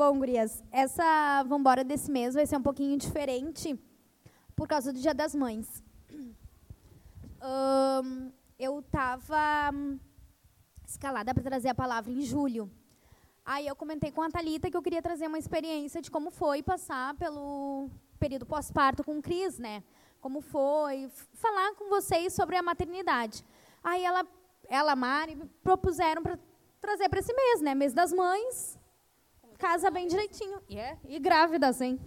[0.00, 3.78] Bom, gurias, essa vambora desse mês vai ser um pouquinho diferente
[4.56, 5.84] por causa do Dia das Mães.
[8.58, 9.70] Eu estava
[10.88, 12.70] escalada para trazer a palavra em julho.
[13.44, 16.62] Aí eu comentei com a Thalita que eu queria trazer uma experiência de como foi
[16.62, 19.84] passar pelo período pós-parto com o Cris, né?
[20.18, 23.44] Como foi, falar com vocês sobre a maternidade.
[23.84, 24.26] Aí ela,
[24.66, 26.38] ela, Mari, propuseram para
[26.80, 27.74] trazer para esse mês, né?
[27.74, 28.79] Mês das mães,
[29.60, 30.58] casa bem direitinho.
[30.68, 32.00] E, é, e grávidas, hein?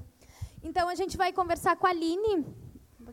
[0.64, 2.46] Então a gente vai conversar com a Aline.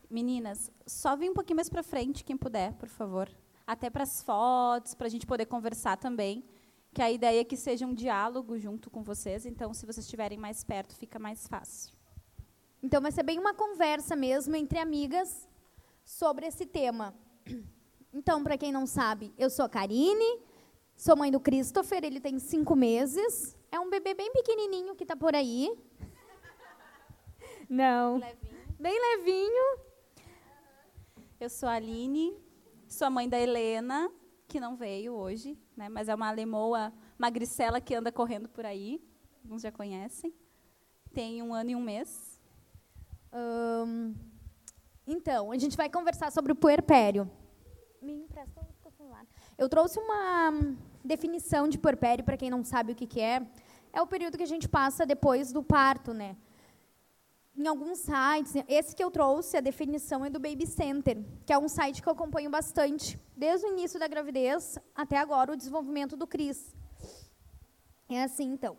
[0.09, 3.29] Meninas, só vem um pouquinho mais para frente, quem puder, por favor.
[3.67, 6.45] Até para as fotos, para a gente poder conversar também.
[6.95, 9.47] Que a ideia é que seja um diálogo junto com vocês.
[9.47, 11.95] Então, se vocês estiverem mais perto, fica mais fácil.
[12.83, 15.47] Então vai ser bem uma conversa mesmo entre amigas
[16.05, 17.15] sobre esse tema.
[18.13, 20.41] Então, para quem não sabe, eu sou a Karine,
[21.01, 23.57] sou mãe do Christopher, ele tem cinco meses.
[23.73, 25.75] É um bebê bem pequenininho que está por aí.
[27.69, 28.21] Não.
[28.79, 29.79] Bem levinho.
[31.41, 32.37] Eu sou a Aline,
[32.87, 34.13] sou a mãe da Helena,
[34.47, 39.03] que não veio hoje, né, mas é uma alemoa magricela que anda correndo por aí.
[39.43, 40.35] Alguns já conhecem.
[41.15, 42.39] Tem um ano e um mês.
[45.07, 47.31] Então, a gente vai conversar sobre o puerpério.
[48.03, 49.27] Me empresta o celular.
[49.57, 50.53] Eu trouxe uma
[51.05, 53.43] definição de puerpério para quem não sabe o que, que é.
[53.93, 56.37] É o período que a gente passa depois do parto, né?
[57.57, 61.59] Em alguns sites, esse que eu trouxe, a definição é do Baby Center, que é
[61.59, 66.17] um site que eu acompanho bastante, desde o início da gravidez até agora, o desenvolvimento
[66.17, 66.75] do Cris.
[68.09, 68.77] É assim, então.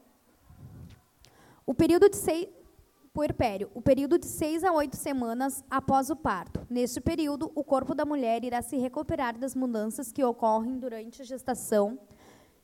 [1.66, 2.48] O período de seis,
[3.14, 6.66] puerpério, o período de seis a oito semanas após o parto.
[6.70, 11.26] Neste período, o corpo da mulher irá se recuperar das mudanças que ocorrem durante a
[11.26, 12.00] gestação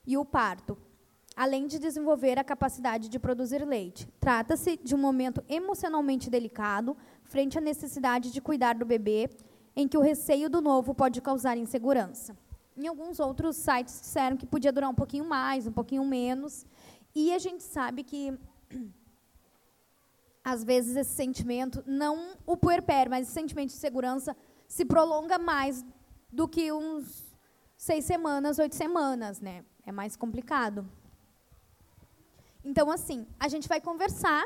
[0.08, 0.78] e o parto,
[1.36, 4.08] além de desenvolver a capacidade de produzir leite.
[4.20, 6.96] Trata-se de um momento emocionalmente delicado
[7.26, 9.30] frente à necessidade de cuidar do bebê,
[9.76, 12.36] em que o receio do novo pode causar insegurança.
[12.76, 16.66] Em alguns outros sites disseram que podia durar um pouquinho mais, um pouquinho menos,
[17.14, 18.34] e a gente sabe que
[20.44, 24.36] às vezes esse sentimento, não o puerpério, mas esse sentimento de segurança
[24.68, 25.86] se prolonga mais
[26.32, 27.36] do que uns
[27.76, 29.64] seis semanas, oito semanas, né?
[29.88, 30.80] É mais complicado.
[32.64, 34.46] Então, assim, a gente vai conversar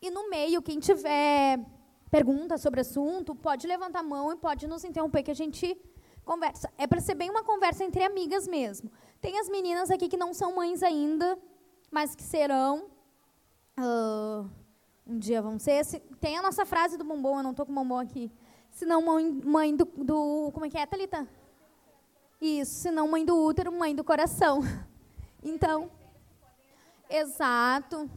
[0.00, 1.60] e no meio, quem tiver
[2.10, 5.76] pergunta sobre assunto, pode levantar a mão e pode nos interromper que a gente
[6.24, 6.72] conversa.
[6.78, 8.90] É para ser bem uma conversa entre amigas mesmo.
[9.20, 11.38] Tem as meninas aqui que não são mães ainda,
[11.90, 12.90] mas que serão.
[13.76, 14.44] ah,
[15.06, 15.84] um dia vão ser.
[15.84, 18.32] Se- tem a nossa frase do bombom, eu não estou com o bombom aqui.
[18.70, 20.50] Se não mãe, mãe do, do.
[20.52, 21.28] Como é que é, Thalita?
[22.42, 24.60] Isso, se não mãe do útero, mãe do coração.
[25.44, 25.90] Então.
[27.10, 28.08] Exato.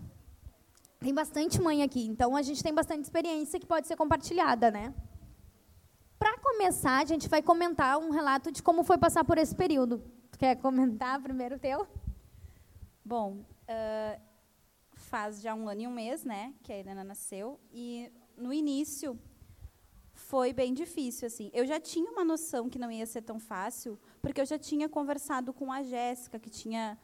[0.99, 4.93] Tem bastante mãe aqui, então a gente tem bastante experiência que pode ser compartilhada, né?
[6.19, 10.03] Para começar, a gente vai comentar um relato de como foi passar por esse período.
[10.31, 11.87] Tu quer comentar primeiro o teu?
[13.03, 14.19] Bom, ah,
[14.93, 19.19] faz já um ano e um mês, né, que a Helena nasceu, e no início
[20.29, 21.47] foi bem difícil, assim.
[21.53, 24.87] Eu já tinha uma noção que não ia ser tão fácil, porque eu já tinha
[24.89, 26.97] conversado com a Jéssica, que tinha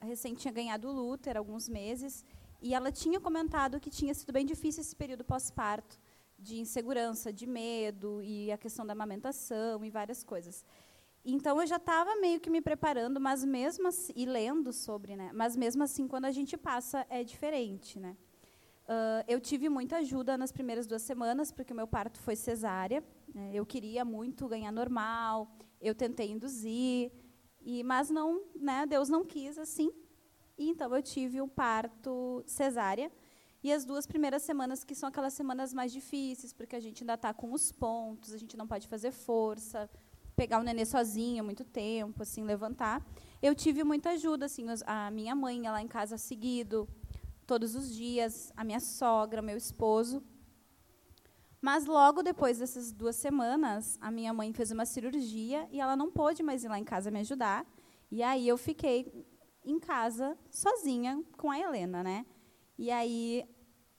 [0.00, 2.24] recém tinha ganhado o Luther alguns meses,
[2.60, 5.98] e ela tinha comentado que tinha sido bem difícil esse período pós-parto,
[6.38, 10.64] de insegurança, de medo, e a questão da amamentação e várias coisas.
[11.24, 15.30] Então eu já estava meio que me preparando, mas mesmo assim, e lendo sobre, né?
[15.32, 18.16] Mas mesmo assim, quando a gente passa, é diferente, né?
[18.88, 23.02] Ah, eu tive muita ajuda nas primeiras duas semanas, porque o meu parto foi cesárea.
[23.34, 23.50] né?
[23.54, 25.50] Eu queria muito ganhar normal,
[25.80, 27.10] eu tentei induzir,
[27.60, 28.86] e mas não, né?
[28.86, 29.90] Deus não quis assim.
[30.58, 33.10] E então eu tive um parto cesárea.
[33.64, 37.14] E as duas primeiras semanas, que são aquelas semanas mais difíceis, porque a gente ainda
[37.14, 39.88] está com os pontos, a gente não pode fazer força,
[40.34, 43.06] pegar o nenê sozinha muito tempo, assim, levantar.
[43.40, 46.88] Eu tive muita ajuda, assim, a minha mãe lá em casa seguido,
[47.46, 50.22] todos os dias, a minha sogra, meu esposo.
[51.60, 56.10] Mas logo depois dessas duas semanas, a minha mãe fez uma cirurgia e ela não
[56.10, 57.64] pôde mais ir lá em casa me ajudar.
[58.10, 59.26] E aí eu fiquei
[59.64, 62.26] em casa sozinha com a Helena, né?
[62.76, 63.48] E aí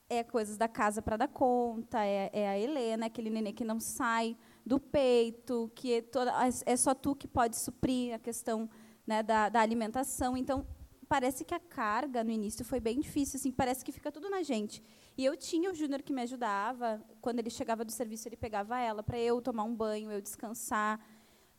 [0.10, 3.80] é coisas da casa para dar conta, é, é a Helena, aquele nenê que não
[3.80, 6.34] sai do peito, que é, toda,
[6.66, 8.70] é só tu que pode suprir a questão
[9.06, 10.36] né, da, da alimentação.
[10.38, 10.66] Então,
[11.14, 14.42] parece que a carga no início foi bem difícil, assim, parece que fica tudo na
[14.42, 14.82] gente.
[15.16, 18.80] E eu tinha o Júnior que me ajudava, quando ele chegava do serviço, ele pegava
[18.80, 21.00] ela para eu tomar um banho, eu descansar.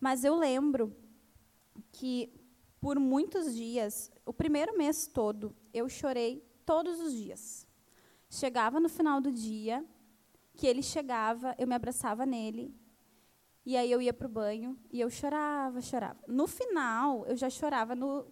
[0.00, 0.92] Mas eu lembro
[1.92, 2.32] que
[2.80, 7.64] por muitos dias, o primeiro mês todo, eu chorei todos os dias.
[8.28, 9.84] Chegava no final do dia,
[10.56, 12.74] que ele chegava, eu me abraçava nele,
[13.64, 16.18] e aí eu ia para o banho e eu chorava, chorava.
[16.26, 18.26] No final, eu já chorava no,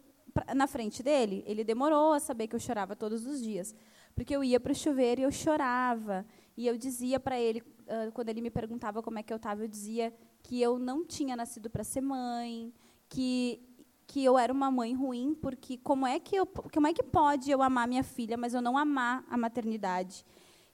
[0.55, 1.43] na frente dele.
[1.47, 3.75] Ele demorou a saber que eu chorava todos os dias,
[4.15, 6.25] porque eu ia para o chuveiro e eu chorava.
[6.57, 9.63] E eu dizia para ele, uh, quando ele me perguntava como é que eu estava,
[9.63, 10.13] eu dizia
[10.43, 12.73] que eu não tinha nascido para ser mãe,
[13.09, 13.63] que
[14.05, 17.51] que eu era uma mãe ruim, porque como é que eu, como é que pode
[17.51, 20.23] eu amar minha filha, mas eu não amar a maternidade?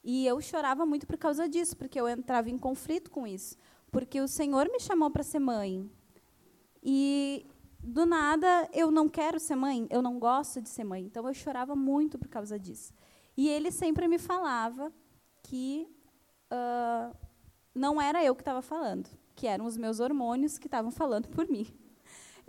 [0.02, 3.56] E eu chorava muito por causa disso, porque eu entrava em conflito com isso,
[3.92, 5.88] porque o Senhor me chamou para ser mãe.
[6.82, 7.46] E
[7.80, 11.04] do nada eu não quero ser mãe, eu não gosto de ser mãe.
[11.04, 12.92] Então eu chorava muito por causa disso.
[13.36, 14.92] E ele sempre me falava
[15.42, 15.88] que
[16.52, 17.16] uh,
[17.74, 21.48] não era eu que estava falando, que eram os meus hormônios que estavam falando por
[21.48, 21.66] mim.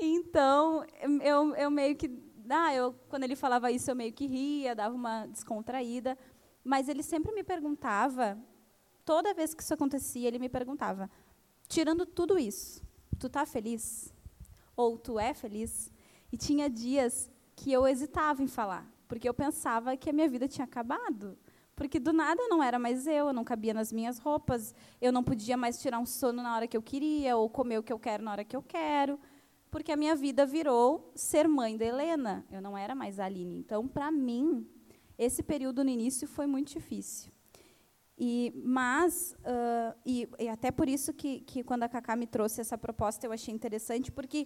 [0.02, 0.86] Então,
[1.22, 2.10] eu, eu meio que.
[2.50, 6.18] Ah, eu, quando ele falava isso, eu meio que ria, dava uma descontraída.
[6.64, 8.42] Mas ele sempre me perguntava,
[9.04, 11.12] toda vez que isso acontecia, ele me perguntava:
[11.68, 12.82] tirando tudo isso,
[13.20, 14.14] tu está feliz?
[14.81, 15.92] Ou tu é feliz?
[16.31, 20.48] E tinha dias que eu hesitava em falar, porque eu pensava que a minha vida
[20.48, 21.38] tinha acabado.
[21.76, 25.24] Porque do nada não era mais eu, eu não cabia nas minhas roupas, eu não
[25.24, 28.00] podia mais tirar um sono na hora que eu queria, ou comer o que eu
[28.00, 29.20] quero na hora que eu quero
[29.72, 32.46] porque a minha vida virou ser mãe da Helena.
[32.52, 33.60] Eu não era mais a Aline.
[33.60, 34.68] Então, para mim,
[35.18, 37.32] esse período no início foi muito difícil.
[38.19, 42.60] E, mas, uh, e, e, até por isso que, que quando a Cacá me trouxe
[42.60, 44.45] essa proposta, eu achei interessante, porque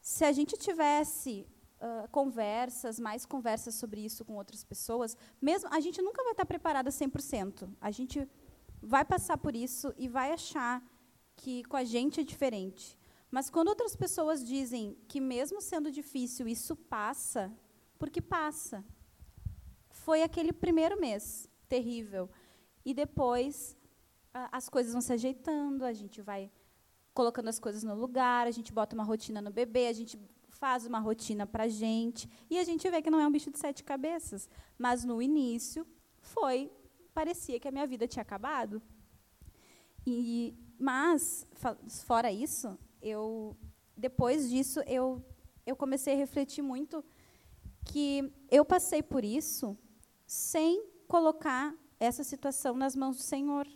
[0.00, 1.46] se a gente tivesse
[1.78, 6.46] uh, conversas, mais conversas sobre isso com outras pessoas, mesmo a gente nunca vai estar
[6.46, 7.68] preparada 100%.
[7.82, 8.26] A gente
[8.80, 10.82] vai passar por isso e vai achar
[11.36, 12.98] que com a gente é diferente.
[13.30, 17.52] Mas quando outras pessoas dizem que, mesmo sendo difícil, isso passa,
[17.98, 18.82] porque passa.
[19.90, 22.30] Foi aquele primeiro mês terrível.
[22.86, 23.76] E depois
[24.52, 26.50] as coisas vão se ajeitando, a gente vai
[27.12, 30.16] colocando as coisas no lugar, a gente bota uma rotina no bebê, a gente
[30.50, 32.30] faz uma rotina para a gente.
[32.48, 34.48] E a gente vê que não é um bicho de sete cabeças.
[34.78, 35.84] Mas no início
[36.20, 36.70] foi,
[37.12, 38.80] parecia que a minha vida tinha acabado.
[40.06, 41.44] E, mas,
[42.04, 43.56] fora isso, eu
[43.96, 45.24] depois disso eu
[45.64, 47.04] eu comecei a refletir muito
[47.84, 49.76] que eu passei por isso
[50.26, 53.66] sem colocar essa situação nas mãos do Senhor.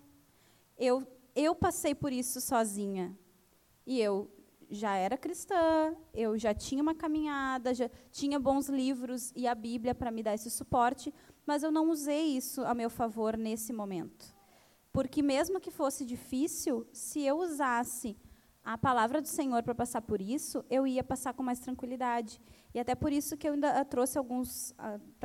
[0.79, 3.17] Eu eu passei por isso sozinha.
[3.87, 4.31] E eu
[4.71, 9.95] já era cristã, eu já tinha uma caminhada, já tinha bons livros e a Bíblia
[9.95, 11.13] para me dar esse suporte,
[11.45, 14.33] mas eu não usei isso a meu favor nesse momento.
[14.93, 18.17] Porque mesmo que fosse difícil, se eu usasse
[18.63, 22.41] a palavra do Senhor para passar por isso, eu ia passar com mais tranquilidade.
[22.73, 24.75] E até por isso que eu ainda trouxe alguns,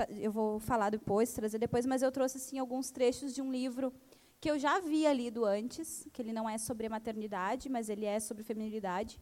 [0.09, 3.93] eu vou falar depois, trazer depois, mas eu trouxe assim alguns trechos de um livro
[4.39, 8.19] que eu já havia lido antes, que ele não é sobre maternidade, mas ele é
[8.19, 9.19] sobre feminilidade.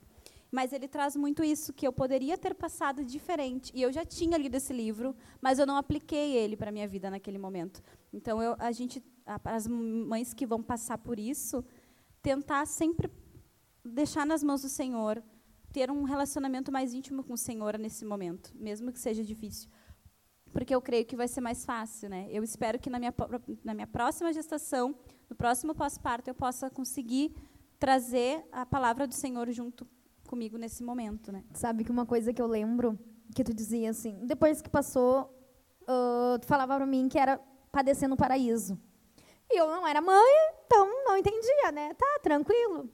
[0.51, 3.71] Mas ele traz muito isso que eu poderia ter passado diferente.
[3.73, 6.87] E eu já tinha lido esse livro, mas eu não apliquei ele para a minha
[6.87, 7.81] vida naquele momento.
[8.11, 9.03] Então eu, a gente,
[9.43, 11.65] as mães que vão passar por isso,
[12.21, 13.09] tentar sempre
[13.83, 15.23] deixar nas mãos do Senhor,
[15.73, 19.69] ter um relacionamento mais íntimo com o Senhor nesse momento, mesmo que seja difícil.
[20.53, 22.27] Porque eu creio que vai ser mais fácil, né?
[22.29, 23.13] Eu espero que na minha,
[23.63, 24.95] na minha próxima gestação,
[25.27, 27.35] no próximo pós-parto, eu possa conseguir
[27.79, 29.87] trazer a palavra do Senhor junto
[30.27, 31.43] comigo nesse momento, né?
[31.53, 32.97] Sabe que uma coisa que eu lembro,
[33.35, 35.35] que tu dizia assim, depois que passou,
[35.81, 38.79] uh, tu falava para mim que era padecer no paraíso.
[39.51, 40.33] E eu não era mãe,
[40.67, 41.95] então não entendia, né?
[41.95, 42.89] Tá, tranquilo.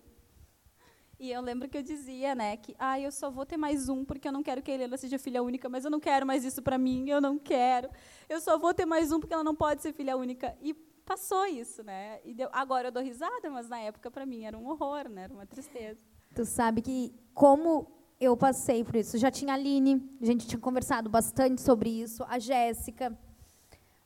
[1.19, 4.05] E eu lembro que eu dizia, né, que ah, eu só vou ter mais um
[4.05, 6.45] porque eu não quero que a Helena seja filha única, mas eu não quero mais
[6.45, 7.89] isso para mim, eu não quero.
[8.29, 10.55] Eu só vou ter mais um porque ela não pode ser filha única.
[10.61, 10.73] E
[11.05, 12.19] passou isso, né?
[12.23, 15.23] E deu, agora eu dou risada, mas na época para mim era um horror, né?
[15.23, 15.99] Era uma tristeza.
[16.33, 20.59] Tu sabe que como eu passei por isso, já tinha a Aline, a gente tinha
[20.59, 23.17] conversado bastante sobre isso, a Jéssica.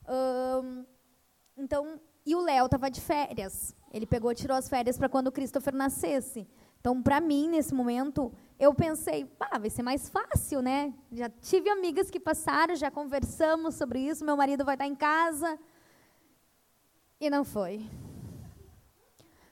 [0.08, 0.84] Hum,
[1.56, 3.74] então, e o Léo estava de férias.
[3.92, 6.48] Ele pegou, tirou as férias para quando o Christopher nascesse.
[6.84, 10.92] Então, para mim, nesse momento, eu pensei, pá, vai ser mais fácil, né?
[11.10, 15.58] Já tive amigas que passaram, já conversamos sobre isso, meu marido vai estar em casa.
[17.18, 17.88] E não foi.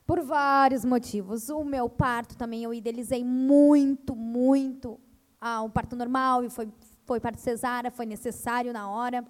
[0.07, 1.49] Por vários motivos.
[1.49, 5.01] O meu parto também eu idealizei muito, muito
[5.41, 6.71] ah, um parto normal, e foi,
[7.07, 9.27] foi parto cesárea, foi necessário na hora.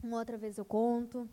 [0.00, 1.28] Uma outra vez eu conto.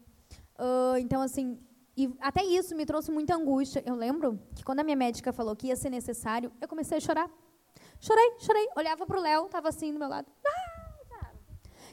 [0.58, 1.60] Uh, então, assim,
[1.98, 3.82] e até isso me trouxe muita angústia.
[3.86, 7.02] Eu lembro que quando a minha médica falou que ia ser necessário, eu comecei a
[7.02, 7.30] chorar.
[8.00, 8.68] Chorei, chorei.
[8.76, 10.28] Olhava pro Léo, tava assim do meu lado.
[10.46, 11.32] Ah,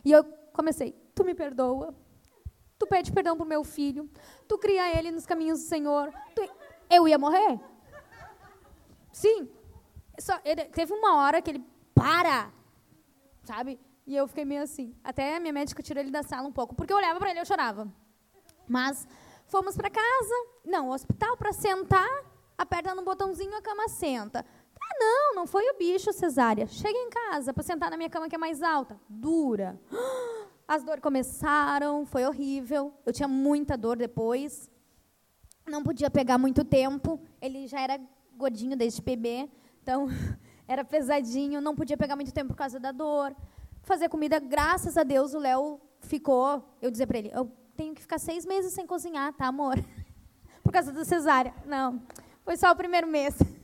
[0.04, 1.94] e eu comecei, tu me perdoa.
[2.78, 4.10] Tu pede perdão pro meu filho.
[4.48, 6.12] Tu cria ele nos caminhos do Senhor.
[6.34, 6.42] Tu...
[6.90, 7.60] Eu ia morrer.
[9.12, 9.48] Sim.
[10.18, 12.52] Só, ele, teve uma hora que ele para,
[13.44, 13.78] sabe?
[14.04, 14.96] E eu fiquei meio assim.
[15.04, 17.38] Até a minha médica tirou ele da sala um pouco, porque eu olhava para ele
[17.38, 17.86] e eu chorava.
[18.66, 19.06] Mas
[19.52, 22.08] fomos para casa, não, hospital para sentar,
[22.56, 24.46] aperta no botãozinho, a cama senta.
[24.80, 26.66] Ah, não, não foi o bicho, cesárea.
[26.66, 28.98] Chega em casa para sentar na minha cama que é mais alta.
[29.06, 29.78] Dura.
[30.66, 32.94] As dores começaram, foi horrível.
[33.04, 34.70] Eu tinha muita dor depois.
[35.66, 37.20] Não podia pegar muito tempo.
[37.38, 38.00] Ele já era
[38.34, 39.50] gordinho desde bebê,
[39.82, 40.08] então
[40.66, 43.36] era pesadinho, não podia pegar muito tempo por causa da dor.
[43.82, 46.64] Fazer comida, graças a Deus, o Léo ficou.
[46.80, 49.76] Eu dizer para ele, eu tenho que ficar seis meses sem cozinhar, tá, amor?
[50.62, 51.54] por causa da cesárea.
[51.66, 52.02] Não,
[52.44, 53.34] foi só o primeiro mês.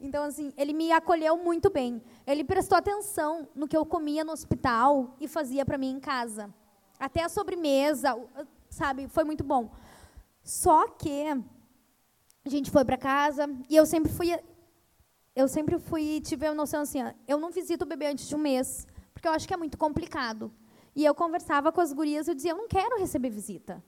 [0.00, 2.00] Então, assim, ele me acolheu muito bem.
[2.24, 6.54] Ele prestou atenção no que eu comia no hospital e fazia para mim em casa.
[7.00, 8.16] Até a sobremesa,
[8.70, 9.72] sabe, foi muito bom.
[10.44, 11.24] Só que
[12.44, 14.38] a gente foi para casa e eu sempre fui
[15.34, 18.38] eu sempre fui tive a noção assim, eu não visito o bebê antes de um
[18.38, 20.52] mês, porque eu acho que é muito complicado.
[20.98, 23.80] E eu conversava com as gurias e eu dizia, eu não quero receber visita.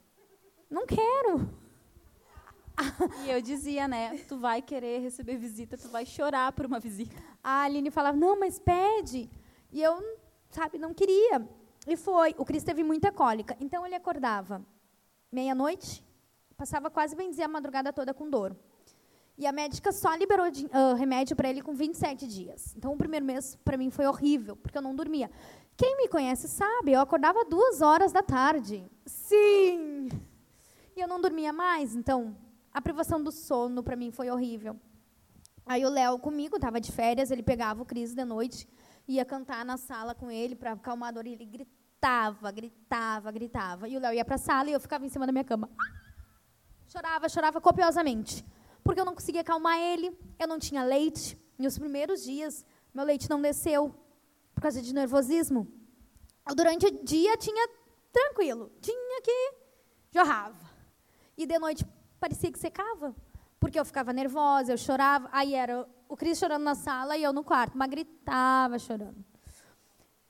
[0.70, 1.50] Não quero.
[3.26, 7.20] E eu dizia, né, tu vai querer receber visita, tu vai chorar por uma visita.
[7.42, 9.28] A Aline falava, não, mas pede.
[9.72, 10.00] E eu,
[10.50, 11.48] sabe, não queria.
[11.84, 12.32] E foi.
[12.38, 13.56] O Cris teve muita cólica.
[13.58, 14.64] Então ele acordava
[15.32, 16.06] meia-noite,
[16.56, 18.56] passava quase bem dizer a madrugada toda com dor.
[19.40, 22.74] E a médica só liberou uh, remédio para ele com 27 dias.
[22.76, 25.30] Então, o primeiro mês, para mim, foi horrível, porque eu não dormia.
[25.76, 28.84] Quem me conhece sabe, eu acordava duas horas da tarde.
[29.06, 30.08] Sim!
[30.96, 32.36] E eu não dormia mais, então,
[32.72, 34.78] a privação do sono, para mim, foi horrível.
[35.64, 38.68] Aí o Léo comigo, estava de férias, ele pegava o Cris de noite,
[39.06, 43.88] ia cantar na sala com ele para acalmar a dor, e ele gritava, gritava, gritava.
[43.88, 45.70] E o Léo ia para a sala e eu ficava em cima da minha cama.
[46.86, 48.44] Chorava, chorava copiosamente.
[48.82, 51.38] Porque eu não conseguia acalmar ele, eu não tinha leite.
[51.58, 53.94] Nos primeiros dias, meu leite não desceu
[54.60, 55.66] por causa de nervosismo.
[56.54, 57.66] Durante o dia tinha
[58.12, 59.54] tranquilo, tinha que
[60.12, 60.68] jorrava.
[61.34, 61.86] E de noite
[62.20, 63.16] parecia que secava,
[63.58, 65.30] porque eu ficava nervosa, eu chorava.
[65.32, 69.24] Aí era o Cris chorando na sala e eu no quarto, mas gritava chorando.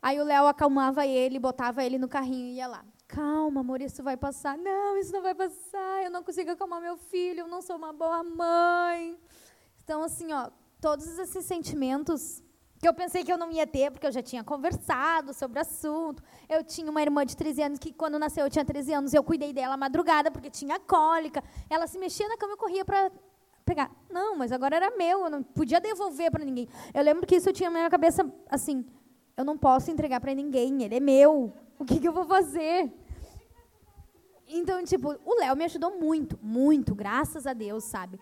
[0.01, 4.05] Aí o Léo acalmava ele, botava ele no carrinho e ia lá calma, amor, isso
[4.05, 4.57] vai passar.
[4.57, 6.05] Não, isso não vai passar.
[6.05, 9.19] Eu não consigo acalmar meu filho, eu não sou uma boa mãe.
[9.83, 10.49] Então, assim, ó,
[10.81, 12.41] todos esses sentimentos
[12.81, 15.61] que eu pensei que eu não ia ter, porque eu já tinha conversado sobre o
[15.61, 16.23] assunto.
[16.49, 19.23] Eu tinha uma irmã de 13 anos que, quando nasceu, eu tinha 13 anos, eu
[19.23, 21.45] cuidei dela à madrugada, porque tinha cólica.
[21.69, 23.13] Ela se mexia na cama e corria para
[23.67, 23.91] pegar.
[24.09, 26.67] Não, mas agora era meu, eu não podia devolver para ninguém.
[26.95, 28.87] Eu lembro que isso tinha na minha cabeça, assim,
[29.37, 31.53] eu não posso entregar para ninguém, ele é meu.
[31.79, 32.91] O que, que eu vou fazer?
[34.49, 38.19] Então, tipo, o Léo me ajudou muito, muito, graças a Deus, sabe?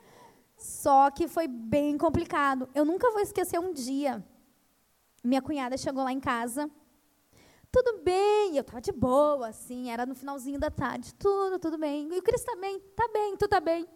[0.56, 2.68] Só que foi bem complicado.
[2.74, 4.24] Eu nunca vou esquecer um dia.
[5.22, 6.70] Minha cunhada chegou lá em casa.
[7.70, 11.14] Tudo bem, eu estava de boa, assim, era no finalzinho da tarde.
[11.14, 12.08] Tudo, tudo bem.
[12.12, 13.86] E o Cris também, tá bem, tu tá bem.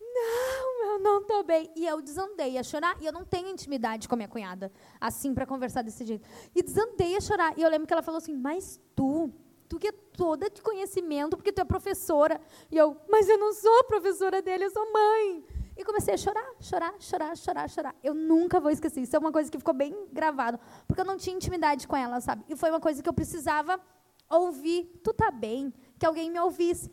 [0.00, 1.70] Não, eu não estou bem.
[1.74, 2.96] E eu desandei a chorar.
[3.00, 6.28] E eu não tenho intimidade com a minha cunhada, assim, para conversar desse jeito.
[6.54, 7.58] E desandei a chorar.
[7.58, 9.32] E eu lembro que ela falou assim: Mas tu,
[9.68, 12.40] tu que é toda de conhecimento, porque tu é professora.
[12.70, 15.44] E eu, mas eu não sou professora dele, eu sou mãe.
[15.76, 17.94] E comecei a chorar, chorar, chorar, chorar, chorar.
[18.02, 19.00] Eu nunca vou esquecer.
[19.00, 22.20] Isso é uma coisa que ficou bem gravado, porque eu não tinha intimidade com ela,
[22.20, 22.44] sabe?
[22.48, 23.80] E foi uma coisa que eu precisava
[24.28, 25.00] ouvir.
[25.02, 25.72] Tu tá bem?
[25.98, 26.90] Que alguém me ouvisse.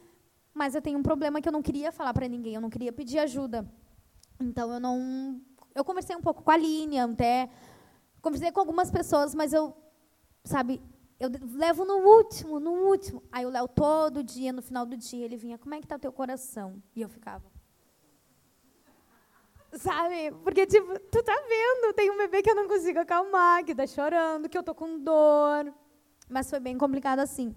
[0.53, 2.91] Mas eu tenho um problema que eu não queria falar para ninguém, eu não queria
[2.91, 3.69] pedir ajuda.
[4.39, 5.41] Então eu não.
[5.75, 7.49] Eu conversei um pouco com a Aline, até.
[8.21, 9.73] Conversei com algumas pessoas, mas eu,
[10.43, 10.81] sabe,
[11.19, 13.23] eu levo no último, no último.
[13.31, 15.95] Aí o Léo, todo dia, no final do dia, ele vinha, como é que está
[15.95, 16.81] o teu coração?
[16.95, 17.58] E eu ficava.
[19.73, 20.31] Sabe?
[20.43, 23.85] Porque, tipo, tu tá vendo, tem um bebê que eu não consigo acalmar, que está
[23.85, 25.73] chorando, que eu tô com dor.
[26.27, 27.55] Mas foi bem complicado assim.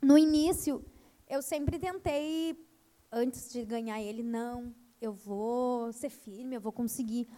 [0.00, 0.84] No início,
[1.28, 2.58] eu sempre tentei,
[3.12, 7.28] antes de ganhar ele, não, eu vou ser firme, eu vou conseguir.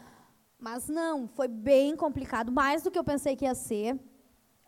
[0.58, 3.94] Mas não, foi bem complicado, mais do que eu pensei que ia ser.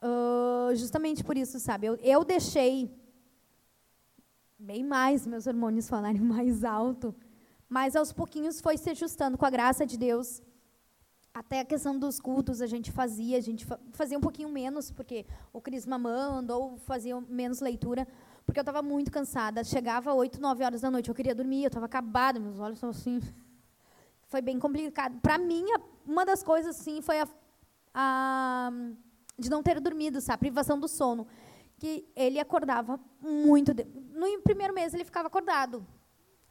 [0.03, 1.87] Uh, justamente por isso, sabe?
[1.87, 2.91] Eu, eu deixei
[4.59, 7.15] bem mais meus hormônios falarem mais alto,
[7.69, 10.43] mas aos pouquinhos foi se ajustando com a graça de Deus.
[11.35, 15.27] Até a questão dos cultos a gente fazia, a gente fazia um pouquinho menos, porque
[15.53, 18.09] o Cris mamando, ou fazia menos leitura,
[18.47, 19.63] porque eu estava muito cansada.
[19.63, 22.91] Chegava 8, 9 horas da noite, eu queria dormir, eu estava acabada, meus olhos estão
[22.91, 23.21] assim.
[24.29, 25.21] Foi bem complicado.
[25.21, 25.65] Para mim,
[26.07, 27.29] uma das coisas, sim, foi a,
[27.95, 28.71] a
[29.39, 30.35] de não ter dormido, sabe?
[30.35, 31.27] A privação do sono.
[31.79, 33.73] Que ele acordava muito.
[34.13, 35.87] No primeiro mês, ele ficava acordado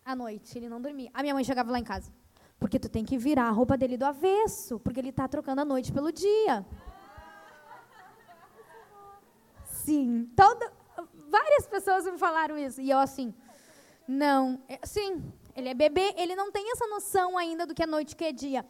[0.08, 1.10] à noite, ele não dormia.
[1.14, 2.10] A minha mãe chegava lá em casa.
[2.58, 5.66] Porque tu tem que virar a roupa dele do avesso, porque ele está trocando a
[5.66, 6.66] noite pelo dia.
[9.66, 10.72] Sim, toda,
[11.30, 12.82] várias pessoas me falaram isso.
[12.82, 13.34] E eu assim,
[14.08, 15.22] não, é, sim,
[15.54, 18.32] ele é bebê, ele não tem essa noção ainda do que é noite que é
[18.32, 18.66] dia.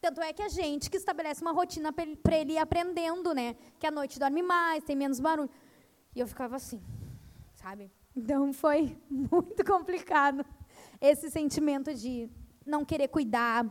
[0.00, 3.54] Tanto é que a gente que estabelece uma rotina para ele ir aprendendo, né?
[3.78, 5.50] Que a noite dorme mais, tem menos barulho.
[6.16, 6.82] E eu ficava assim,
[7.54, 7.92] sabe?
[8.16, 10.44] Então foi muito complicado
[11.00, 12.28] esse sentimento de
[12.66, 13.66] não querer cuidar,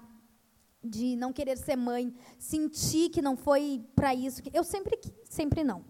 [0.84, 4.42] de não querer ser mãe, sentir que não foi para isso.
[4.54, 5.84] Eu sempre, sempre não.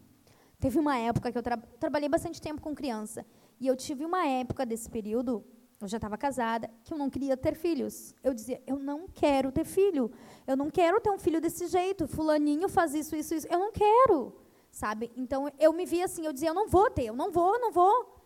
[0.60, 3.26] Teve uma época que eu tra trabalhei bastante tempo com criança
[3.60, 5.46] e eu tive uma época desse período
[5.82, 8.14] eu já estava casada, que eu não queria ter filhos.
[8.22, 10.12] Eu dizia, eu não quero ter filho.
[10.46, 12.06] Eu não quero ter um filho desse jeito.
[12.06, 13.48] Fulaninho faz isso, isso, isso.
[13.50, 14.36] Eu não quero,
[14.70, 15.10] sabe?
[15.16, 17.62] Então, eu me via assim, eu dizia, eu não vou ter, eu não vou, eu
[17.62, 18.19] não vou.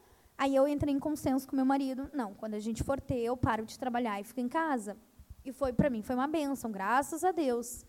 [0.44, 3.38] Aí eu entrei em consenso com meu marido, não, quando a gente for ter, eu
[3.38, 4.98] paro de trabalhar e fico em casa.
[5.46, 7.86] E foi, para mim, foi uma benção, graças a Deus,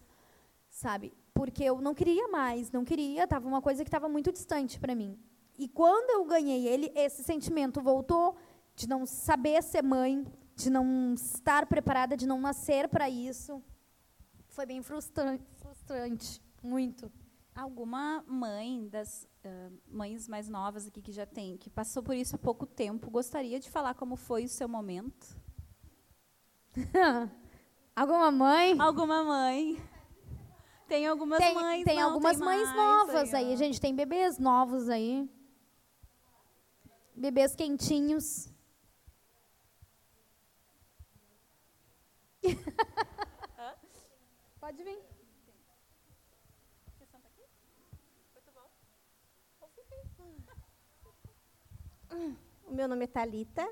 [0.70, 1.12] sabe?
[1.32, 4.94] Porque eu não queria mais, não queria, estava uma coisa que estava muito distante para
[4.94, 5.18] mim.
[5.58, 8.36] E quando eu ganhei ele, esse sentimento voltou,
[8.76, 13.60] de não saber ser mãe, de não estar preparada, de não nascer para isso.
[14.46, 17.10] Foi bem frustrante, frustrante, muito.
[17.52, 22.36] Alguma mãe das uh, mães mais novas aqui que já tem, que passou por isso
[22.36, 25.36] há pouco tempo, gostaria de falar como foi o seu momento?
[27.94, 28.76] Alguma mãe?
[28.80, 29.80] Alguma mãe.
[30.88, 31.84] Tem algumas tem, mães.
[31.84, 33.56] Tem não, algumas tem mães novas aí, aí.
[33.56, 35.28] Gente, tem bebês novos aí.
[37.14, 38.52] Bebês quentinhos.
[52.14, 53.68] O meu nome é Talita.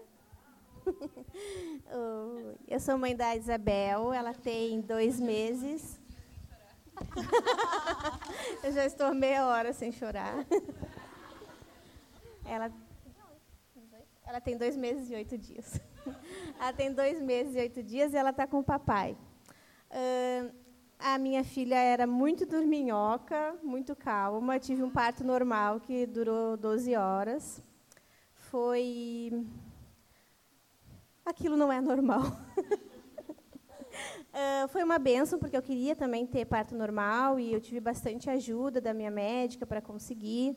[2.67, 6.01] Eu sou mãe da Isabel, ela tem dois meses.
[8.65, 10.45] Eu já estou meia hora sem chorar.
[12.45, 12.73] Ela,
[14.27, 15.81] ela tem dois meses e oito dias.
[16.59, 19.17] Ela tem dois meses e oito dias e ela está com o papai.
[19.89, 20.53] Uh,
[20.99, 24.59] a minha filha era muito dorminhoca, muito calma.
[24.59, 27.63] Tive um parto normal que durou 12 horas.
[28.53, 29.33] Foi.
[31.25, 32.21] Aquilo não é normal.
[34.29, 38.29] uh, foi uma benção, porque eu queria também ter parto normal e eu tive bastante
[38.29, 40.55] ajuda da minha médica para conseguir.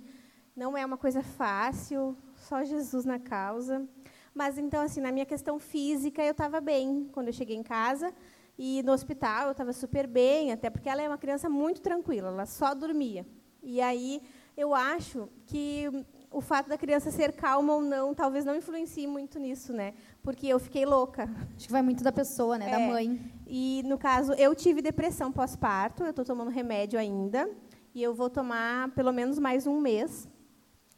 [0.53, 3.87] Não é uma coisa fácil, só Jesus na causa.
[4.33, 8.13] Mas então, assim, na minha questão física, eu estava bem quando eu cheguei em casa.
[8.57, 12.27] E no hospital eu estava super bem, até porque ela é uma criança muito tranquila,
[12.27, 13.25] ela só dormia.
[13.63, 14.21] E aí
[14.57, 15.89] eu acho que
[16.35, 19.93] o fato da criança ser calma ou não, talvez não influencie muito nisso, né?
[20.21, 21.29] Porque eu fiquei louca.
[21.55, 22.67] Acho que vai muito da pessoa, né?
[22.67, 22.71] É.
[22.71, 23.21] Da mãe.
[23.47, 27.49] E no caso, eu tive depressão pós-parto, eu estou tomando remédio ainda,
[27.93, 30.27] e eu vou tomar pelo menos mais um mês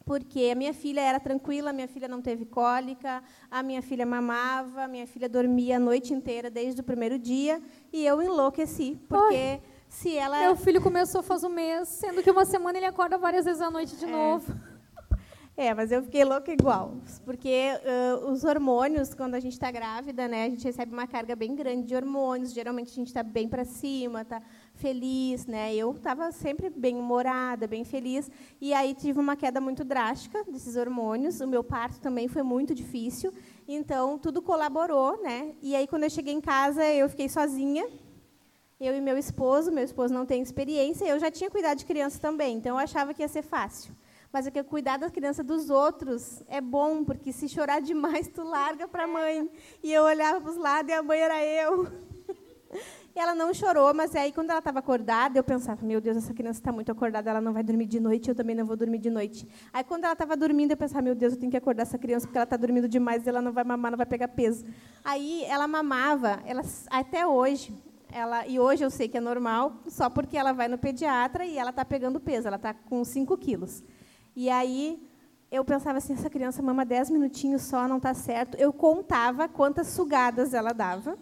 [0.03, 3.21] porque a minha filha era tranquila, a minha filha não teve cólica,
[3.51, 7.61] a minha filha mamava, a minha filha dormia a noite inteira desde o primeiro dia,
[7.91, 10.39] e eu enlouqueci, porque Ai, se ela...
[10.39, 13.69] Meu filho começou faz um mês, sendo que uma semana ele acorda várias vezes à
[13.69, 14.07] noite de é.
[14.07, 14.55] novo.
[15.59, 16.93] É, mas eu fiquei louca igual,
[17.25, 21.35] porque uh, os hormônios, quando a gente está grávida, né, a gente recebe uma carga
[21.35, 22.53] bem grande de hormônios.
[22.53, 24.39] Geralmente a gente está bem para cima, está
[24.75, 25.73] feliz, né?
[25.73, 28.29] Eu estava sempre bem humorada, bem feliz,
[28.61, 31.41] e aí tive uma queda muito drástica desses hormônios.
[31.41, 33.33] O meu parto também foi muito difícil,
[33.67, 35.55] então tudo colaborou, né?
[35.59, 37.83] E aí quando eu cheguei em casa eu fiquei sozinha.
[38.79, 42.19] Eu e meu esposo, meu esposo não tem experiência, eu já tinha cuidado de criança
[42.19, 43.91] também, então eu achava que ia ser fácil
[44.31, 48.43] mas é que cuidar da criança dos outros é bom, porque se chorar demais, tu
[48.43, 49.49] larga para a mãe.
[49.83, 51.87] E eu olhava para os lados e a mãe era eu.
[53.15, 56.35] E ela não chorou, mas aí quando ela estava acordada, eu pensava, meu Deus, essa
[56.35, 58.99] criança está muito acordada, ela não vai dormir de noite, eu também não vou dormir
[58.99, 59.47] de noite.
[59.73, 62.27] Aí quando ela estava dormindo, eu pensava, meu Deus, eu tenho que acordar essa criança
[62.27, 64.65] porque ela está dormindo demais e ela não vai mamar, não vai pegar peso.
[65.03, 66.61] Aí ela mamava, ela,
[66.91, 67.73] até hoje,
[68.11, 71.57] ela, e hoje eu sei que é normal, só porque ela vai no pediatra e
[71.57, 73.83] ela está pegando peso, ela está com 5 quilos.
[74.39, 75.01] E aí
[75.49, 78.55] eu pensava assim, essa criança mama 10 minutinhos só, não está certo.
[78.57, 81.17] Eu contava quantas sugadas ela dava.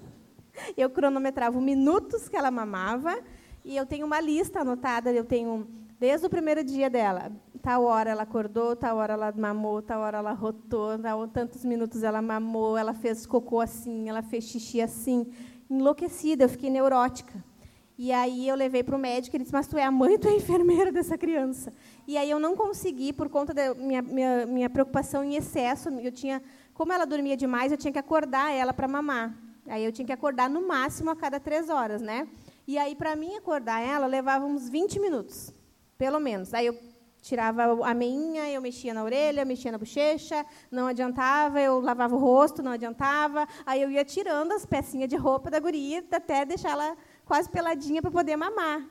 [0.75, 3.17] Eu cronometrava os minutos que ela mamava.
[3.63, 5.65] E eu tenho uma lista anotada, eu tenho
[5.97, 7.31] desde o primeiro dia dela.
[7.61, 12.03] Tal hora ela acordou, tal hora ela mamou, tal hora ela rotou, tal, tantos minutos
[12.03, 15.25] ela mamou, ela fez cocô assim, ela fez xixi assim.
[15.69, 17.41] Enlouquecida, eu fiquei neurótica.
[17.97, 20.27] E aí eu levei para o médico, ele disse, mas tu é a mãe, tu
[20.27, 21.73] é a enfermeira dessa criança.
[22.07, 26.11] E aí eu não consegui, por conta da minha, minha, minha preocupação em excesso, eu
[26.11, 26.41] tinha,
[26.73, 29.35] como ela dormia demais, eu tinha que acordar ela para mamar.
[29.67, 32.27] Aí eu tinha que acordar no máximo a cada três horas, né?
[32.67, 35.51] E aí, para mim acordar ela, levava uns 20 minutos,
[35.97, 36.53] pelo menos.
[36.53, 36.77] Aí eu
[37.21, 42.19] tirava a meinha, eu mexia na orelha, mexia na bochecha, não adiantava, eu lavava o
[42.19, 43.47] rosto, não adiantava.
[43.65, 47.99] Aí eu ia tirando as pecinhas de roupa da guria até deixar ela quase peladinha
[47.99, 48.87] para poder mamar.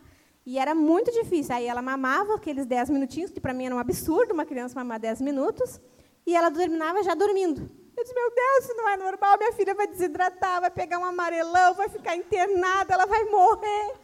[0.47, 1.55] E era muito difícil.
[1.55, 5.01] Aí ela mamava aqueles 10 minutinhos, que para mim era um absurdo uma criança mamar
[5.01, 5.81] 10 minutos,
[6.27, 7.71] e ela terminava já dormindo.
[7.97, 11.05] Eu disse, meu Deus, isso não é normal, minha filha vai desidratar, vai pegar um
[11.05, 13.95] amarelão, vai ficar internada, ela vai morrer.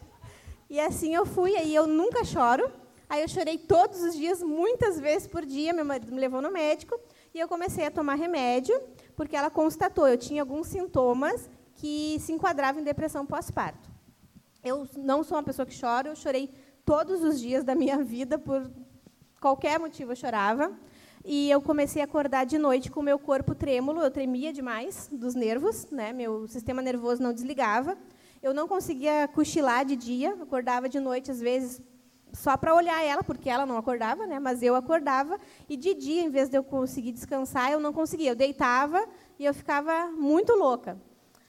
[0.68, 2.70] E assim eu fui, aí eu nunca choro,
[3.11, 5.72] Aí eu chorei todos os dias, muitas vezes por dia.
[5.72, 6.96] Meu marido me levou no médico
[7.35, 8.81] e eu comecei a tomar remédio,
[9.16, 13.89] porque ela constatou, eu tinha alguns sintomas que se enquadravam em depressão pós-parto.
[14.62, 16.50] Eu não sou uma pessoa que chora, eu chorei
[16.84, 18.70] todos os dias da minha vida, por
[19.40, 20.72] qualquer motivo eu chorava.
[21.24, 25.08] E eu comecei a acordar de noite com o meu corpo trêmulo, eu tremia demais
[25.12, 26.12] dos nervos, né?
[26.12, 27.96] meu sistema nervoso não desligava.
[28.42, 31.80] Eu não conseguia cochilar de dia, acordava de noite, às vezes,
[32.32, 34.38] só para olhar ela, porque ela não acordava, né?
[34.38, 38.30] mas eu acordava, e de dia, em vez de eu conseguir descansar, eu não conseguia.
[38.30, 39.06] Eu deitava
[39.38, 40.98] e eu ficava muito louca.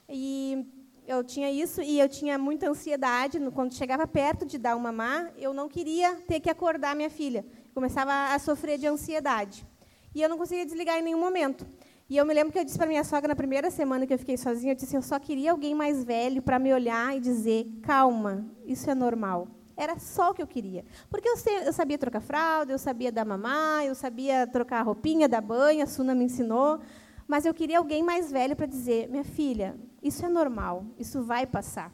[0.06, 0.66] E
[1.06, 3.38] eu tinha isso, e eu tinha muita ansiedade.
[3.50, 7.44] Quando chegava perto de dar uma mamar, eu não queria ter que acordar minha filha.
[7.74, 9.66] Começava a sofrer de ansiedade.
[10.14, 11.66] E eu não conseguia desligar em nenhum momento.
[12.08, 14.18] E eu me lembro que eu disse para minha sogra, na primeira semana que eu
[14.18, 17.66] fiquei sozinha, eu disse, eu só queria alguém mais velho para me olhar e dizer,
[17.82, 19.48] calma, isso é normal.
[19.76, 20.84] Era só o que eu queria.
[21.08, 24.82] Porque eu, sei, eu sabia trocar fralda, eu sabia dar mamar, eu sabia trocar a
[24.82, 26.80] roupinha, dar banho, a Suna me ensinou.
[27.26, 31.46] Mas eu queria alguém mais velho para dizer: minha filha, isso é normal, isso vai
[31.46, 31.92] passar.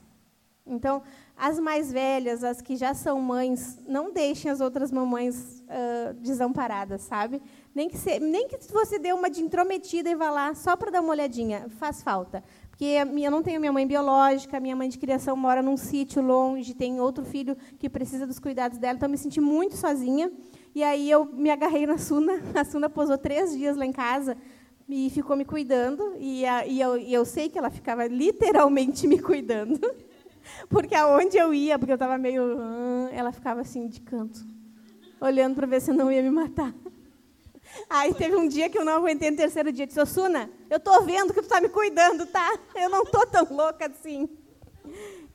[0.68, 1.02] Então,
[1.36, 7.02] as mais velhas, as que já são mães, não deixem as outras mamães uh, desamparadas,
[7.02, 7.40] sabe?
[7.74, 10.90] Nem que, se, nem que você dê uma de intrometida e vá lá só para
[10.90, 12.44] dar uma olhadinha, faz falta.
[12.68, 16.74] Porque eu não tenho minha mãe biológica, minha mãe de criação mora num sítio longe,
[16.74, 20.30] tem outro filho que precisa dos cuidados dela, então eu me senti muito sozinha.
[20.74, 24.36] E aí eu me agarrei na Suna, a Suna posou três dias lá em casa
[24.88, 29.06] e ficou me cuidando, e, a, e, eu, e eu sei que ela ficava literalmente
[29.06, 29.78] me cuidando,
[30.70, 32.58] porque aonde eu ia, porque eu estava meio...
[33.12, 34.40] ela ficava assim, de canto,
[35.20, 36.74] olhando para ver se não ia me matar.
[37.90, 39.86] Aí teve um dia que eu não aguentei no terceiro dia.
[39.86, 42.58] Disse, Suna, eu estou vendo que tu está me cuidando, tá?
[42.74, 44.26] Eu não estou tão louca assim.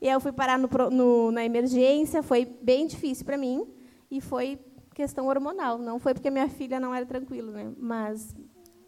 [0.00, 3.64] E aí eu fui parar no, no, na emergência, foi bem difícil para mim.
[4.10, 4.58] E foi
[4.94, 5.78] questão hormonal.
[5.78, 7.72] Não foi porque minha filha não era tranquila, né?
[7.78, 8.34] Mas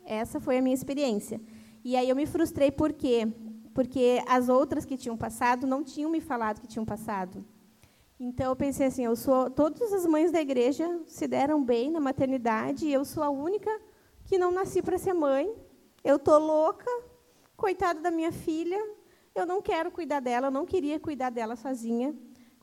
[0.07, 1.41] essa foi a minha experiência.
[1.85, 3.29] E aí eu me frustrei por quê?
[3.75, 7.45] Porque as outras que tinham passado não tinham me falado que tinham passado.
[8.19, 12.01] Então eu pensei assim, eu sou todas as mães da igreja se deram bem na
[12.01, 13.71] maternidade e eu sou a única
[14.25, 15.55] que não nasci para ser mãe.
[16.03, 16.91] Eu tô louca,
[17.57, 18.79] coitada da minha filha.
[19.35, 22.15] Eu não quero cuidar dela, eu não queria cuidar dela sozinha.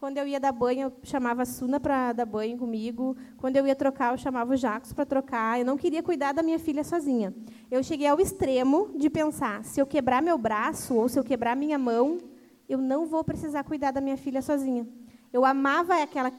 [0.03, 3.15] Quando eu ia dar banho, eu chamava a Suna para dar banho comigo.
[3.37, 5.57] Quando eu ia trocar, eu chamava o Jacos para trocar.
[5.57, 7.33] Eu não queria cuidar da minha filha sozinha.
[7.71, 11.55] Eu cheguei ao extremo de pensar: se eu quebrar meu braço ou se eu quebrar
[11.55, 12.17] minha mão,
[12.67, 14.85] eu não vou precisar cuidar da minha filha sozinha.
[15.31, 16.33] Eu amava aquela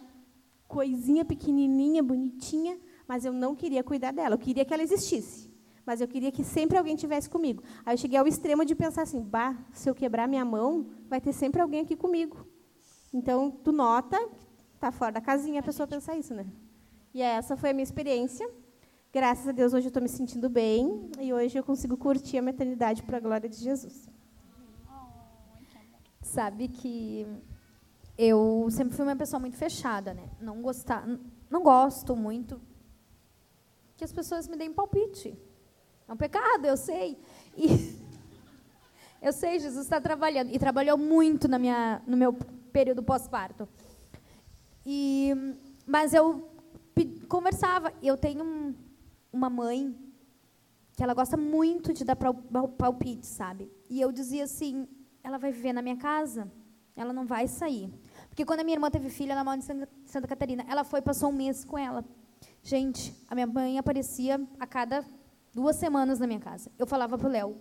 [0.68, 4.34] coisinha pequenininha, bonitinha, mas eu não queria cuidar dela.
[4.34, 5.50] Eu queria que ela existisse,
[5.86, 7.62] mas eu queria que sempre alguém tivesse comigo.
[7.86, 11.18] Aí eu cheguei ao extremo de pensar assim: bah, se eu quebrar minha mão, vai
[11.18, 12.52] ter sempre alguém aqui comigo.
[13.14, 14.18] Então, tu nota,
[14.80, 16.44] tá fora da casinha a pessoa pensar isso, né?
[17.14, 18.44] E essa foi a minha experiência.
[19.12, 22.42] Graças a Deus, hoje eu estou me sentindo bem e hoje eu consigo curtir a
[22.42, 24.08] maternidade para a glória de Jesus.
[26.20, 27.24] Sabe que
[28.18, 30.28] eu sempre fui uma pessoa muito fechada, né?
[30.40, 31.06] Não gostar,
[31.48, 32.60] não gosto muito
[33.96, 35.38] que as pessoas me deem palpite.
[36.08, 37.16] É um pecado, eu sei.
[37.56, 37.96] E
[39.22, 42.36] eu sei, Jesus está trabalhando e trabalhou muito na minha, no meu
[42.74, 43.68] período pós-parto.
[44.84, 45.32] E
[45.86, 46.50] mas eu
[47.28, 47.92] conversava.
[48.02, 48.74] Eu tenho um,
[49.32, 49.96] uma mãe
[50.96, 53.70] que ela gosta muito de dar palpite, sabe?
[53.88, 54.88] E eu dizia assim:
[55.22, 56.50] ela vai viver na minha casa,
[56.96, 57.88] ela não vai sair.
[58.28, 59.62] Porque quando a minha irmã teve filha, ela mora em
[60.06, 62.04] Santa Catarina, ela foi passou um mês com ela.
[62.62, 65.04] Gente, a minha mãe aparecia a cada
[65.54, 66.70] duas semanas na minha casa.
[66.78, 67.56] Eu falava pro Léo,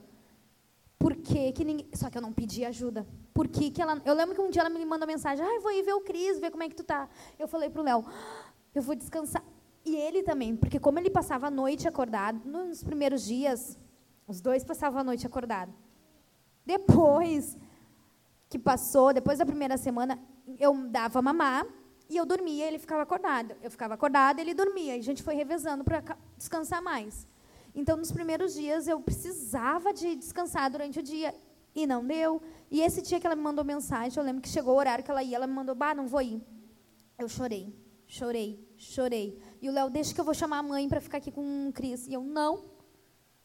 [0.97, 1.87] por que, que ninguém.
[1.93, 3.05] Só que eu não pedi ajuda.
[3.33, 4.01] Por que, que ela.
[4.05, 6.39] Eu lembro que um dia ela me mandou mensagem, ah, vou ir ver o Cris,
[6.39, 7.09] ver como é que tu tá.
[7.37, 8.05] Eu falei pro Léo,
[8.73, 9.43] eu vou descansar.
[9.85, 13.77] E ele também, porque como ele passava a noite acordado, nos primeiros dias,
[14.25, 15.73] os dois passavam a noite acordado.
[16.65, 17.57] Depois
[18.47, 20.17] que passou, depois da primeira semana,
[20.57, 21.65] eu dava mamar
[22.09, 23.55] e eu dormia, ele ficava acordado.
[23.61, 24.95] Eu ficava acordada, ele dormia.
[24.95, 27.27] E a gente foi revezando para descansar mais.
[27.75, 31.33] Então, nos primeiros dias, eu precisava de descansar durante o dia
[31.75, 32.41] e não deu.
[32.69, 35.09] E esse dia que ela me mandou mensagem, eu lembro que chegou o horário que
[35.09, 36.41] ela ia, ela me mandou, bah, não vou ir.
[37.17, 39.39] Eu chorei, chorei, chorei.
[39.61, 41.73] E o Léo, deixa que eu vou chamar a mãe para ficar aqui com o
[41.73, 42.07] Cris.
[42.07, 42.63] E eu, não,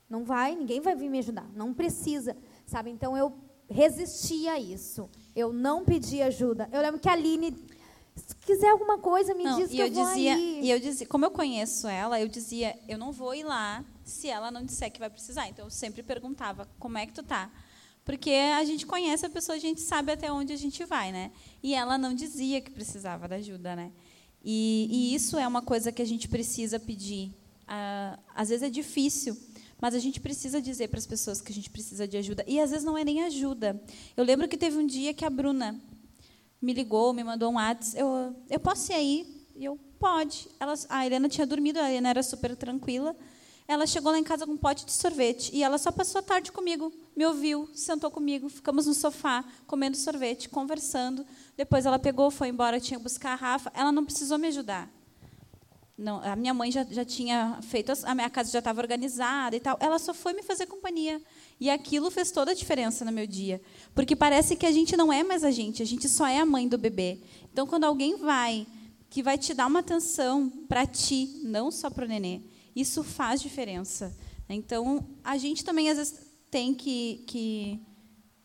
[0.08, 2.36] não vai, ninguém vai vir me ajudar, não precisa,
[2.66, 2.90] sabe?
[2.90, 3.32] Então, eu
[3.68, 5.08] resisti a isso.
[5.34, 6.68] Eu não pedi ajuda.
[6.72, 7.54] Eu lembro que a Aline
[8.18, 10.60] se quiser alguma coisa, me não, diz que eu, eu vou dizia, aí.
[10.62, 14.28] E eu dizia, como eu conheço ela, eu dizia, eu não vou ir lá se
[14.28, 15.48] ela não disser que vai precisar.
[15.48, 17.50] Então eu sempre perguntava, como é que tu tá?
[18.04, 21.30] Porque a gente conhece a pessoa, a gente sabe até onde a gente vai, né?
[21.62, 23.92] E ela não dizia que precisava da ajuda, né?
[24.42, 27.34] E, e isso é uma coisa que a gente precisa pedir.
[27.66, 29.36] Ah, às vezes é difícil,
[29.78, 32.42] mas a gente precisa dizer para as pessoas que a gente precisa de ajuda.
[32.46, 33.78] E às vezes não é nem ajuda.
[34.16, 35.78] Eu lembro que teve um dia que a Bruna
[36.60, 37.98] me ligou, me mandou um WhatsApp.
[37.98, 39.46] Eu, eu posso ir aí?
[39.54, 40.48] E eu, pode.
[40.58, 43.14] Ela, a Helena tinha dormido, a Helena era super tranquila.
[43.66, 46.22] Ela chegou lá em casa com um pote de sorvete e ela só passou a
[46.22, 51.26] tarde comigo, me ouviu, sentou comigo, ficamos no sofá comendo sorvete, conversando.
[51.54, 53.70] Depois ela pegou, foi embora, tinha que buscar a Rafa.
[53.74, 54.90] Ela não precisou me ajudar.
[55.98, 59.60] Não, a minha mãe já, já tinha feito, a minha casa já estava organizada e
[59.60, 59.76] tal.
[59.80, 61.20] Ela só foi me fazer companhia.
[61.60, 63.60] E aquilo fez toda a diferença no meu dia.
[63.94, 66.46] Porque parece que a gente não é mais a gente, a gente só é a
[66.46, 67.18] mãe do bebê.
[67.52, 68.66] Então, quando alguém vai,
[69.10, 72.42] que vai te dar uma atenção para ti, não só para o nenê,
[72.76, 74.16] isso faz diferença.
[74.48, 77.80] Então, a gente também, às vezes, tem que, que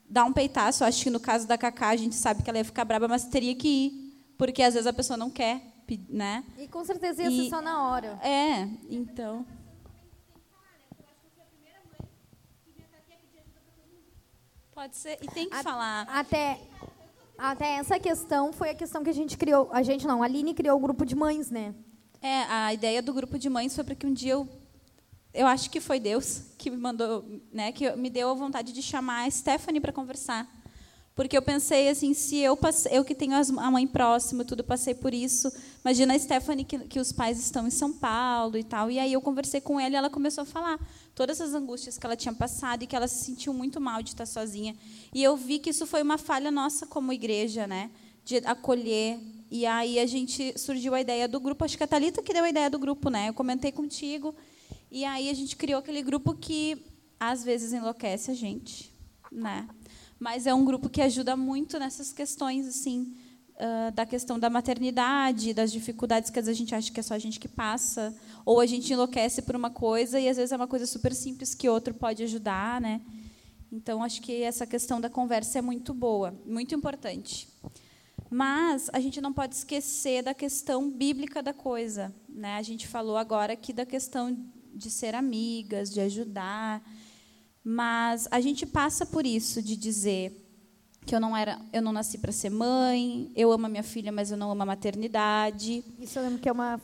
[0.10, 0.84] dar um peitaço.
[0.84, 3.26] Acho que no caso da Cacá, a gente sabe que ela ia ficar brava, mas
[3.26, 4.14] teria que ir.
[4.38, 5.62] Porque, às vezes, a pessoa não quer,
[6.10, 6.44] né?
[6.58, 8.20] E, com certeza, ia ser só na hora.
[8.24, 9.46] É, então...
[14.74, 16.08] Pode ser, e tem que a, falar.
[16.10, 16.60] Até,
[17.38, 19.70] até essa questão foi a questão que a gente criou.
[19.72, 21.76] A gente não, a Aline criou o grupo de mães, né?
[22.22, 24.48] É, a ideia do grupo de mães foi porque um dia eu.
[25.34, 28.84] Eu acho que foi Deus que me mandou, né, que me deu a vontade de
[28.84, 30.48] chamar a Stephanie para conversar.
[31.16, 32.58] Porque eu pensei assim, se eu
[32.90, 35.52] eu que tenho a mãe próxima, tudo passei por isso.
[35.86, 38.90] Imagina a Stephanie que, que os pais estão em São Paulo e tal.
[38.90, 40.80] E aí eu conversei com ela e ela começou a falar
[41.14, 44.10] todas as angústias que ela tinha passado e que ela se sentiu muito mal de
[44.10, 44.76] estar sozinha.
[45.14, 47.92] E eu vi que isso foi uma falha nossa como igreja, né?
[48.26, 49.20] De acolher.
[49.52, 52.44] E aí a gente surgiu a ideia do grupo, acho que a Thalita que deu
[52.44, 53.30] a ideia do grupo, né?
[53.30, 54.34] Eu comentei contigo.
[54.90, 56.84] E aí a gente criou aquele grupo que
[57.20, 58.92] às vezes enlouquece a gente,
[59.32, 59.68] né?
[60.24, 63.14] Mas é um grupo que ajuda muito nessas questões assim,
[63.56, 67.04] uh, da questão da maternidade, das dificuldades que às vezes a gente acha que é
[67.04, 70.54] só a gente que passa, ou a gente enlouquece por uma coisa e às vezes
[70.54, 73.02] é uma coisa super simples que outro pode ajudar, né?
[73.70, 77.50] Então acho que essa questão da conversa é muito boa, muito importante.
[78.30, 82.56] Mas a gente não pode esquecer da questão bíblica da coisa, né?
[82.56, 84.38] A gente falou agora aqui da questão
[84.74, 86.82] de ser amigas, de ajudar,
[87.64, 90.40] mas a gente passa por isso de dizer
[91.06, 94.12] que eu não era, eu não nasci para ser mãe, eu amo a minha filha,
[94.12, 95.84] mas eu não amo a maternidade.
[96.00, 96.80] Isso eu lembro que é uma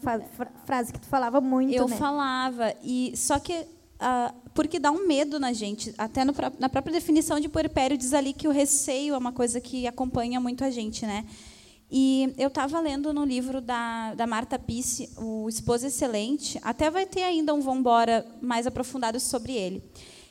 [0.65, 1.95] frase que tu falava muito, Eu né?
[1.95, 6.93] falava e só que uh, porque dá um medo na gente, até no, na própria
[6.93, 10.69] definição de puerpério diz ali que o receio é uma coisa que acompanha muito a
[10.69, 11.25] gente, né?
[11.91, 17.07] E eu estava lendo no livro da, da Marta Pisse, o Esposa Excelente, até vai
[17.07, 19.83] ter ainda um Vambora mais aprofundado sobre ele.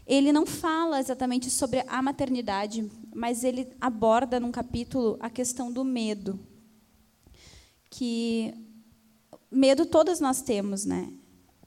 [0.08, 5.84] Ele não fala exatamente sobre a maternidade, mas ele aborda num capítulo a questão do
[5.84, 6.40] medo.
[7.90, 8.54] Que
[9.50, 11.12] medo todas nós temos, né?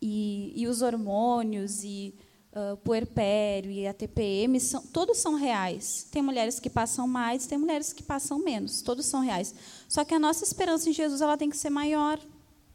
[0.01, 2.15] E, e os hormônios e
[2.51, 6.07] uh, o puerpério e a TPM são, todos são reais.
[6.11, 8.81] Tem mulheres que passam mais, tem mulheres que passam menos.
[8.81, 9.53] Todos são reais.
[9.87, 12.19] Só que a nossa esperança em Jesus ela tem que ser maior,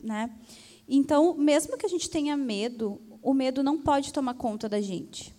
[0.00, 0.30] né?
[0.88, 5.35] Então, mesmo que a gente tenha medo, o medo não pode tomar conta da gente.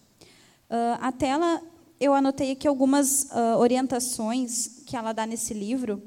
[0.70, 1.62] Uh, a tela,
[1.98, 6.04] eu anotei aqui algumas uh, orientações que ela dá nesse livro,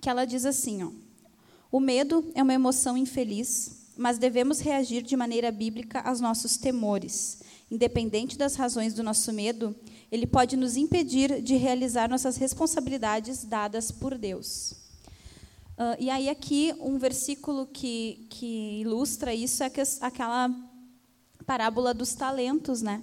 [0.00, 0.90] que ela diz assim: ó,
[1.72, 7.40] o medo é uma emoção infeliz, mas devemos reagir de maneira bíblica aos nossos temores.
[7.68, 9.74] Independente das razões do nosso medo,
[10.10, 14.76] ele pode nos impedir de realizar nossas responsabilidades dadas por Deus.
[15.76, 20.48] Uh, e aí aqui um versículo que, que ilustra isso é aquela
[21.44, 23.02] parábola dos talentos, né?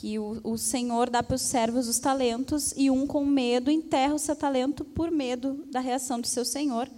[0.00, 4.14] Que o, o Senhor dá para os servos os talentos e um com medo enterra
[4.14, 6.88] o seu talento por medo da reação do seu Senhor.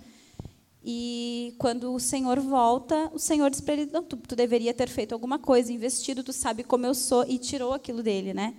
[0.84, 4.88] E quando o Senhor volta, o Senhor diz para ele: Não, tu, tu, deveria ter
[4.88, 8.34] feito alguma coisa, investido, tu sabe como eu sou, e tirou aquilo dele.
[8.34, 8.54] Né?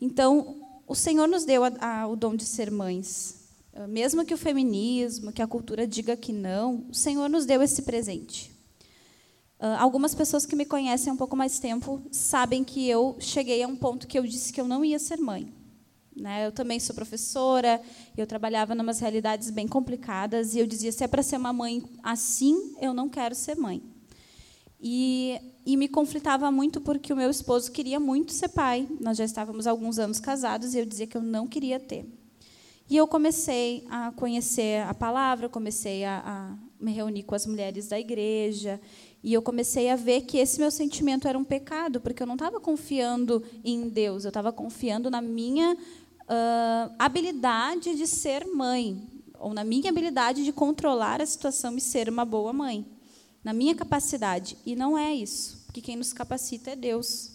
[0.00, 3.36] Então, o Senhor nos deu a, a, o dom de ser mães.
[3.88, 7.82] mesmo que o feminismo, que a cultura diga que não, o Senhor nos deu esse
[7.82, 8.57] presente.
[9.58, 13.60] Uh, algumas pessoas que me conhecem há um pouco mais tempo sabem que eu cheguei
[13.60, 15.52] a um ponto que eu disse que eu não ia ser mãe.
[16.14, 16.46] Né?
[16.46, 17.80] Eu também sou professora,
[18.16, 21.52] eu trabalhava em umas realidades bem complicadas e eu dizia: se é para ser uma
[21.52, 23.82] mãe assim, eu não quero ser mãe.
[24.80, 28.88] E, e me conflitava muito porque o meu esposo queria muito ser pai.
[29.00, 32.06] Nós já estávamos alguns anos casados e eu dizia que eu não queria ter.
[32.88, 37.88] E eu comecei a conhecer a palavra, comecei a, a me reunir com as mulheres
[37.88, 38.80] da igreja
[39.22, 42.34] e eu comecei a ver que esse meu sentimento era um pecado, porque eu não
[42.34, 49.02] estava confiando em Deus, eu estava confiando na minha uh, habilidade de ser mãe,
[49.38, 52.86] ou na minha habilidade de controlar a situação e ser uma boa mãe,
[53.42, 54.56] na minha capacidade.
[54.64, 57.32] E não é isso, porque quem nos capacita é Deus.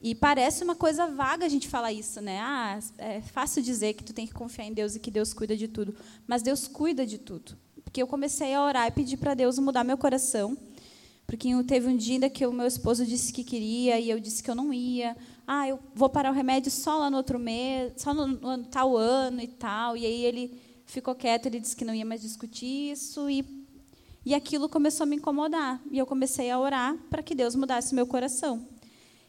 [0.00, 2.40] E parece uma coisa vaga a gente falar isso, né?
[2.40, 5.56] Ah, é fácil dizer que tu tem que confiar em Deus e que Deus cuida
[5.56, 5.94] de tudo,
[6.26, 7.56] mas Deus cuida de tudo.
[7.84, 10.56] Porque eu comecei a orar e pedir para Deus mudar meu coração
[11.32, 14.50] porque teve um dia que o meu esposo disse que queria e eu disse que
[14.50, 15.16] eu não ia.
[15.46, 18.98] Ah, eu vou parar o remédio só lá no outro mês, só no, no tal
[18.98, 19.96] ano e tal.
[19.96, 23.64] E aí ele ficou quieto, ele disse que não ia mais discutir isso e
[24.26, 25.80] e aquilo começou a me incomodar.
[25.90, 28.68] E eu comecei a orar para que Deus mudasse meu coração.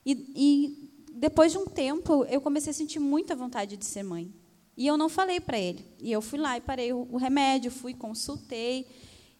[0.06, 4.30] E, e, depois de um tempo, eu comecei a sentir muita vontade de ser mãe.
[4.76, 5.86] E eu não falei para ele.
[6.02, 8.86] E eu fui lá e parei o, o remédio, fui, consultei.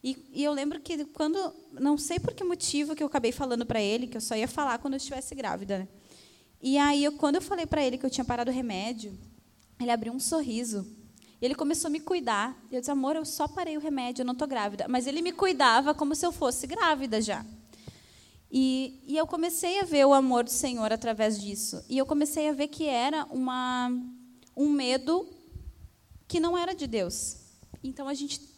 [0.04, 1.38] E, e, eu lembro que quando,
[1.72, 4.46] não sei por que motivo que eu acabei falando para ele, que eu só ia
[4.46, 5.78] falar quando eu estivesse grávida.
[5.78, 5.88] Né?
[6.60, 9.18] E aí, eu, quando eu falei para ele que eu tinha parado o remédio,
[9.80, 10.86] ele abriu um sorriso.
[11.40, 12.54] Ele começou a me cuidar.
[12.70, 14.86] Eu disse, amor, eu só parei o remédio, eu não estou grávida.
[14.88, 17.42] Mas ele me cuidava como se eu fosse grávida já.
[18.52, 21.82] E, e eu comecei a ver o amor do Senhor através disso.
[21.88, 23.90] E eu comecei a ver que era uma,
[24.54, 25.26] um medo
[26.28, 27.38] que não era de Deus.
[27.82, 28.53] Então a gente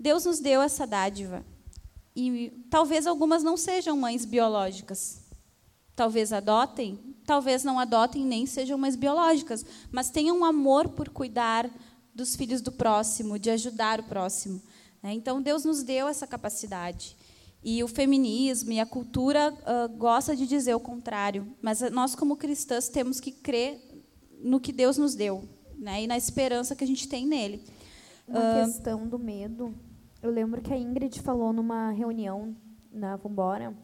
[0.00, 1.44] Deus nos deu essa dádiva.
[2.16, 5.20] E talvez algumas não sejam mães biológicas.
[5.94, 11.70] Talvez adotem, talvez não adotem nem sejam mães biológicas, mas tenham um amor por cuidar
[12.14, 14.62] dos filhos do próximo, de ajudar o próximo.
[15.02, 15.12] Né?
[15.12, 17.14] Então Deus nos deu essa capacidade.
[17.62, 22.38] E o feminismo e a cultura uh, gosta de dizer o contrário, mas nós como
[22.38, 23.78] cristãs temos que crer
[24.42, 26.04] no que Deus nos deu, né?
[26.04, 27.62] E na esperança que a gente tem nele.
[28.26, 29.74] Uma uh, questão do medo
[30.22, 32.54] eu lembro que a Ingrid falou numa reunião
[32.92, 33.74] na Vambora,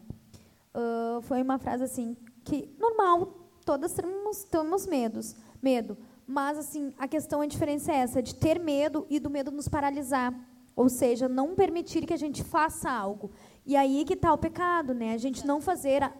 [0.73, 5.97] uh, foi uma frase assim, que normal, todas temos, temos medos, medo,
[6.27, 9.67] mas assim, a questão, a diferença é essa, de ter medo e do medo nos
[9.67, 10.33] paralisar,
[10.75, 13.31] ou seja, não permitir que a gente faça algo.
[13.65, 15.13] E aí que está o pecado, né?
[15.13, 16.11] A gente não fazer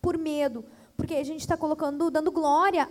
[0.00, 0.64] por medo,
[0.96, 2.88] porque a gente está colocando, dando glória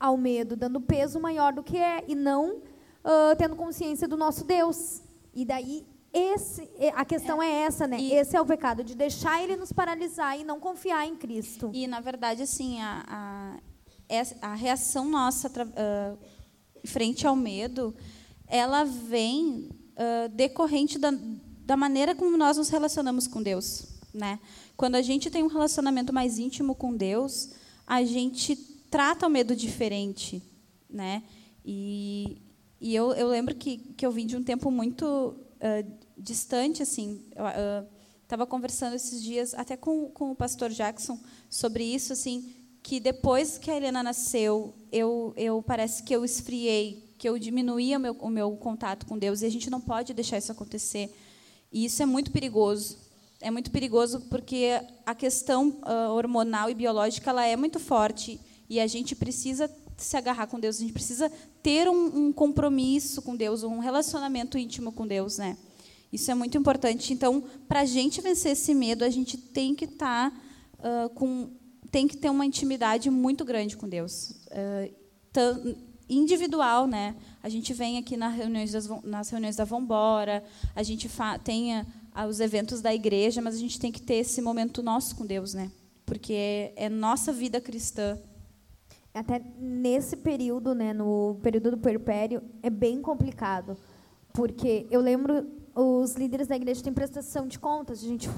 [0.00, 4.44] ao medo, dando peso maior do que é, e não uh, tendo consciência do nosso
[4.44, 5.02] Deus.
[5.34, 7.98] E daí esse, a questão é, é essa, né?
[8.00, 11.70] E, Esse é o pecado, de deixar ele nos paralisar e não confiar em Cristo.
[11.74, 13.58] E, na verdade, assim, a,
[14.40, 16.18] a, a reação nossa uh,
[16.84, 17.94] frente ao medo,
[18.46, 21.12] ela vem uh, decorrente da,
[21.64, 23.86] da maneira como nós nos relacionamos com Deus.
[24.12, 24.38] Né?
[24.76, 27.50] Quando a gente tem um relacionamento mais íntimo com Deus,
[27.84, 28.54] a gente
[28.88, 30.40] trata o medo diferente.
[30.88, 31.24] Né?
[31.64, 32.40] E,
[32.80, 37.22] e eu, eu lembro que, que eu vim de um tempo muito uh, distante, assim.
[38.22, 43.00] Estava uh, conversando esses dias até com, com o pastor Jackson sobre isso, assim, que
[43.00, 48.00] depois que a Helena nasceu, eu, eu parece que eu esfriei, que eu diminuía o
[48.00, 51.14] meu, o meu contato com Deus, e a gente não pode deixar isso acontecer.
[51.72, 52.98] E isso é muito perigoso.
[53.40, 58.80] É muito perigoso porque a questão uh, hormonal e biológica ela é muito forte e
[58.80, 61.30] a gente precisa se agarrar com Deus, a gente precisa
[61.62, 65.56] ter um, um compromisso com Deus, um relacionamento íntimo com Deus, né?
[66.14, 67.12] Isso é muito importante.
[67.12, 70.36] Então, para a gente vencer esse medo, a gente tem que estar tá,
[70.78, 71.50] uh, com,
[71.90, 75.76] tem que ter uma intimidade muito grande com Deus, uh,
[76.08, 77.16] individual, né?
[77.42, 80.44] A gente vem aqui nas reuniões, das, nas reuniões da Vambora,
[80.76, 81.10] a gente
[81.42, 81.84] tem
[82.28, 85.52] os eventos da igreja, mas a gente tem que ter esse momento nosso com Deus,
[85.52, 85.72] né?
[86.06, 88.16] Porque é, é nossa vida cristã.
[89.12, 93.76] Até nesse período, né, no período do perpério, é bem complicado,
[94.32, 98.30] porque eu lembro os líderes da igreja têm prestação de contas, a gente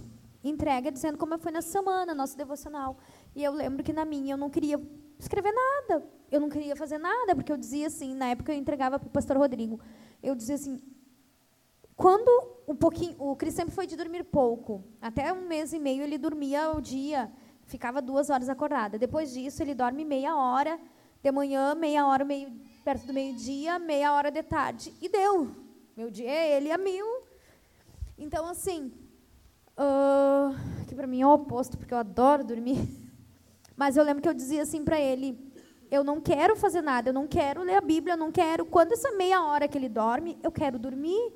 [0.43, 2.97] entrega dizendo como foi na semana, nosso devocional.
[3.35, 4.81] E eu lembro que na minha eu não queria
[5.19, 8.99] escrever nada, eu não queria fazer nada, porque eu dizia assim, na época eu entregava
[8.99, 9.81] para o pastor Rodrigo,
[10.23, 10.81] eu dizia assim,
[11.95, 12.29] quando
[12.69, 16.19] um pouquinho, o Cris sempre foi de dormir pouco, até um mês e meio ele
[16.19, 17.33] dormia o dia,
[17.65, 18.99] ficava duas horas acordada.
[18.99, 20.79] Depois disso ele dorme meia hora,
[21.23, 22.53] de manhã meia hora, meio
[22.85, 25.51] perto do meio-dia, meia hora de tarde, e deu.
[25.97, 27.26] Meu dia ele a mil.
[28.19, 28.93] Então, assim,
[29.77, 32.89] uh, que para mim é o oposto, porque eu adoro dormir.
[33.77, 35.39] Mas eu lembro que eu dizia assim para ele:
[35.91, 38.65] eu não quero fazer nada, eu não quero ler a Bíblia, eu não quero.
[38.65, 41.33] Quando essa meia hora que ele dorme, eu quero dormir.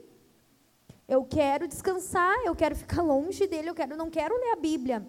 [1.06, 5.04] Eu quero descansar, eu quero ficar longe dele, eu quero, não quero ler a Bíblia.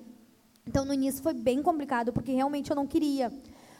[0.65, 3.31] Então no início foi bem complicado, porque realmente eu não queria.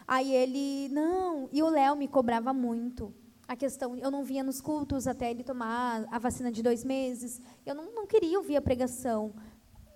[0.08, 3.14] Aí ele, não, e o Léo me cobrava muito.
[3.52, 7.42] A questão, eu não via nos cultos até ele tomar a vacina de dois meses.
[7.66, 9.34] Eu não, não queria ouvir a pregação.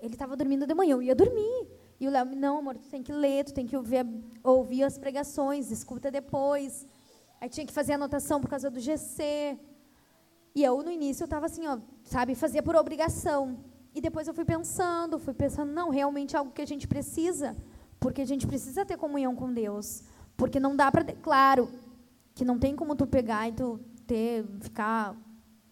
[0.01, 1.65] Ele estava dormindo de manhã, eu ia dormir.
[1.97, 4.05] E o Léo, não, amor, tu tem que ler, tu tem que ouvir,
[4.43, 6.85] ouvir as pregações, escuta depois.
[7.39, 9.57] Aí tinha que fazer anotação por causa do GC.
[10.53, 13.57] E eu, no início, eu estava assim, ó, sabe, fazia por obrigação.
[13.93, 17.55] E depois eu fui pensando, fui pensando, não, realmente é algo que a gente precisa,
[18.01, 20.03] porque a gente precisa ter comunhão com Deus.
[20.35, 21.69] Porque não dá para, claro,
[22.35, 25.15] que não tem como tu pegar e tu ter, ficar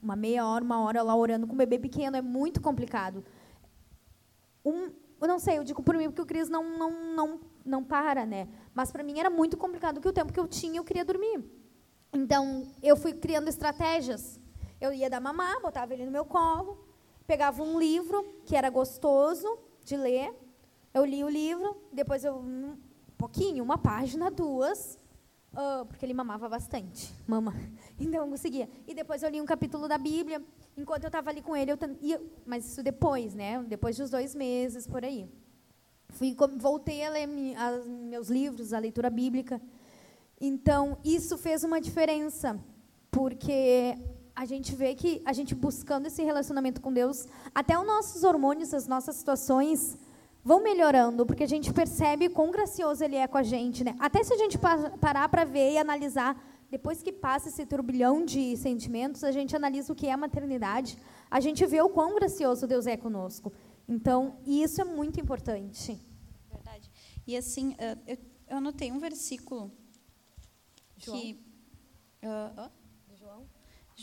[0.02, 3.24] uma meia hora, uma hora lá orando com um bebê pequeno, é muito complicado.
[4.66, 4.90] Um,
[5.22, 8.26] eu não sei, eu digo por mim porque o Cris não, não, não, não para,
[8.26, 8.48] né?
[8.74, 11.44] Mas para mim era muito complicado, que o tempo que eu tinha, eu queria dormir.
[12.14, 14.40] Então, eu fui criando estratégias.
[14.80, 16.86] Eu ia dar mamar, botava ele no meu colo,
[17.28, 20.34] pegava um livro que era gostoso de ler.
[20.94, 22.78] Eu li o livro, depois eu um
[23.18, 25.00] pouquinho, uma página, duas,
[25.54, 27.54] uh, porque ele mamava bastante, mama.
[28.00, 28.68] Então eu conseguia.
[28.88, 30.44] E depois eu li um capítulo da Bíblia.
[30.76, 33.64] Enquanto eu estava ali com ele, eu ia, mas isso depois, né?
[33.64, 35.30] Depois dos dois meses por aí.
[36.10, 39.62] Fui, voltei a ler meus livros, a leitura bíblica.
[40.42, 42.60] Então isso fez uma diferença,
[43.10, 43.98] porque
[44.36, 48.74] a gente vê que a gente buscando esse relacionamento com Deus, até os nossos hormônios,
[48.74, 49.98] as nossas situações
[50.44, 53.96] vão melhorando, porque a gente percebe quão gracioso ele é com a gente, né?
[54.00, 56.38] Até se a gente parar para ver e analisar,
[56.70, 60.98] depois que passa esse turbilhão de sentimentos, a gente analisa o que é a maternidade,
[61.32, 63.54] a gente vê o quão gracioso Deus é conosco.
[63.88, 66.00] Então, isso é muito importante.
[66.52, 66.92] Verdade.
[67.26, 67.76] E assim,
[68.06, 68.18] eu,
[68.58, 69.72] anotei um versículo
[70.98, 71.20] João.
[71.20, 71.40] que
[72.24, 72.72] uh,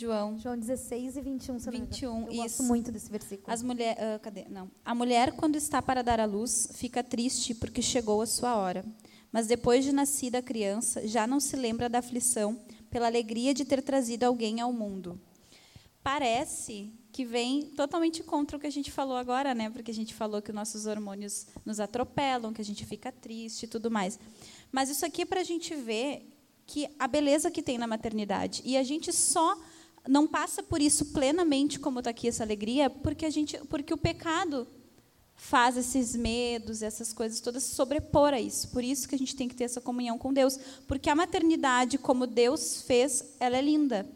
[0.01, 0.39] João.
[0.39, 2.37] João 16 e 21, se 21, Eu isso.
[2.37, 3.53] gosto muito desse versículo.
[3.53, 4.47] As mulher, uh, cadê?
[4.49, 4.71] Não.
[4.83, 8.83] A mulher, quando está para dar à luz, fica triste porque chegou a sua hora.
[9.31, 12.59] Mas depois de nascida a criança, já não se lembra da aflição
[12.91, 15.21] pela alegria de ter trazido alguém ao mundo.
[16.03, 19.69] Parece que vem totalmente contra o que a gente falou agora, né?
[19.69, 23.65] Porque a gente falou que os nossos hormônios nos atropelam, que a gente fica triste
[23.65, 24.19] e tudo mais.
[24.73, 26.27] Mas isso aqui é para a gente ver
[26.67, 28.63] que a beleza que tem na maternidade.
[28.65, 29.61] E a gente só
[30.09, 33.99] não passa por isso plenamente, como está aqui essa alegria, porque a gente, porque o
[33.99, 34.67] pecado
[35.35, 38.69] faz esses medos, essas coisas todas sobrepor a isso.
[38.69, 41.97] Por isso que a gente tem que ter essa comunhão com Deus, porque a maternidade,
[41.97, 44.07] como Deus fez, ela é linda.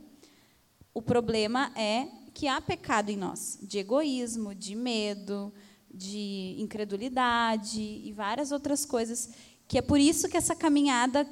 [0.93, 5.53] O problema é que há pecado em nós, de egoísmo, de medo,
[5.91, 9.30] de incredulidade e várias outras coisas,
[9.66, 11.26] que é por isso que essa caminhada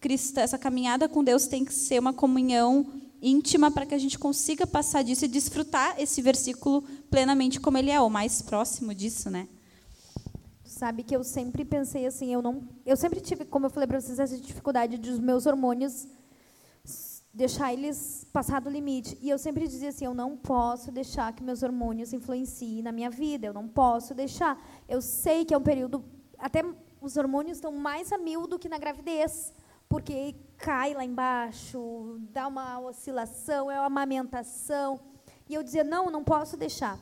[0.00, 4.18] cristã, essa caminhada com Deus tem que ser uma comunhão íntima para que a gente
[4.18, 9.30] consiga passar disso e desfrutar esse versículo plenamente como ele é, o mais próximo disso,
[9.30, 9.48] né?
[10.64, 14.00] Sabe que eu sempre pensei assim, eu não, eu sempre tive, como eu falei para
[14.00, 16.06] vocês, essa dificuldade dos meus hormônios
[17.32, 19.16] deixar eles passar do limite.
[19.20, 23.10] E eu sempre dizia assim, eu não posso deixar que meus hormônios influenciem na minha
[23.10, 24.60] vida, eu não posso deixar.
[24.88, 26.04] Eu sei que é um período
[26.38, 26.64] até
[27.00, 29.52] os hormônios estão mais a mil do que na gravidez
[29.90, 35.00] porque cai lá embaixo, dá uma oscilação, é uma amamentação.
[35.48, 36.96] E eu dizia: não, não posso deixar.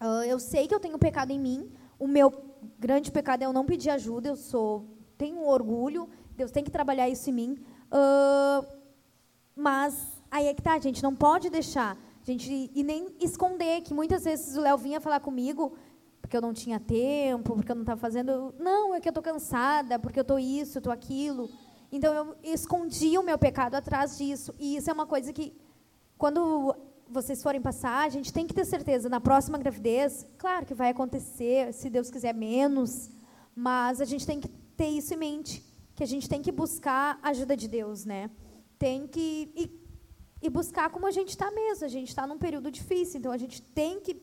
[0.00, 1.72] Uh, eu sei que eu tenho pecado em mim.
[1.98, 2.32] O meu
[2.78, 4.28] grande pecado é eu não pedir ajuda.
[4.28, 4.86] Eu sou,
[5.18, 6.08] tenho orgulho.
[6.36, 7.58] Deus tem que trabalhar isso em mim.
[7.90, 8.64] Uh,
[9.56, 11.98] mas aí é que tá, a gente não pode deixar.
[12.22, 15.76] Gente, e nem esconder que muitas vezes o Léo vinha falar comigo
[16.20, 18.54] porque eu não tinha tempo, porque eu não estava fazendo.
[18.60, 21.48] Não, é que eu estou cansada, porque eu estou isso, eu estou aquilo.
[21.90, 24.54] Então eu escondi o meu pecado atrás disso.
[24.58, 25.54] E isso é uma coisa que,
[26.18, 26.74] quando
[27.08, 29.08] vocês forem passar, a gente tem que ter certeza.
[29.08, 33.10] Na próxima gravidez, claro que vai acontecer, se Deus quiser, menos.
[33.54, 35.64] Mas a gente tem que ter isso em mente.
[35.94, 38.30] Que a gente tem que buscar a ajuda de Deus, né?
[38.78, 39.50] Tem que.
[39.54, 39.86] E,
[40.42, 41.84] e buscar como a gente está mesmo.
[41.84, 44.14] A gente está num período difícil, então a gente tem que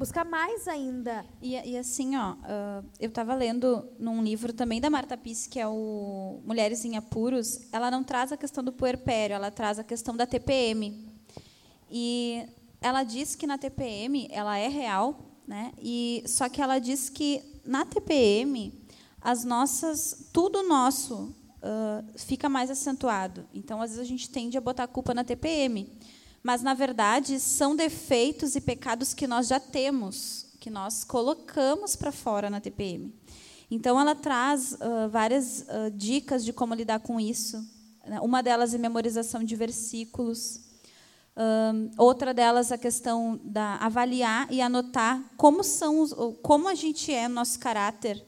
[0.00, 1.26] buscar mais ainda.
[1.42, 5.60] E, e assim, ó, uh, eu estava lendo num livro também da Marta Pisse, que
[5.60, 9.84] é o Mulheres em Apuros, ela não traz a questão do puerpério, ela traz a
[9.84, 11.06] questão da TPM.
[11.90, 12.48] E
[12.80, 15.70] ela diz que na TPM ela é real, né?
[15.78, 18.72] E só que ela diz que na TPM
[19.20, 23.46] as nossas tudo nosso uh, fica mais acentuado.
[23.52, 25.92] Então, às vezes, a gente tende a botar a culpa na TPM.
[26.42, 32.10] Mas, na verdade, são defeitos e pecados que nós já temos, que nós colocamos para
[32.10, 33.14] fora na TPM.
[33.70, 37.64] Então, ela traz uh, várias uh, dicas de como lidar com isso.
[38.06, 38.20] Né?
[38.20, 40.60] Uma delas é memorização de versículos.
[41.96, 46.12] outra delas a questão da avaliar e anotar como são os,
[46.42, 48.26] como a gente é nosso caráter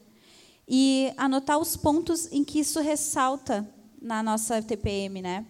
[0.67, 3.67] e anotar os pontos em que isso ressalta
[4.01, 5.45] na nossa TPM, né?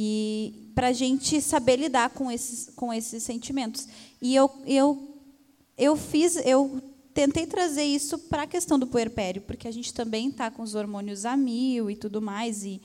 [0.00, 3.88] E para a gente saber lidar com esses, com esses sentimentos.
[4.22, 5.18] E eu, eu,
[5.76, 6.80] eu fiz, eu
[7.12, 10.76] tentei trazer isso para a questão do puerpério, porque a gente também está com os
[10.76, 12.80] hormônios a mil e tudo mais, e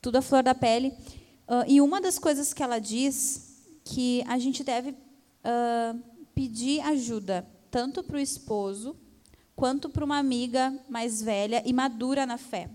[0.00, 0.88] tudo a flor da pele.
[1.46, 6.00] Uh, e uma das coisas que ela diz que a gente deve uh,
[6.34, 8.96] pedir ajuda, tanto para o esposo
[9.54, 12.70] quanto para uma amiga mais velha e madura na fé.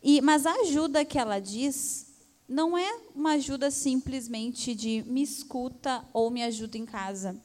[0.00, 2.13] E, mas a ajuda que ela diz
[2.48, 7.40] não é uma ajuda simplesmente de me escuta ou me ajuda em casa.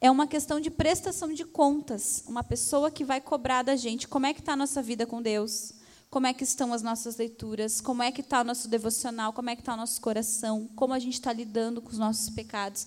[0.00, 2.24] É uma questão de prestação de contas.
[2.26, 5.22] Uma pessoa que vai cobrar da gente como é que está a nossa vida com
[5.22, 5.72] Deus,
[6.10, 9.48] como é que estão as nossas leituras, como é que está o nosso devocional, como
[9.48, 12.86] é que está o nosso coração, como a gente está lidando com os nossos pecados.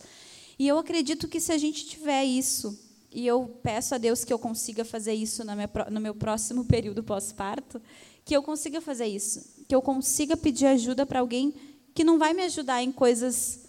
[0.59, 2.77] E eu acredito que se a gente tiver isso
[3.11, 5.41] e eu peço a Deus que eu consiga fazer isso
[5.89, 7.81] no meu próximo período pós-parto,
[8.25, 11.53] que eu consiga fazer isso, que eu consiga pedir ajuda para alguém
[11.93, 13.65] que não vai me ajudar em coisas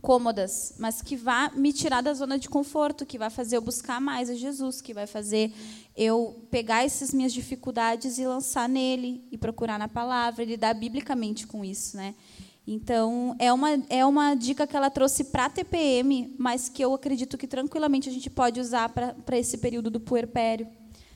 [0.00, 4.00] cômodas, mas que vá me tirar da zona de conforto, que vai fazer eu buscar
[4.00, 5.52] mais a Jesus, que vai fazer
[5.96, 11.64] eu pegar essas minhas dificuldades e lançar nele e procurar na palavra, lidar biblicamente com
[11.64, 12.14] isso, né?
[12.66, 16.94] Então, é uma, é uma dica que ela trouxe para a TPM, mas que eu
[16.94, 20.66] acredito que tranquilamente a gente pode usar para esse período do puerpério.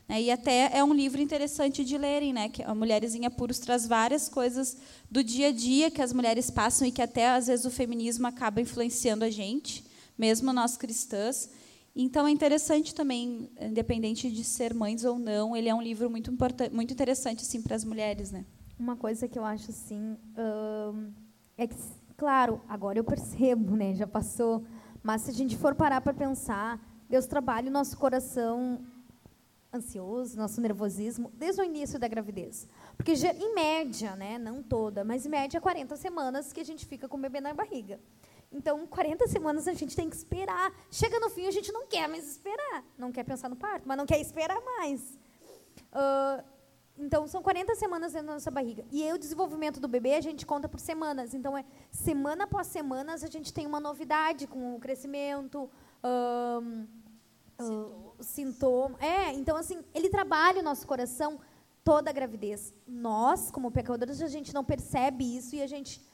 [0.09, 0.23] Né?
[0.23, 2.49] E até é um livro interessante de lerem, né?
[2.49, 4.77] que a Mulheres em Apuros traz várias coisas
[5.11, 8.27] do dia a dia que as mulheres passam e que até, às vezes, o feminismo
[8.27, 9.85] acaba influenciando a gente,
[10.17, 11.51] mesmo nós cristãs.
[11.95, 16.31] Então, é interessante também, independente de ser mães ou não, ele é um livro muito,
[16.31, 18.31] importante, muito interessante assim, para as mulheres.
[18.31, 18.45] Né?
[18.79, 20.17] Uma coisa que eu acho assim...
[21.57, 21.75] É que,
[22.17, 23.93] claro, agora eu percebo, né?
[23.97, 24.65] Já passou.
[25.03, 26.81] Mas se a gente for parar para pensar,
[27.11, 28.81] Deus trabalha o nosso coração
[29.73, 32.67] ansioso, nosso nervosismo, desde o início da gravidez.
[32.97, 37.09] Porque, em média, né, não toda, mas em média, 40 semanas que a gente fica
[37.09, 38.01] com o bebê na barriga.
[38.51, 40.73] Então, 40 semanas a gente tem que esperar.
[40.91, 42.85] Chega no fim, a gente não quer mais esperar.
[42.97, 45.19] Não quer pensar no parto, mas não quer esperar mais.
[45.93, 46.43] Uh,
[46.97, 48.85] então, são 40 semanas dentro da nossa barriga.
[48.91, 51.35] E o desenvolvimento do bebê, a gente conta por semanas.
[51.35, 55.71] Então, é semana após semana, a gente tem uma novidade com o crescimento,
[56.03, 56.87] um,
[57.61, 58.99] uh, sintoma.
[59.01, 61.39] É, então, assim, ele trabalha o nosso coração
[61.85, 62.75] toda a gravidez.
[62.87, 66.07] Nós, como pecadores, a gente não percebe isso e a gente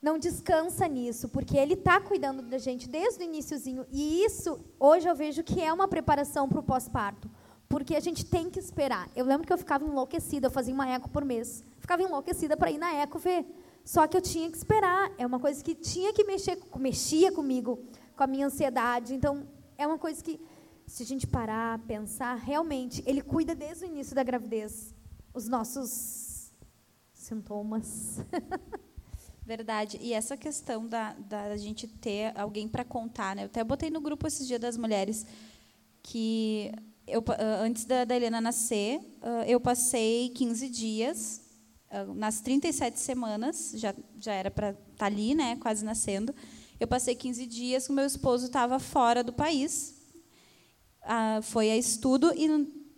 [0.00, 3.86] não descansa nisso, porque ele está cuidando da gente desde o iníciozinho.
[3.90, 7.30] E isso, hoje eu vejo que é uma preparação para o pós-parto
[7.70, 9.08] porque a gente tem que esperar.
[9.14, 11.62] Eu lembro que eu ficava enlouquecida, eu fazia uma eco por mês.
[11.78, 13.46] Ficava enlouquecida para ir na eco ver.
[13.84, 15.12] Só que eu tinha que esperar.
[15.16, 17.78] É uma coisa que tinha que mexer, mexia comigo,
[18.16, 19.14] com a minha ansiedade.
[19.14, 19.46] Então,
[19.80, 20.38] é uma coisa que,
[20.86, 24.94] se a gente parar, pensar, realmente, ele cuida desde o início da gravidez.
[25.32, 26.52] Os nossos
[27.14, 28.18] sintomas.
[29.42, 29.98] Verdade.
[30.02, 33.42] E essa questão da, da gente ter alguém para contar, né?
[33.42, 35.24] Eu até botei no grupo esses dias das mulheres
[36.02, 36.70] que
[37.06, 41.40] eu, ah, antes da, da, Helena nascer, ah, eu passei 15 dias,
[41.90, 46.34] ah, nas 37 semanas, já, já era para estar tá ali, né, quase nascendo,
[46.80, 49.94] eu passei 15 dias que meu esposo estava fora do país,
[51.42, 52.48] foi a estudo e,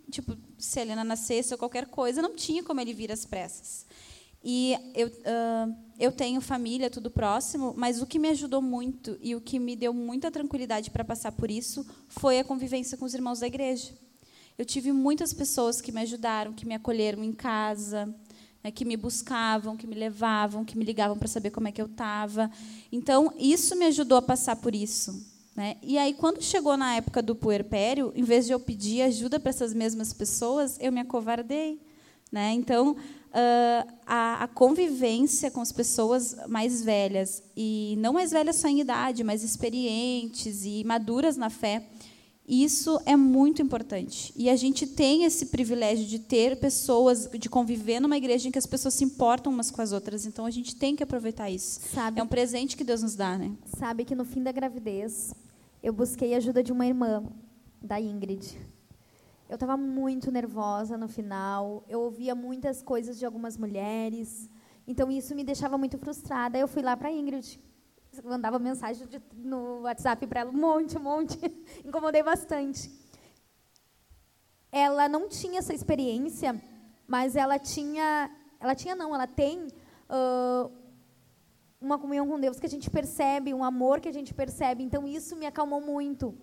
[0.09, 3.85] tipo, se a Helena nascesse ou qualquer coisa, não tinha como ele vir às pressas.
[4.43, 9.35] E eu, uh, eu tenho família, tudo próximo, mas o que me ajudou muito e
[9.35, 13.13] o que me deu muita tranquilidade para passar por isso foi a convivência com os
[13.13, 13.93] irmãos da igreja.
[14.57, 18.13] Eu tive muitas pessoas que me ajudaram, que me acolheram em casa,
[18.63, 21.81] né, que me buscavam, que me levavam, que me ligavam para saber como é que
[21.81, 22.49] eu estava.
[22.91, 25.25] Então, isso me ajudou a passar por isso.
[25.55, 25.75] Né?
[25.83, 29.49] E aí, quando chegou na época do puerpério, em vez de eu pedir ajuda para
[29.49, 31.79] essas mesmas pessoas, eu me acovardei.
[32.31, 32.53] Né?
[32.53, 38.67] Então, uh, a, a, convivência com as pessoas mais velhas, e não mais velhas só
[38.67, 41.85] em idade, mas experientes e maduras na fé,
[42.47, 44.33] isso é muito importante.
[44.35, 48.57] E a gente tem esse privilégio de ter pessoas, de conviver numa igreja em que
[48.57, 50.25] as pessoas se importam umas com as outras.
[50.25, 51.79] Então a gente tem que aproveitar isso.
[51.93, 53.53] Sabe, é um presente que Deus nos dá, né?
[53.77, 55.33] Sabe que no fim da gravidez
[55.81, 57.23] eu busquei a ajuda de uma irmã,
[57.81, 58.57] da Ingrid.
[59.49, 61.83] Eu estava muito nervosa no final.
[61.87, 64.49] Eu ouvia muitas coisas de algumas mulheres.
[64.87, 66.57] Então isso me deixava muito frustrada.
[66.57, 67.59] Eu fui lá para a Ingrid,
[68.21, 71.37] mandava mensagem de, no WhatsApp para ela, um monte, um monte.
[71.83, 72.91] Incomodei bastante.
[74.71, 76.61] Ela não tinha essa experiência,
[77.07, 79.67] mas ela tinha, ela tinha não, ela tem
[80.09, 80.71] uh,
[81.79, 84.83] uma comunhão com Deus que a gente percebe, um amor que a gente percebe.
[84.83, 86.35] Então isso me acalmou muito.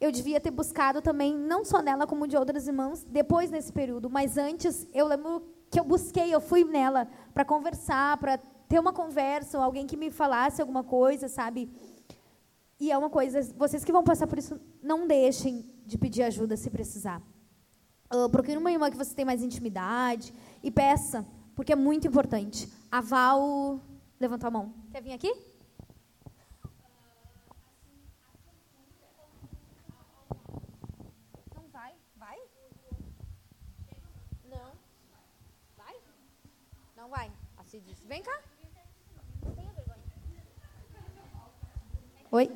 [0.00, 4.10] Eu devia ter buscado também, não só nela como de outras irmãs, depois nesse período,
[4.10, 8.38] mas antes eu lembro que eu busquei, eu fui nela para conversar, para
[8.68, 11.70] ter uma conversa, alguém que me falasse alguma coisa, sabe?
[12.78, 16.56] E é uma coisa, vocês que vão passar por isso, não deixem de pedir ajuda
[16.56, 17.22] se precisar.
[18.12, 22.70] Uh, procure uma irmã que você tem mais intimidade e peça, porque é muito importante.
[22.90, 23.80] A Val
[24.20, 24.74] levantou a mão.
[24.92, 25.32] Quer vir aqui?
[31.54, 31.94] Não vai?
[32.16, 32.38] Vai?
[34.44, 34.72] Não.
[35.76, 35.94] Vai?
[36.96, 37.32] Não vai.
[37.56, 37.82] Assim.
[38.06, 38.45] Vem cá.
[42.36, 42.46] Oi?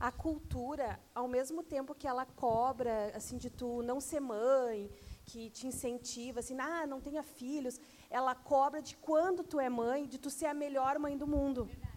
[0.00, 4.90] A cultura, ao mesmo tempo que ela cobra, assim, de tu não ser mãe,
[5.26, 7.78] que te incentiva, assim, ah, não tenha filhos,
[8.08, 11.66] ela cobra de quando tu é mãe, de tu ser a melhor mãe do mundo.
[11.66, 11.92] Verdade.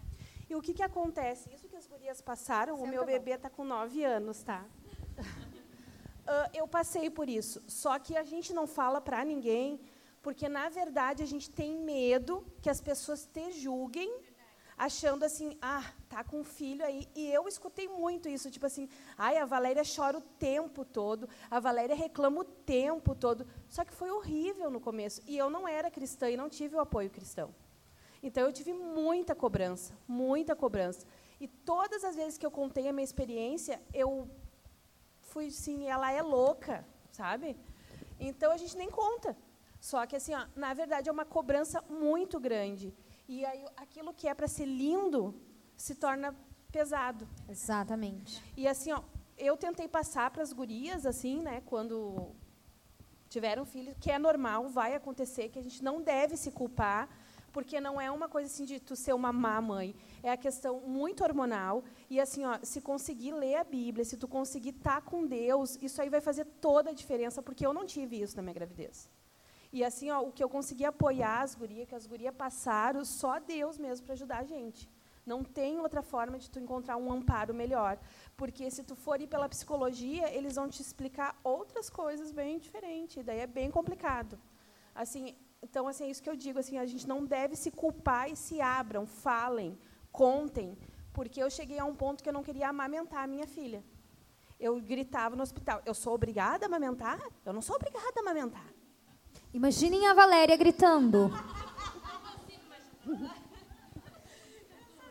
[0.50, 1.50] E o que que acontece?
[1.54, 4.62] Isso que as gurias passaram, Senta o meu bebê está com nove anos, tá?
[5.18, 7.62] uh, eu passei por isso.
[7.66, 9.80] Só que a gente não fala para ninguém,
[10.26, 14.12] porque na verdade a gente tem medo que as pessoas te julguem,
[14.76, 17.08] achando assim, ah, tá com um filho aí.
[17.14, 21.60] E eu escutei muito isso, tipo assim, ai, a Valéria chora o tempo todo, a
[21.60, 23.46] Valéria reclama o tempo todo.
[23.68, 25.22] Só que foi horrível no começo.
[25.28, 27.54] E eu não era cristã e não tive o apoio cristão.
[28.20, 31.06] Então eu tive muita cobrança, muita cobrança.
[31.40, 34.28] E todas as vezes que eu contei a minha experiência, eu
[35.20, 37.56] fui assim, ela é louca, sabe?
[38.18, 39.36] Então a gente nem conta.
[39.88, 42.92] Só que, assim, ó, na verdade, é uma cobrança muito grande.
[43.28, 45.32] E aí, aquilo que é para ser lindo
[45.76, 46.34] se torna
[46.72, 47.28] pesado.
[47.48, 48.42] Exatamente.
[48.56, 49.00] E, assim, ó,
[49.38, 52.34] eu tentei passar para as gurias, assim, né, quando
[53.28, 57.08] tiveram filho, que é normal, vai acontecer, que a gente não deve se culpar,
[57.52, 59.94] porque não é uma coisa assim de tu ser uma má mãe.
[60.20, 61.84] É a questão muito hormonal.
[62.10, 65.78] E assim, ó, se conseguir ler a Bíblia, se tu conseguir estar tá com Deus,
[65.80, 69.08] isso aí vai fazer toda a diferença, porque eu não tive isso na minha gravidez.
[69.76, 73.38] E assim, ó, o que eu consegui apoiar as gurias, que as gurias passaram, só
[73.38, 74.88] Deus mesmo para ajudar a gente.
[75.30, 77.98] Não tem outra forma de tu encontrar um amparo melhor.
[78.38, 83.22] Porque se tu for ir pela psicologia, eles vão te explicar outras coisas bem diferentes.
[83.22, 84.38] Daí é bem complicado.
[84.94, 86.58] Assim, então, assim, é isso que eu digo.
[86.58, 89.78] Assim, a gente não deve se culpar e se abram, falem,
[90.10, 90.74] contem.
[91.12, 93.84] Porque eu cheguei a um ponto que eu não queria amamentar a minha filha.
[94.58, 97.20] Eu gritava no hospital, eu sou obrigada a amamentar?
[97.44, 98.75] Eu não sou obrigada a amamentar.
[99.52, 101.32] Imaginem a Valéria gritando.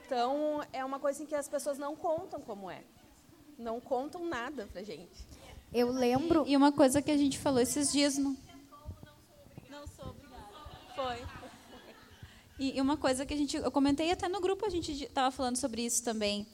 [0.05, 2.83] Então, é uma coisa em que as pessoas não contam como é.
[3.57, 5.27] Não contam nada pra gente.
[5.73, 6.45] Eu lembro.
[6.47, 8.37] E, uma coisa que a gente falou esses dias no.
[9.69, 10.45] Não sou obrigada.
[10.95, 11.17] Foi.
[12.57, 13.57] E, e uma coisa que a gente.
[13.57, 16.47] Eu comentei até no grupo, a gente estava falando sobre isso também.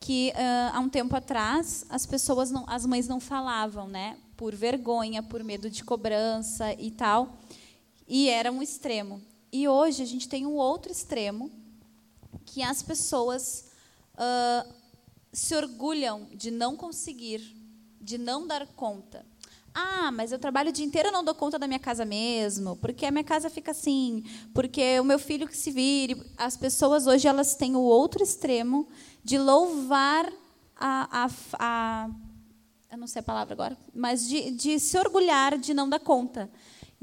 [0.00, 4.18] Que uh, há um tempo atrás as pessoas não, as mães não falavam, né?
[4.36, 7.38] Por vergonha, por medo de cobrança e tal.
[8.06, 9.22] E era um extremo.
[9.52, 11.50] E hoje a gente tem um outro extremo,
[12.44, 13.70] que as pessoas
[14.14, 14.74] uh,
[15.32, 17.40] se orgulham de não conseguir,
[18.00, 19.24] de não dar conta.
[19.72, 22.76] Ah, mas eu trabalho o dia inteiro, eu não dou conta da minha casa mesmo,
[22.76, 24.22] porque a minha casa fica assim,
[24.54, 26.22] porque o meu filho que se vire.
[26.36, 28.88] As pessoas hoje elas têm o outro extremo
[29.24, 30.32] de louvar
[30.76, 32.10] a, a, a
[32.94, 36.48] eu não sei a palavra agora, mas de, de se orgulhar de não dar conta.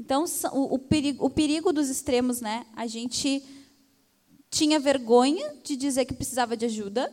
[0.00, 2.64] Então, o, o, perigo, o perigo dos extremos, né?
[2.74, 3.44] A gente
[4.50, 7.12] tinha vergonha de dizer que precisava de ajuda,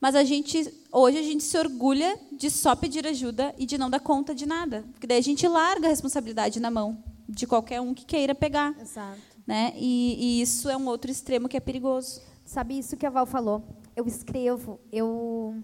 [0.00, 3.88] mas a gente hoje a gente se orgulha de só pedir ajuda e de não
[3.88, 7.80] dar conta de nada, porque daí a gente larga a responsabilidade na mão de qualquer
[7.80, 8.74] um que queira pegar.
[8.80, 9.20] Exato.
[9.46, 9.72] Né?
[9.76, 12.20] E, e isso é um outro extremo que é perigoso.
[12.44, 13.62] Sabe isso que a Val falou?
[13.94, 15.62] Eu escrevo, eu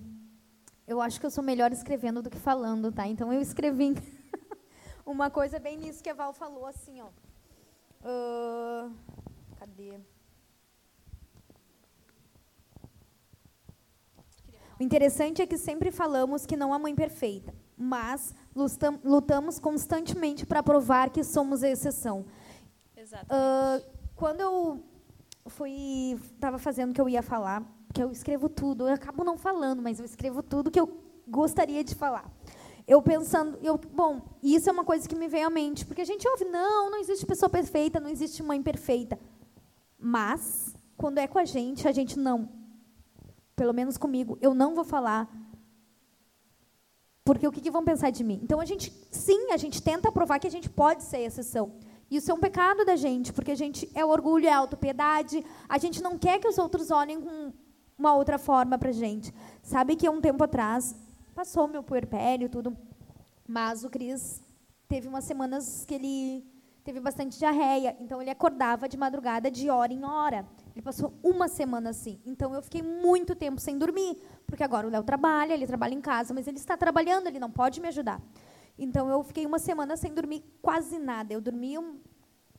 [0.86, 3.06] eu acho que eu sou melhor escrevendo do que falando, tá?
[3.06, 3.94] Então eu escrevi
[5.04, 7.08] uma coisa bem nisso que a Val falou, assim, ó.
[8.06, 8.92] Uh,
[9.58, 9.98] cadê?
[14.78, 18.34] O interessante é que sempre falamos que não há mãe perfeita, mas
[19.02, 22.26] lutamos constantemente para provar que somos a exceção.
[22.96, 23.32] Exatamente.
[23.32, 24.84] Uh, quando eu
[25.46, 27.62] fui estava fazendo o que eu ia falar,
[27.94, 28.88] porque eu escrevo tudo.
[28.88, 32.28] Eu acabo não falando, mas eu escrevo tudo que eu gostaria de falar.
[32.88, 36.04] Eu pensando, eu, bom, isso é uma coisa que me veio à mente, porque a
[36.04, 39.16] gente ouve, não, não existe pessoa perfeita, não existe mãe perfeita.
[39.96, 42.48] Mas, quando é com a gente, a gente não.
[43.54, 45.32] Pelo menos comigo, eu não vou falar.
[47.24, 48.40] Porque o que, que vão pensar de mim?
[48.42, 51.76] Então, a gente, sim, a gente tenta provar que a gente pode ser exceção.
[52.10, 55.44] Isso é um pecado da gente, porque a gente é orgulho, é autopiedade.
[55.68, 57.52] A gente não quer que os outros olhem com
[57.98, 59.32] uma outra forma para gente.
[59.62, 60.94] Sabe que um tempo atrás,
[61.34, 62.76] passou meu puerpério tudo,
[63.46, 64.42] mas o Cris
[64.88, 66.46] teve umas semanas que ele
[66.84, 70.46] teve bastante diarreia, então ele acordava de madrugada de hora em hora.
[70.74, 72.20] Ele passou uma semana assim.
[72.26, 76.00] Então eu fiquei muito tempo sem dormir, porque agora o Léo trabalha, ele trabalha em
[76.00, 78.20] casa, mas ele está trabalhando, ele não pode me ajudar.
[78.78, 81.32] Então eu fiquei uma semana sem dormir quase nada.
[81.32, 81.82] Eu dormia,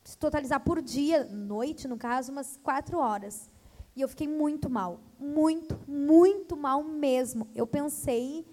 [0.04, 3.50] se totalizar por dia, noite no caso, umas quatro horas.
[3.96, 7.48] E eu fiquei muito mal, muito, muito mal mesmo.
[7.56, 8.46] Eu pensei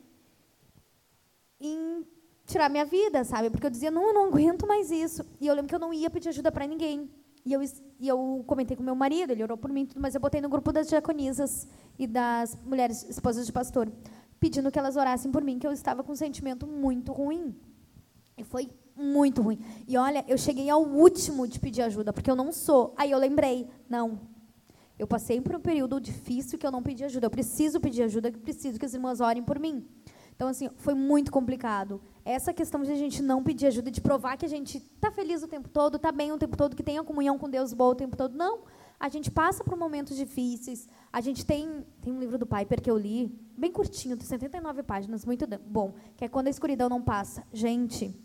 [1.61, 2.07] em
[2.47, 3.51] tirar minha vida, sabe?
[3.51, 5.25] Porque eu dizia, não, eu não aguento mais isso.
[5.41, 7.11] E eu lembro que eu não ia pedir ajuda para ninguém.
[7.45, 10.21] E eu, e eu comentei com meu marido, ele orou por mim, tudo, mas eu
[10.21, 11.67] botei no grupo das diaconisas
[11.99, 13.91] e das mulheres esposas de pastor,
[14.39, 17.53] pedindo que elas orassem por mim, que eu estava com um sentimento muito ruim.
[18.37, 19.59] E foi muito ruim.
[19.89, 22.95] E olha, eu cheguei ao último de pedir ajuda, porque eu não sou.
[22.97, 24.21] Aí eu lembrei, não.
[25.03, 27.27] Eu passei por um período difícil que eu não pedi ajuda.
[27.27, 29.85] Eu preciso pedir ajuda, eu preciso que as irmãs orem por mim.
[30.37, 32.01] Então, assim, foi muito complicado.
[32.25, 35.43] Essa questão de a gente não pedir ajuda, de provar que a gente está feliz
[35.43, 37.91] o tempo todo, está bem o tempo todo, que tem a comunhão com Deus boa
[37.91, 38.39] o tempo todo.
[38.39, 38.61] Não.
[39.01, 40.87] A gente passa por momentos difíceis.
[41.13, 44.85] A gente tem, tem um livro do Piper que eu li, bem curtinho, tem 79
[44.85, 47.43] páginas, muito bom, que é Quando a Escuridão Não Passa.
[47.53, 48.17] Gente,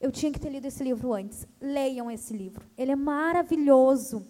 [0.00, 1.46] eu tinha que ter lido esse livro antes.
[1.60, 2.64] Leiam esse livro.
[2.78, 4.26] Ele é maravilhoso.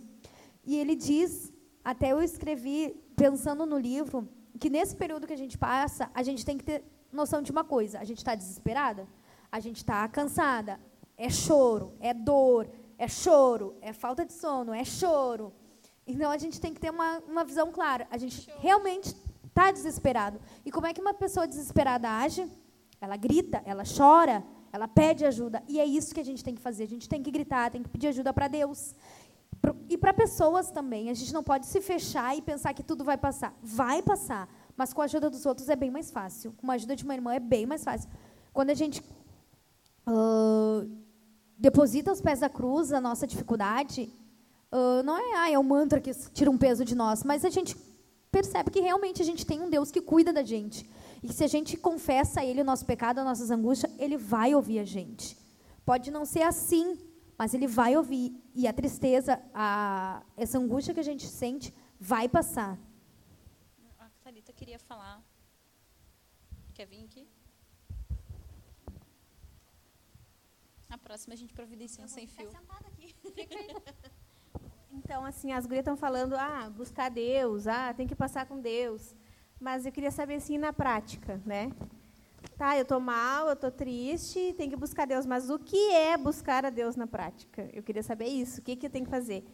[0.64, 1.52] E ele diz,
[1.90, 4.28] até eu escrevi pensando no livro,
[4.60, 7.64] que nesse período que a gente passa, a gente tem que ter noção de uma
[7.64, 9.08] coisa: a gente está desesperada,
[9.50, 10.78] a gente está cansada,
[11.16, 12.68] é choro, é dor,
[12.98, 15.50] é choro, é falta de sono, é choro.
[16.06, 18.06] Então a gente tem que ter uma, uma visão clara.
[18.10, 18.58] A gente choro.
[18.60, 19.16] realmente
[19.46, 20.38] está desesperado.
[20.66, 22.46] E como é que uma pessoa desesperada age?
[23.00, 25.62] Ela grita, ela chora, ela pede ajuda.
[25.66, 26.84] E é isso que a gente tem que fazer.
[26.84, 28.94] A gente tem que gritar, tem que pedir ajuda para Deus.
[29.88, 31.10] E para pessoas também.
[31.10, 33.54] A gente não pode se fechar e pensar que tudo vai passar.
[33.62, 34.48] Vai passar.
[34.76, 36.52] Mas com a ajuda dos outros é bem mais fácil.
[36.56, 38.08] Com a ajuda de uma irmã é bem mais fácil.
[38.52, 39.02] Quando a gente
[40.06, 40.88] uh,
[41.58, 44.12] deposita aos pés da cruz a nossa dificuldade,
[44.72, 47.50] uh, não é, ah, é o mantra que tira um peso de nós, mas a
[47.50, 47.76] gente
[48.30, 50.88] percebe que realmente a gente tem um Deus que cuida da gente.
[51.22, 54.54] E se a gente confessa a Ele o nosso pecado, as nossas angústias, Ele vai
[54.54, 55.36] ouvir a gente.
[55.84, 56.98] Pode não ser assim,
[57.38, 58.34] mas Ele vai ouvir.
[58.54, 62.78] E a tristeza, a, essa angústia que a gente sente, vai passar
[64.58, 65.22] queria falar.
[66.74, 67.26] Quer vir aqui?
[70.90, 72.50] A próxima a gente providencia um sem fio.
[74.90, 79.14] Então, assim, as gurias estão falando, ah, buscar Deus, ah, tem que passar com Deus.
[79.60, 81.70] Mas eu queria saber, assim, na prática, né?
[82.56, 85.26] Tá, eu estou mal, eu estou triste, tem que buscar Deus.
[85.26, 87.68] Mas o que é buscar a Deus na prática?
[87.72, 88.60] Eu queria saber isso.
[88.60, 89.44] O que, que eu tenho que fazer?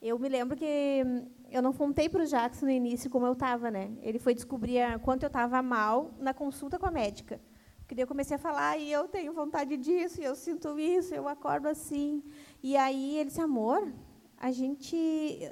[0.00, 3.32] Eu me lembro que hum, eu não contei para o Jackson no início como eu
[3.32, 3.90] estava, né?
[4.02, 7.40] Ele foi descobrir quanto eu estava mal na consulta com a médica.
[7.80, 11.12] Porque daí eu comecei a falar, e eu tenho vontade disso, e eu sinto isso,
[11.14, 12.22] eu acordo assim.
[12.62, 13.92] E aí ele disse, amor,
[14.38, 14.96] a gente,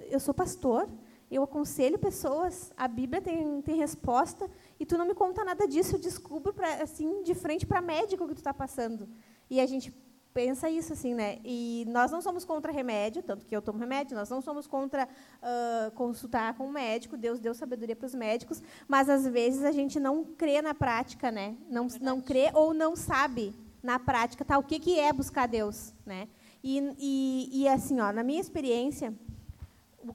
[0.09, 0.89] eu sou pastor,
[1.31, 4.49] eu aconselho pessoas, a Bíblia tem, tem resposta,
[4.81, 8.25] e tu não me conta nada disso, eu descubro pra, assim de frente para médico
[8.25, 9.09] o que tu está passando.
[9.51, 9.93] E a gente
[10.33, 11.39] pensa isso assim, né?
[11.45, 15.05] E nós não somos contra remédio, tanto que eu tomo remédio, nós não somos contra
[15.07, 19.73] uh, consultar com um médico, Deus deu sabedoria para os médicos, mas às vezes a
[19.73, 21.57] gente não crê na prática, né?
[21.69, 25.93] Não, não crê ou não sabe na prática tá, o que, que é buscar Deus,
[26.07, 26.29] né?
[26.63, 29.15] E, e, e assim, ó, na minha experiência,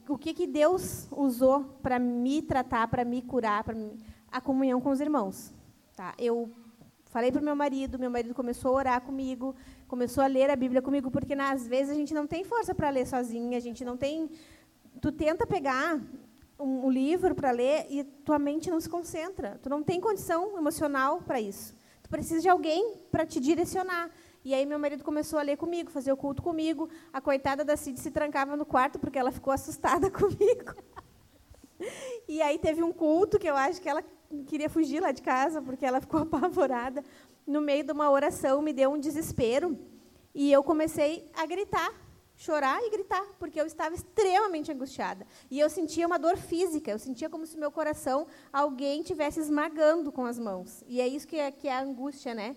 [0.07, 3.75] o, que, que Deus usou para me tratar, para me curar, para
[4.31, 5.53] a comunhão com os irmãos.
[5.95, 6.13] Tá?
[6.17, 6.49] Eu
[7.05, 9.55] falei para o meu marido, meu marido começou a orar comigo,
[9.87, 12.89] começou a ler a Bíblia comigo, porque às vezes a gente não tem força para
[12.89, 14.29] ler sozinha, a gente não tem.
[15.01, 15.99] Tu tenta pegar
[16.57, 19.59] um, um livro para ler e tua mente não se concentra.
[19.61, 21.75] Tu não tem condição emocional para isso.
[22.01, 24.09] Tu precisa de alguém para te direcionar.
[24.43, 26.89] E aí meu marido começou a ler comigo, fazer o culto comigo.
[27.11, 30.75] A coitada da Cid se trancava no quarto porque ela ficou assustada comigo.
[32.27, 34.03] E aí teve um culto que eu acho que ela
[34.47, 37.03] queria fugir lá de casa porque ela ficou apavorada
[37.45, 39.77] no meio de uma oração, me deu um desespero
[40.33, 41.93] e eu comecei a gritar
[42.35, 45.25] chorar e gritar, porque eu estava extremamente angustiada.
[45.49, 50.11] E eu sentia uma dor física, eu sentia como se meu coração alguém tivesse esmagando
[50.11, 50.83] com as mãos.
[50.87, 52.55] E é isso que é, que é a angústia, né?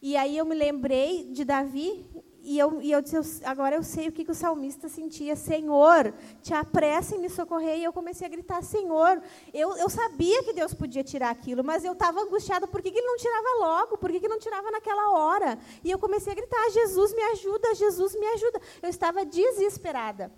[0.00, 2.06] E aí eu me lembrei de Davi
[2.40, 5.36] e eu, e eu disse, agora eu sei o que, que o salmista sentia.
[5.36, 7.78] Senhor, te apressa em me socorrer.
[7.78, 9.20] E eu comecei a gritar, Senhor,
[9.52, 12.66] eu, eu sabia que Deus podia tirar aquilo, mas eu estava angustiada.
[12.66, 13.98] Por que, que ele não tirava logo?
[13.98, 15.58] Por que, que não tirava naquela hora?
[15.84, 18.60] E eu comecei a gritar, Jesus me ajuda, Jesus me ajuda.
[18.80, 20.32] Eu estava desesperada.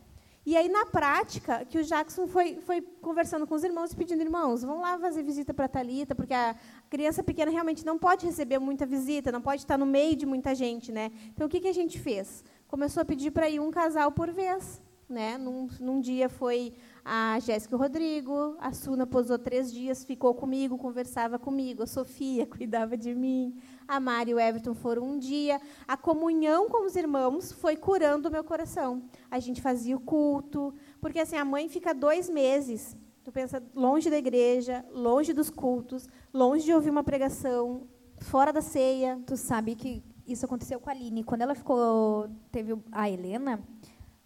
[0.44, 4.22] E aí, na prática, que o Jackson foi, foi conversando com os irmãos e pedindo,
[4.22, 6.56] irmãos, vão lá fazer visita para a Thalita, porque a
[6.88, 10.54] criança pequena realmente não pode receber muita visita, não pode estar no meio de muita
[10.54, 10.90] gente.
[10.90, 11.10] Né?
[11.28, 12.42] Então, o que, que a gente fez?
[12.66, 14.80] Começou a pedir para ir um casal por vez.
[15.08, 15.36] Né?
[15.36, 16.72] Num, num dia foi
[17.04, 21.86] a Jéssica e o Rodrigo, a Suna posou três dias, ficou comigo, conversava comigo, a
[21.86, 23.60] Sofia cuidava de mim,
[23.90, 25.60] a Mari e o Everton foram um dia.
[25.86, 29.02] A comunhão com os irmãos foi curando o meu coração.
[29.28, 32.96] A gente fazia o culto, porque assim a mãe fica dois meses.
[33.24, 37.82] Tu pensa longe da igreja, longe dos cultos, longe de ouvir uma pregação,
[38.20, 39.20] fora da ceia.
[39.26, 41.24] Tu sabe que isso aconteceu com a Aline.
[41.24, 43.60] Quando ela ficou, teve a Helena,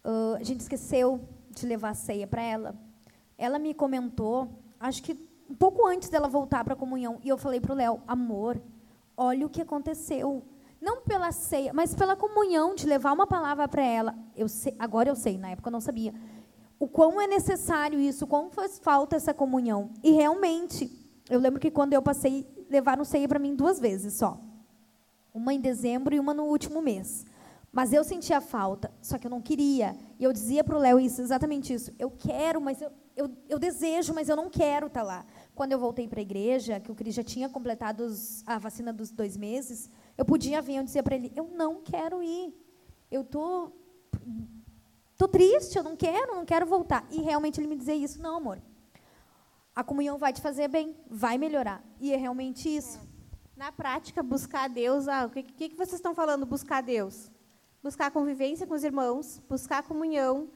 [0.05, 2.75] uh, a gente esqueceu de levar a ceia para ela.
[3.35, 4.47] Ela me comentou,
[4.79, 5.17] acho que
[5.49, 8.61] um pouco antes dela voltar para a comunhão, e eu falei para o Léo, amor,
[9.17, 10.43] olha o que aconteceu.
[10.81, 14.15] Não pela ceia, mas pela comunhão de levar uma palavra para ela.
[14.35, 16.13] Eu sei, agora eu sei, na época eu não sabia.
[16.77, 19.89] O quão é necessário isso, quão faz falta essa comunhão.
[20.03, 20.91] E realmente,
[21.29, 24.39] eu lembro que quando eu passei, levaram ceia para mim duas vezes só.
[25.33, 27.25] Uma em dezembro e uma no último mês.
[27.71, 29.97] Mas eu sentia falta, só que eu não queria.
[30.17, 31.91] E eu dizia para o Léo isso, exatamente isso.
[31.99, 35.25] Eu quero, mas eu, eu, eu desejo, mas eu não quero estar tá lá.
[35.55, 38.91] Quando eu voltei para a igreja, que o Cris já tinha completado os, a vacina
[38.91, 42.53] dos dois meses, eu podia vir, eu dizia para ele, eu não quero ir.
[43.09, 43.71] Eu tô,
[45.17, 47.07] tô triste, eu não quero, não quero voltar.
[47.09, 48.61] E realmente ele me dizia isso, não, amor.
[49.73, 51.81] A comunhão vai te fazer bem, vai melhorar.
[52.01, 52.97] E é realmente isso.
[52.97, 53.15] É.
[53.55, 57.31] Na prática, buscar Deus, ah, o que, que, que vocês estão falando, buscar Deus?
[57.81, 60.49] Buscar convivência com os irmãos, buscar comunhão,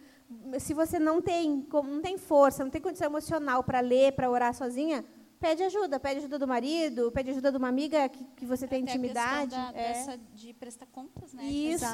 [0.60, 4.54] se você não tem, não tem força, não tem condição emocional para ler, para orar
[4.54, 5.04] sozinha,
[5.40, 6.00] pede ajuda.
[6.00, 9.56] Pede ajuda do marido, pede ajuda de uma amiga que, que você tem Até intimidade.
[9.56, 9.88] A da, é.
[9.88, 11.44] dessa de prestar contas, né?
[11.46, 11.86] Isso.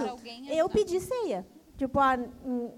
[0.49, 1.45] Eu pedi ceia.
[1.77, 2.17] Tipo, ah,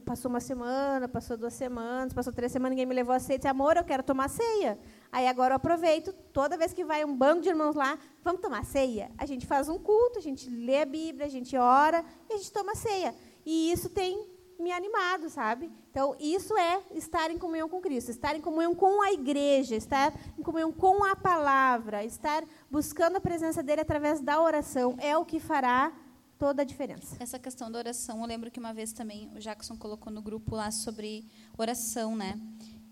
[0.04, 3.38] passou uma semana, passou duas semanas, passou três semanas, ninguém me levou a ceia.
[3.38, 4.80] Disse, amor, eu quero tomar ceia.
[5.12, 8.66] Aí agora eu aproveito, toda vez que vai um bando de irmãos lá, vamos tomar
[8.66, 9.12] ceia?
[9.18, 12.38] A gente faz um culto, a gente lê a Bíblia, a gente ora e a
[12.38, 13.14] gente toma ceia.
[13.46, 15.72] E isso tem me animado, sabe?
[15.92, 20.14] Então, isso é estar em comunhão com Cristo, estar em comunhão com a igreja, estar
[20.38, 25.26] em comunhão com a palavra, estar buscando a presença dele através da oração, é o
[25.26, 25.94] que fará
[26.38, 27.18] toda a diferença.
[27.20, 30.56] Essa questão da oração, eu lembro que uma vez também o Jackson colocou no grupo
[30.56, 31.26] lá sobre
[31.58, 32.40] oração, né?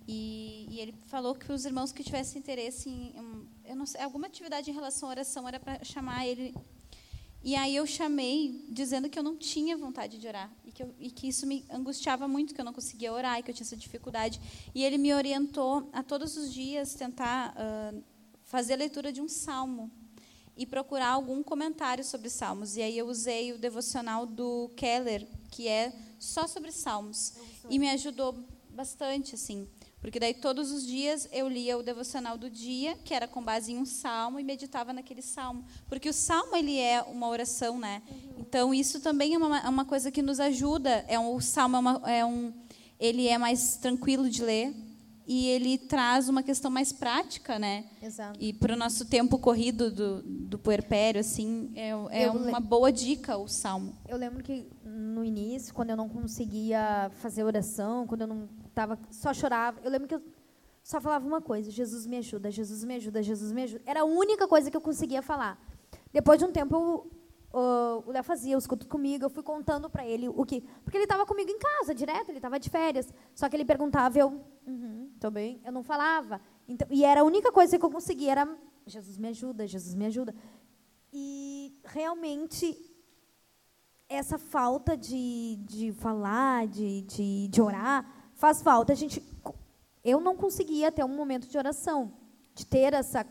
[0.08, 4.28] E, e ele falou que os irmãos que tivessem interesse em, eu não sei, alguma
[4.28, 6.54] atividade em relação à oração era para chamar ele
[7.46, 10.96] e aí eu chamei dizendo que eu não tinha vontade de orar e que, eu,
[11.00, 13.64] e que isso me angustiava muito, que eu não conseguia orar e que eu tinha
[13.64, 14.42] essa dificuldade.
[14.74, 18.04] E ele me orientou a todos os dias tentar uh,
[18.46, 19.92] fazer a leitura de um salmo
[20.58, 22.78] e procurar algum comentário sobre salmos.
[22.78, 27.36] E aí eu usei o devocional do Keller, que é só sobre salmos,
[27.70, 29.68] e me ajudou bastante assim.
[30.06, 33.72] Porque daí todos os dias eu lia o devocional do dia, que era com base
[33.72, 35.66] em um salmo, e meditava naquele salmo.
[35.90, 38.04] Porque o salmo ele é uma oração, né?
[38.08, 38.36] Uhum.
[38.38, 41.04] Então isso também é uma, é uma coisa que nos ajuda.
[41.08, 42.54] É um, o salmo é, uma, é um,
[43.00, 44.76] ele é mais tranquilo de ler
[45.26, 47.86] e ele traz uma questão mais prática, né?
[48.00, 48.38] Exato.
[48.40, 53.36] E para o nosso tempo corrido do, do puerpério, assim, é, é uma boa dica
[53.38, 53.98] o salmo.
[54.08, 59.00] Eu lembro que no início, quando eu não conseguia fazer oração, quando eu não tava,
[59.10, 59.80] só chorava.
[59.84, 60.22] Eu lembro que eu
[60.84, 63.84] só falava uma coisa: Jesus me ajuda, Jesus me ajuda, Jesus me ajuda.
[63.86, 65.60] Era a única coisa que eu conseguia falar.
[66.12, 67.10] Depois de um tempo, eu,
[68.06, 70.62] o Léo fazia os cultos comigo, eu fui contando para ele o que.
[70.84, 73.12] Porque ele estava comigo em casa, direto, ele estava de férias.
[73.34, 75.62] Só que ele perguntava, eu, uhum, tô bem.
[75.66, 76.42] Eu não falava.
[76.68, 80.06] Então, e era a única coisa que eu conseguia, era Jesus me ajuda, Jesus me
[80.06, 80.36] ajuda.
[81.12, 82.78] E realmente
[84.08, 88.06] essa falta de, de falar, de, de, de orar,
[88.36, 88.94] faz falta.
[88.94, 89.24] A gente,
[90.04, 92.14] eu não conseguia ter um momento de oração,
[92.54, 93.26] de ter essa,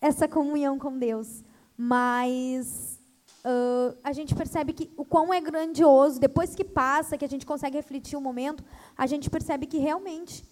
[0.00, 1.44] essa comunhão com Deus.
[1.76, 2.98] Mas
[3.44, 7.46] uh, a gente percebe que o quão é grandioso, depois que passa, que a gente
[7.46, 8.64] consegue refletir o momento,
[8.96, 10.44] a gente percebe que realmente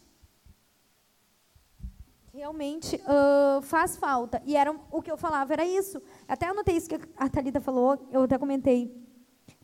[2.32, 4.42] realmente uh, faz falta.
[4.44, 6.02] E era o que eu falava, era isso.
[6.26, 8.92] Até anotei isso que a Thalita falou, eu até comentei.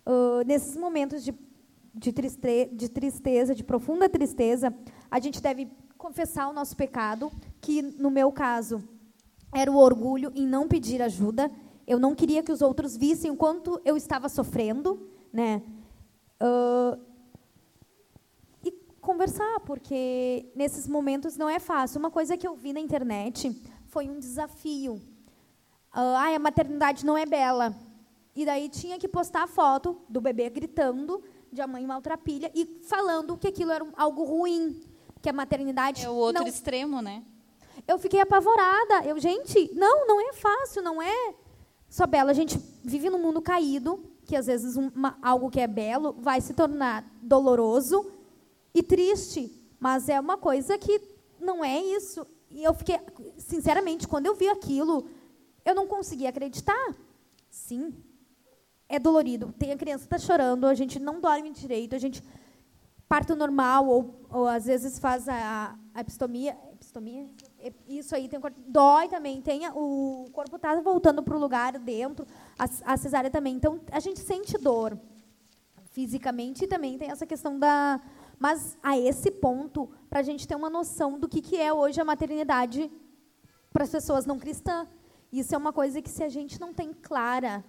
[0.07, 1.33] Uh, nesses momentos de
[1.95, 4.75] de, triste, de tristeza, de profunda tristeza,
[5.11, 5.69] a gente deve
[5.99, 7.31] confessar o nosso pecado,
[7.61, 8.83] que no meu caso
[9.53, 11.51] era o orgulho em não pedir ajuda.
[11.87, 15.63] Eu não queria que os outros vissem o quanto eu estava sofrendo, né?
[16.41, 16.99] Uh,
[18.65, 18.71] e
[19.01, 21.99] conversar, porque nesses momentos não é fácil.
[21.99, 24.95] Uma coisa que eu vi na internet foi um desafio.
[25.93, 27.77] Uh, ah, a maternidade não é bela.
[28.35, 31.23] E daí tinha que postar a foto do bebê gritando,
[31.53, 34.81] de a mãe maltrapilha, e falando que aquilo era algo ruim,
[35.21, 36.05] que a maternidade...
[36.05, 36.49] É o outro não...
[36.49, 37.25] extremo, né?
[37.87, 39.05] Eu fiquei apavorada.
[39.05, 41.35] Eu, gente, não, não é fácil, não é
[41.89, 42.31] só bela.
[42.31, 46.41] A gente vive num mundo caído, que às vezes uma, algo que é belo vai
[46.41, 48.11] se tornar doloroso
[48.75, 49.51] e triste.
[49.79, 51.01] Mas é uma coisa que
[51.41, 52.27] não é isso.
[52.51, 52.99] E eu fiquei,
[53.39, 55.07] sinceramente, quando eu vi aquilo,
[55.65, 56.95] eu não conseguia acreditar.
[57.51, 57.95] Sim,
[58.91, 59.55] é dolorido.
[59.57, 62.23] Tem a criança está chorando, a gente não dorme direito, a gente
[63.09, 67.27] parto normal ou, ou às vezes faz a, a epistomia, epistomia,
[67.89, 72.27] isso aí tem dói também, tem o corpo está voltando para o lugar dentro,
[72.59, 73.55] a, a cesárea também.
[73.55, 74.99] Então a gente sente dor
[75.93, 78.01] fisicamente e também tem essa questão da
[78.39, 82.01] mas a esse ponto para a gente ter uma noção do que que é hoje
[82.01, 82.91] a maternidade
[83.73, 84.89] para as pessoas não cristãs.
[85.31, 87.63] Isso é uma coisa que se a gente não tem clara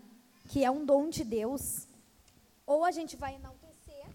[0.49, 1.87] que é um dom de Deus,
[2.65, 4.05] ou a gente vai enaltecer,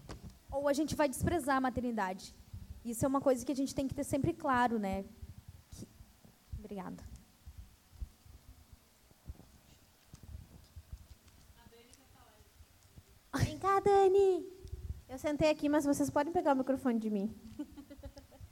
[0.51, 2.35] ou a gente vai desprezar a maternidade.
[2.83, 5.03] Isso é uma coisa que a gente tem que ter sempre claro, né?
[5.71, 5.87] Que...
[6.57, 7.03] Obrigada.
[13.35, 14.45] Vem cá, Dani.
[15.07, 17.46] Eu sentei aqui, mas vocês podem pegar o microfone de mim.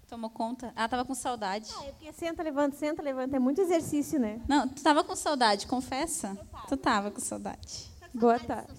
[0.08, 0.72] Tomou conta?
[0.76, 1.68] Ah, tava com saudade.
[1.80, 3.36] Ah, é porque senta, levanta, senta, levanta.
[3.36, 4.39] É muito exercício, né?
[4.47, 6.36] Não, tu tava com saudade, confessa?
[6.51, 6.68] Tava.
[6.68, 7.91] Tu tava com saudade.
[8.14, 8.72] Boa tarde.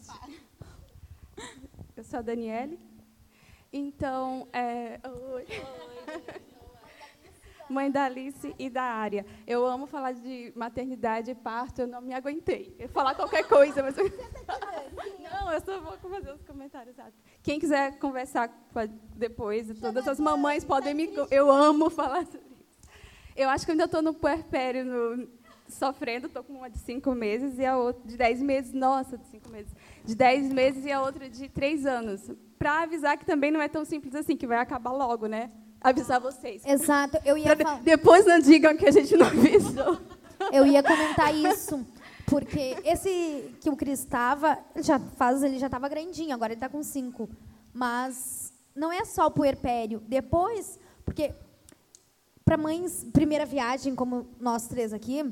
[1.97, 2.79] Eu sou a Daniele.
[3.73, 5.01] Então, é...
[5.35, 5.47] Oi.
[7.69, 9.27] Mãe da Alice e da Área.
[9.47, 12.77] Eu amo falar de maternidade e parto, eu não me aguentei.
[12.79, 13.97] Eu falar qualquer coisa, mas.
[13.97, 16.95] não, eu só vou fazer os comentários.
[17.47, 18.51] Quem quiser conversar
[19.15, 21.09] depois, todas as mamães podem me.
[21.31, 22.91] Eu amo falar sobre isso.
[23.37, 25.29] Eu acho que eu ainda estou no puerpério, no...
[25.69, 26.27] sofrendo.
[26.27, 28.73] Estou com uma de cinco meses e a outra de dez meses.
[28.73, 29.73] Nossa, de cinco meses.
[30.05, 32.29] De dez meses e a outra de três anos.
[32.59, 35.53] Para avisar que também não é tão simples assim, que vai acabar logo, né?
[35.81, 36.67] Avisar vocês.
[36.67, 37.17] Exato.
[37.25, 37.81] Eu ia falar...
[37.81, 40.01] Depois não digam que a gente não avisou.
[40.51, 41.87] Eu ia comentar isso.
[42.27, 46.69] Porque esse que o Cris estava, já faz, ele já estava grandinho, agora ele está
[46.69, 47.29] com cinco.
[47.73, 50.01] Mas não é só o puerpério.
[50.01, 51.33] Depois, porque
[52.45, 55.25] para mães, primeira viagem, como nós três aqui,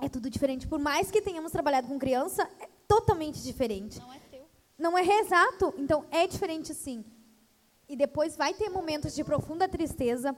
[0.00, 0.66] é tudo diferente.
[0.66, 4.00] Por mais que tenhamos trabalhado com criança, é totalmente diferente.
[4.00, 4.46] Não é teu.
[4.78, 5.74] Não é exato.
[5.78, 7.04] Então, é diferente sim.
[7.88, 10.34] E depois vai ter momentos de profunda tristeza.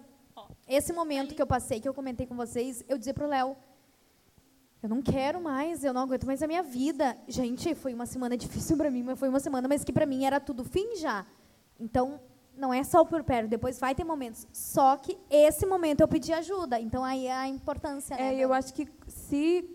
[0.68, 3.56] Esse momento que eu passei, que eu comentei com vocês, eu dizia para o Léo,
[4.82, 7.16] eu não quero mais, eu não aguento mais a minha vida.
[7.26, 10.24] Gente, foi uma semana difícil para mim, mas foi uma semana, mas que para mim
[10.24, 11.26] era tudo fim já.
[11.78, 12.20] Então,
[12.56, 14.46] não é só o perto, depois vai ter momentos.
[14.52, 18.16] Só que esse momento eu pedi ajuda, então aí é a importância.
[18.16, 19.68] Né, é, eu acho que se,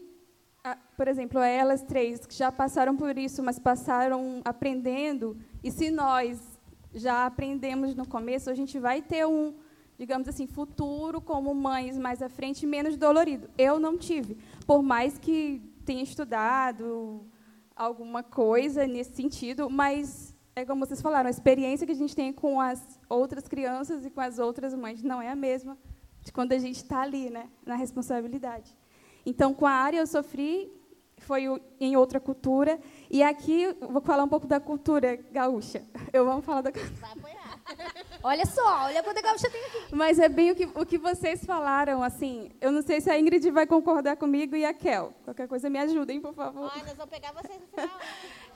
[0.98, 6.40] por exemplo, elas três que já passaram por isso, mas passaram aprendendo, e se nós
[6.94, 9.54] já aprendemos no começo, a gente vai ter um
[10.02, 13.48] digamos assim, futuro como mães mais à frente menos dolorido.
[13.56, 14.36] Eu não tive,
[14.66, 17.24] por mais que tenha estudado
[17.76, 22.34] alguma coisa nesse sentido, mas é como vocês falaram, a experiência que a gente tem
[22.34, 25.78] com as outras crianças e com as outras mães não é a mesma
[26.24, 28.76] de quando a gente está ali, né, na responsabilidade.
[29.24, 30.74] Então, com a área eu sofri,
[31.18, 31.44] foi
[31.80, 35.84] em outra cultura, e aqui vou falar um pouco da cultura gaúcha.
[36.12, 36.72] Eu vou falar da.
[36.72, 37.41] Apoiar.
[38.24, 39.96] Olha só, olha quanta gaúcha tem aqui.
[39.96, 42.52] Mas é bem o que, o que vocês falaram, assim.
[42.60, 45.14] Eu não sei se a Ingrid vai concordar comigo e a Kel.
[45.24, 46.72] Qualquer coisa me ajudem, por favor.
[46.74, 48.00] Ai, nós vamos pegar vocês no final.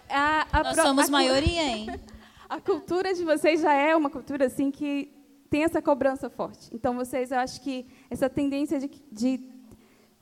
[0.10, 1.88] A, a nós pro, somos a, maioria, hein?
[2.48, 5.12] A cultura de vocês já é uma cultura assim que
[5.50, 6.70] tem essa cobrança forte.
[6.72, 9.50] Então vocês, eu acho que essa tendência de, de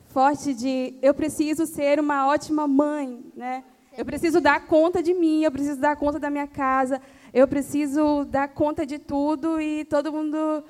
[0.05, 3.63] forte de eu preciso ser uma ótima mãe, né?
[3.97, 7.01] Eu preciso dar conta de mim, eu preciso dar conta da minha casa,
[7.34, 10.63] eu preciso dar conta de tudo e todo mundo.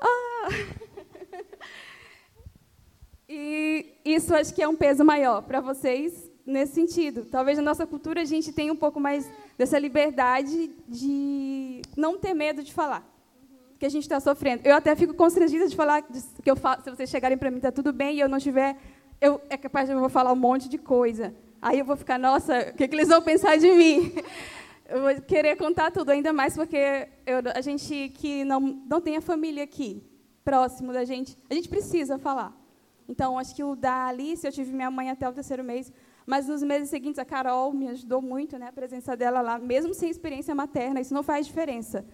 [0.00, 0.48] Ah!
[3.30, 7.26] E isso acho que é um peso maior para vocês nesse sentido.
[7.26, 12.32] Talvez na nossa cultura a gente tenha um pouco mais dessa liberdade de não ter
[12.32, 13.06] medo de falar
[13.78, 14.62] que a gente está sofrendo.
[14.64, 17.70] Eu até fico constrangida de falar que eu falo, se vocês chegarem para mim está
[17.70, 18.76] tudo bem e eu não tiver,
[19.20, 21.34] eu é capaz de eu vou falar um monte de coisa.
[21.60, 24.12] Aí eu vou ficar, nossa, o que, que eles vão pensar de mim?
[24.88, 29.16] eu vou querer contar tudo, ainda mais porque eu, a gente que não, não tem
[29.16, 30.02] a família aqui,
[30.42, 32.56] próximo da gente, a gente precisa falar.
[33.06, 35.92] Então, acho que o da Alice, eu tive minha mãe até o terceiro mês,
[36.26, 39.92] mas nos meses seguintes a Carol me ajudou muito, né, a presença dela lá, mesmo
[39.92, 42.04] sem experiência materna, isso não faz diferença.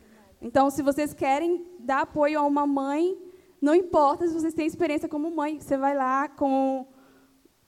[0.43, 3.17] Então, se vocês querem dar apoio a uma mãe,
[3.61, 6.87] não importa se vocês têm experiência como mãe, você vai lá com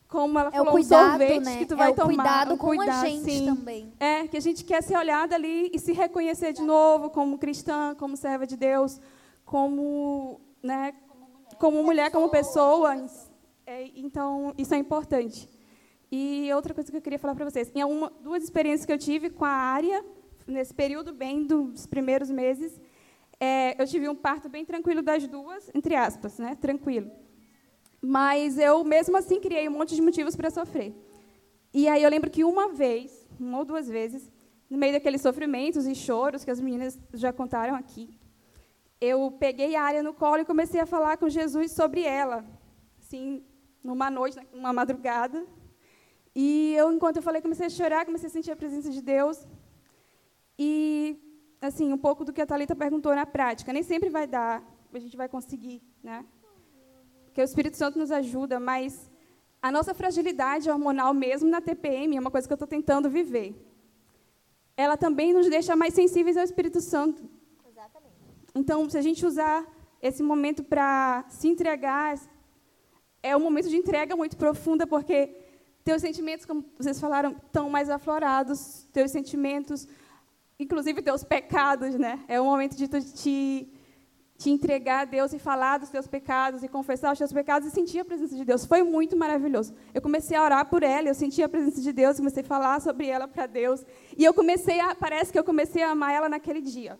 [0.09, 1.59] como ela É o falou, cuidado, um sorvete né?
[1.59, 2.07] que tu É vai o tomar.
[2.15, 3.47] cuidado um com a cuidado, gente sim.
[3.47, 3.93] também.
[3.99, 7.95] É, que a gente quer ser olhada ali e se reconhecer de novo como cristã,
[7.99, 9.01] como serva de Deus,
[9.45, 10.95] como, né,
[11.59, 12.95] como mulher, como pessoa.
[13.67, 15.49] É, então, isso é importante.
[16.11, 17.71] E outra coisa que eu queria falar para vocês.
[17.75, 20.05] Em uma, duas experiências que eu tive com a área,
[20.47, 22.81] nesse período bem dos primeiros meses,
[23.41, 27.11] é, eu tive um parto bem tranquilo das duas, entre aspas, né, tranquilo.
[28.09, 30.95] Mas eu, mesmo assim, criei um monte de motivos para sofrer.
[31.75, 34.31] E aí eu lembro que uma vez, uma ou duas vezes,
[34.71, 38.17] no meio daqueles sofrimentos e choros que as meninas já contaram aqui,
[39.01, 42.45] eu peguei a área no colo e comecei a falar com Jesus sobre ela,
[43.01, 43.45] assim,
[43.83, 45.45] numa noite, numa madrugada.
[46.33, 49.45] E eu, enquanto eu falei, comecei a chorar, comecei a sentir a presença de Deus.
[50.57, 51.19] E,
[51.61, 54.63] assim, um pouco do que a Talita perguntou na prática, nem sempre vai dar,
[54.95, 56.25] a gente vai conseguir, né?
[57.37, 59.11] Porque o Espírito Santo nos ajuda, mas
[59.61, 63.55] a nossa fragilidade hormonal, mesmo na TPM, é uma coisa que eu estou tentando viver.
[64.75, 67.29] Ela também nos deixa mais sensíveis ao Espírito Santo.
[67.69, 68.15] Exatamente.
[68.55, 69.67] Então, se a gente usar
[70.01, 72.19] esse momento para se entregar,
[73.23, 75.37] é um momento de entrega muito profunda, porque
[75.85, 79.87] teus sentimentos, como vocês falaram, estão mais aflorados, teus sentimentos,
[80.59, 82.25] inclusive teus pecados, né?
[82.29, 83.76] É um momento de te
[84.37, 87.71] te entregar a Deus e falar dos teus pecados e confessar os teus pecados e
[87.71, 88.67] sentir a presença de Deus.
[88.67, 89.75] Foi muito maravilhoso.
[89.95, 92.81] Eu comecei a orar por ela, eu senti a presença de Deus, comecei a falar
[92.81, 93.85] sobre ela para Deus.
[94.17, 96.99] E eu comecei a, parece que eu comecei a amar ela naquele dia.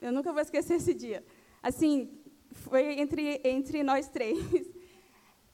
[0.00, 1.24] Eu nunca vou esquecer esse dia.
[1.62, 2.10] Assim,
[2.50, 4.38] foi entre, entre nós três.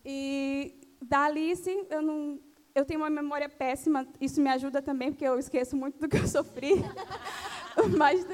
[0.04, 2.40] E da Alice, eu não.
[2.74, 6.16] Eu tenho uma memória péssima, isso me ajuda também, porque eu esqueço muito do que
[6.16, 6.74] eu sofri.
[7.96, 8.24] Mas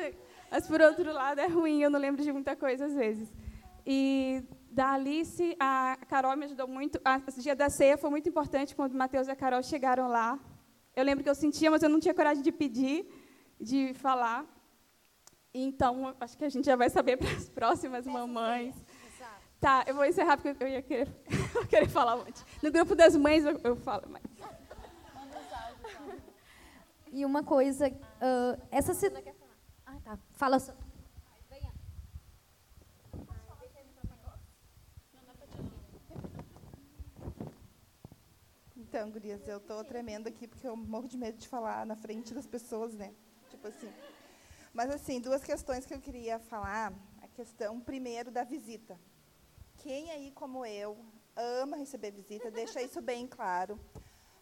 [0.55, 3.28] mas, por outro lado, é ruim, eu não lembro de muita coisa às vezes.
[3.84, 4.40] E
[4.70, 6.96] da Alice, a Carol me ajudou muito.
[6.96, 10.38] O dia da ceia foi muito importante quando o Mateus e a Carol chegaram lá.
[10.94, 13.05] Eu lembro que eu sentia, mas eu não tinha coragem de pedir,
[13.61, 14.46] de falar.
[15.52, 18.76] Então, acho que a gente já vai saber para as próximas mamães.
[19.61, 21.09] Tá, eu vou encerrar porque eu ia querer,
[21.52, 22.44] eu querer falar um monte.
[22.62, 24.24] No grupo das mães eu, eu falo mais.
[27.11, 29.43] E uma coisa, uh, essa situação.
[30.05, 30.18] Tá.
[30.32, 30.74] Fala só.
[38.76, 42.32] Então, gurias, eu tô tremendo aqui porque eu morro de medo de falar na frente
[42.32, 43.12] das pessoas, né?
[43.50, 43.92] Tipo assim.
[44.72, 46.92] Mas assim, duas questões que eu queria falar.
[47.20, 48.96] A questão primeiro da visita.
[49.78, 50.96] Quem aí como eu
[51.34, 53.80] ama receber visita, deixa isso bem claro.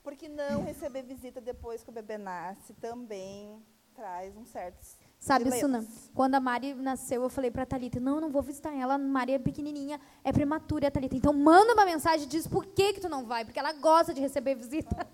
[0.02, 4.82] Porque não receber visita depois que o bebê nasce também traz um certo
[5.22, 8.74] Sabe, Suna, quando a Mari nasceu, eu falei para a Thalita, não, não vou visitar
[8.74, 11.14] ela, a Mari é pequenininha, é prematura, a Thalita.
[11.14, 14.12] Então, manda uma mensagem e diz por que, que tu não vai, porque ela gosta
[14.12, 15.07] de receber visita.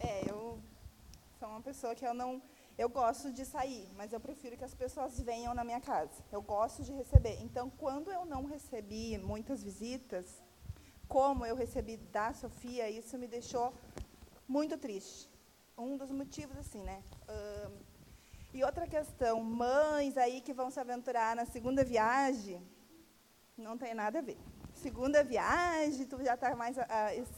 [0.00, 0.58] É, eu
[1.38, 2.42] sou uma pessoa que eu não...
[2.76, 6.24] Eu gosto de sair, mas eu prefiro que as pessoas venham na minha casa.
[6.32, 7.38] Eu gosto de receber.
[7.40, 10.42] Então, quando eu não recebi muitas visitas,
[11.06, 13.72] como eu recebi da Sofia, isso me deixou
[14.48, 15.30] muito triste.
[15.78, 17.00] Um dos motivos, assim, né?
[17.28, 17.89] Uh,
[18.52, 22.60] e outra questão, mães aí que vão se aventurar na segunda viagem,
[23.56, 24.38] não tem nada a ver.
[24.74, 26.82] Segunda viagem, tu já está mais uh,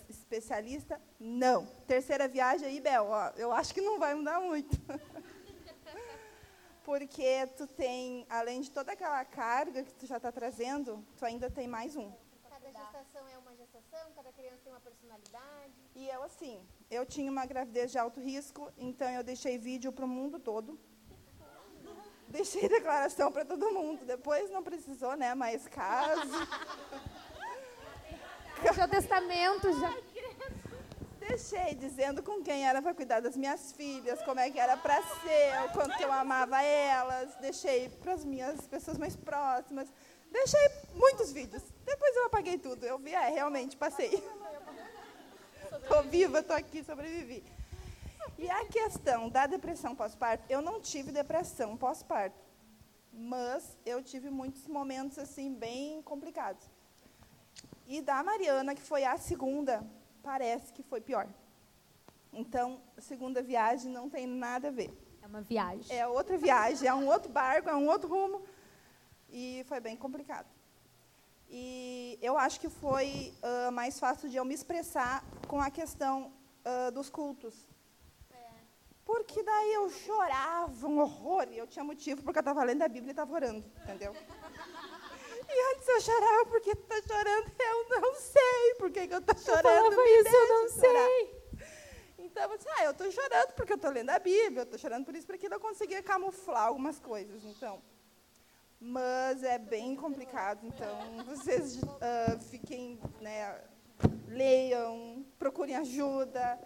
[0.09, 1.01] especialista?
[1.18, 1.66] Não.
[1.86, 4.76] Terceira viagem aí, Bel, ó, eu acho que não vai mudar muito.
[6.84, 11.51] Porque tu tem, além de toda aquela carga que tu já está trazendo, tu ainda
[11.51, 12.12] tem mais um.
[12.48, 15.74] Cada gestação é uma gestação, cada criança tem uma personalidade.
[15.94, 20.05] E eu, assim, eu tinha uma gravidez de alto risco, então eu deixei vídeo para
[20.05, 20.78] o mundo todo.
[22.33, 24.07] Deixei declaração para todo mundo.
[24.07, 25.35] Depois não precisou, né?
[25.35, 26.23] Mais caso.
[28.75, 29.95] Seu testamento já.
[31.19, 35.03] Deixei dizendo com quem era para cuidar das minhas filhas, como é que era para
[35.03, 37.35] ser, o quanto eu amava elas.
[37.37, 39.93] Deixei para as minhas pessoas mais próximas.
[40.31, 41.63] Deixei muitos vídeos.
[41.85, 42.87] Depois eu apaguei tudo.
[42.87, 44.27] Eu vi, é, realmente, passei.
[45.83, 47.45] Estou viva, estou aqui, sobrevivi.
[48.39, 52.36] E a questão da depressão pós-parto, eu não tive depressão pós-parto,
[53.12, 56.65] mas eu tive muitos momentos assim bem complicados.
[57.86, 59.85] E da Mariana, que foi a segunda,
[60.23, 61.28] parece que foi pior.
[62.32, 64.90] Então, segunda viagem não tem nada a ver.
[65.20, 65.97] É uma viagem.
[65.97, 68.43] É outra viagem, é um outro barco, é um outro rumo.
[69.31, 70.49] E foi bem complicado.
[71.51, 76.32] E eu acho que foi uh, mais fácil de eu me expressar com a questão
[76.65, 77.55] uh, dos cultos.
[79.12, 82.89] Porque daí eu chorava um horror, e eu tinha motivo porque eu estava lendo a
[82.89, 84.16] Bíblia e estava orando, entendeu?
[85.51, 89.36] E antes eu chorava porque tu tá chorando, eu não sei por que, eu tô
[89.36, 89.66] chorando.
[89.66, 91.09] Eu falava isso, eu não chorar.
[91.09, 91.43] sei.
[92.20, 94.78] Então, eu disse, ah, eu estou chorando porque eu estou lendo a Bíblia, eu estou
[94.78, 97.44] chorando por isso, porque eu conseguia camuflar algumas coisas.
[97.44, 97.82] Então,
[98.80, 100.66] mas é bem complicado.
[100.66, 103.60] Então, vocês uh, fiquem, né,
[104.26, 106.59] leiam, procurem ajuda.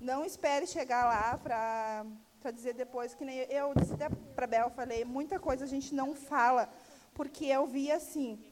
[0.00, 2.06] Não espere chegar lá para
[2.40, 5.94] para dizer depois que nem eu disse até para Bel falei muita coisa a gente
[5.94, 6.70] não fala
[7.12, 8.42] porque eu vi assim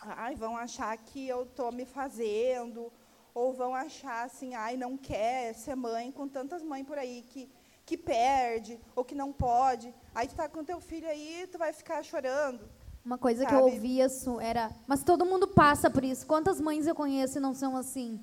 [0.00, 2.92] ai vão achar que eu estou me fazendo
[3.32, 7.48] ou vão achar assim ai não quer ser mãe com tantas mães por aí que
[7.84, 9.94] que perde ou que não pode.
[10.14, 12.60] Aí tu tá com teu filho aí, tu vai ficar chorando.
[13.04, 13.54] Uma coisa sabe?
[13.54, 14.06] que eu ouvia
[14.40, 16.26] era, mas todo mundo passa por isso.
[16.26, 18.20] Quantas mães eu conheço e não são assim?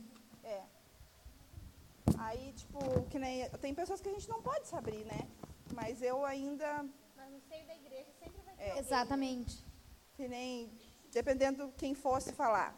[2.80, 5.28] Tipo, que nem tem pessoas que a gente não pode se abrir, né?
[5.74, 6.86] Mas eu ainda
[7.16, 8.64] Mas no seio da igreja sempre vai ter.
[8.64, 8.80] É.
[8.80, 9.66] Exatamente.
[10.14, 10.72] Que nem
[11.12, 12.76] dependendo quem fosse falar.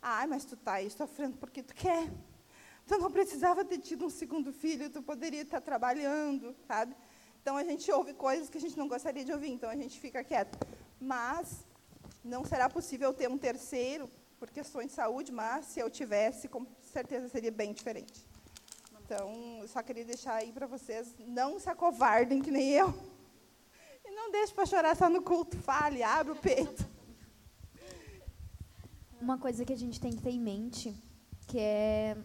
[0.00, 2.08] Ah, mas tu tá aí sofrendo porque tu quer.
[2.86, 6.96] Tu não precisava ter tido um segundo filho, tu poderia estar trabalhando, sabe?
[7.42, 9.98] Então a gente ouve coisas que a gente não gostaria de ouvir, então a gente
[9.98, 10.58] fica quieto.
[11.00, 11.66] Mas
[12.24, 14.08] não será possível ter um terceiro
[14.38, 18.29] por questões de saúde, mas se eu tivesse, com certeza seria bem diferente.
[19.12, 22.94] Então, só queria deixar aí para vocês, não se acovardem que nem eu.
[24.06, 26.88] E não deixe para chorar só no culto, fale, abre o peito.
[29.20, 30.94] Uma coisa que a gente tem que ter em mente,
[31.48, 32.16] que é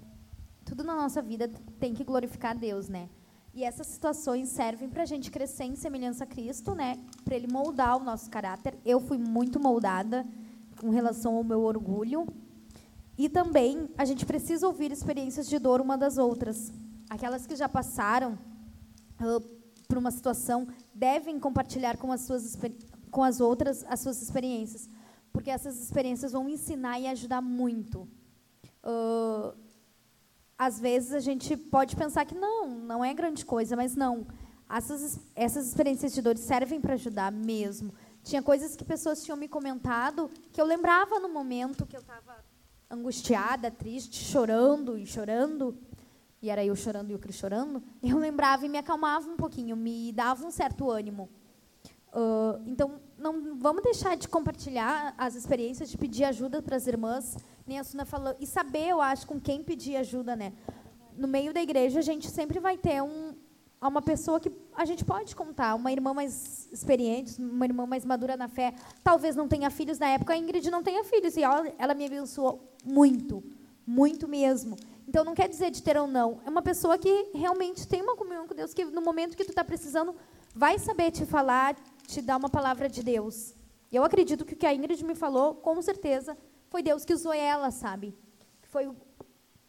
[0.64, 1.48] tudo na nossa vida
[1.80, 3.10] tem que glorificar Deus, né?
[3.52, 7.00] E essas situações servem para a gente crescer em semelhança a Cristo, né?
[7.24, 8.78] Para Ele moldar o nosso caráter.
[8.86, 10.26] Eu fui muito moldada
[10.80, 12.28] com relação ao meu orgulho.
[13.18, 16.72] E também a gente precisa ouvir experiências de dor uma das outras.
[17.10, 18.38] Aquelas que já passaram
[19.22, 19.42] uh,
[19.88, 22.58] por uma situação devem compartilhar com as suas
[23.10, 24.90] com as outras as suas experiências,
[25.32, 28.02] porque essas experiências vão ensinar e ajudar muito.
[28.84, 29.56] Uh,
[30.58, 34.26] às vezes a gente pode pensar que não, não é grande coisa, mas não.
[34.70, 37.94] Essas, essas experiências de dor servem para ajudar mesmo.
[38.24, 42.44] Tinha coisas que pessoas tinham me comentado que eu lembrava no momento que eu estava
[42.90, 45.78] angustiada, triste, chorando e chorando,
[46.42, 49.76] e era eu chorando e o Cris chorando, eu lembrava e me acalmava um pouquinho,
[49.76, 51.30] me dava um certo ânimo.
[52.14, 57.36] Uh, então, não vamos deixar de compartilhar as experiências, de pedir ajuda para as irmãs,
[57.66, 60.54] nem a Suna falou, e saber, eu acho, com quem pedir ajuda, né?
[61.18, 63.25] No meio da igreja, a gente sempre vai ter um,
[63.88, 68.36] uma pessoa que a gente pode contar, uma irmã mais experiente, uma irmã mais madura
[68.36, 71.72] na fé, talvez não tenha filhos na época, a Ingrid não tenha filhos, e ela,
[71.78, 73.44] ela me abençoou muito,
[73.86, 74.78] muito mesmo.
[75.08, 78.16] Então, não quer dizer de ter ou não, é uma pessoa que realmente tem uma
[78.16, 80.16] comunhão com Deus, que no momento que tu está precisando,
[80.54, 81.76] vai saber te falar,
[82.08, 83.54] te dar uma palavra de Deus.
[83.92, 86.38] Eu acredito que o que a Ingrid me falou, com certeza,
[86.70, 88.16] foi Deus que usou ela, sabe?
[88.64, 88.92] Foi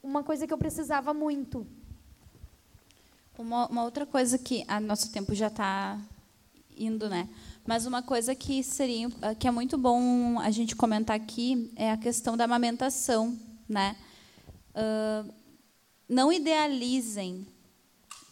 [0.03, 1.67] uma coisa que eu precisava muito.
[3.39, 6.01] Uma, uma outra coisa que a nosso tempo já está
[6.77, 7.29] indo, né?
[7.67, 9.09] Mas uma coisa que seria
[9.39, 13.39] que é muito bom a gente comentar aqui é a questão da amamentação,
[13.69, 13.97] né?
[14.71, 15.33] Uh,
[16.09, 17.47] não idealizem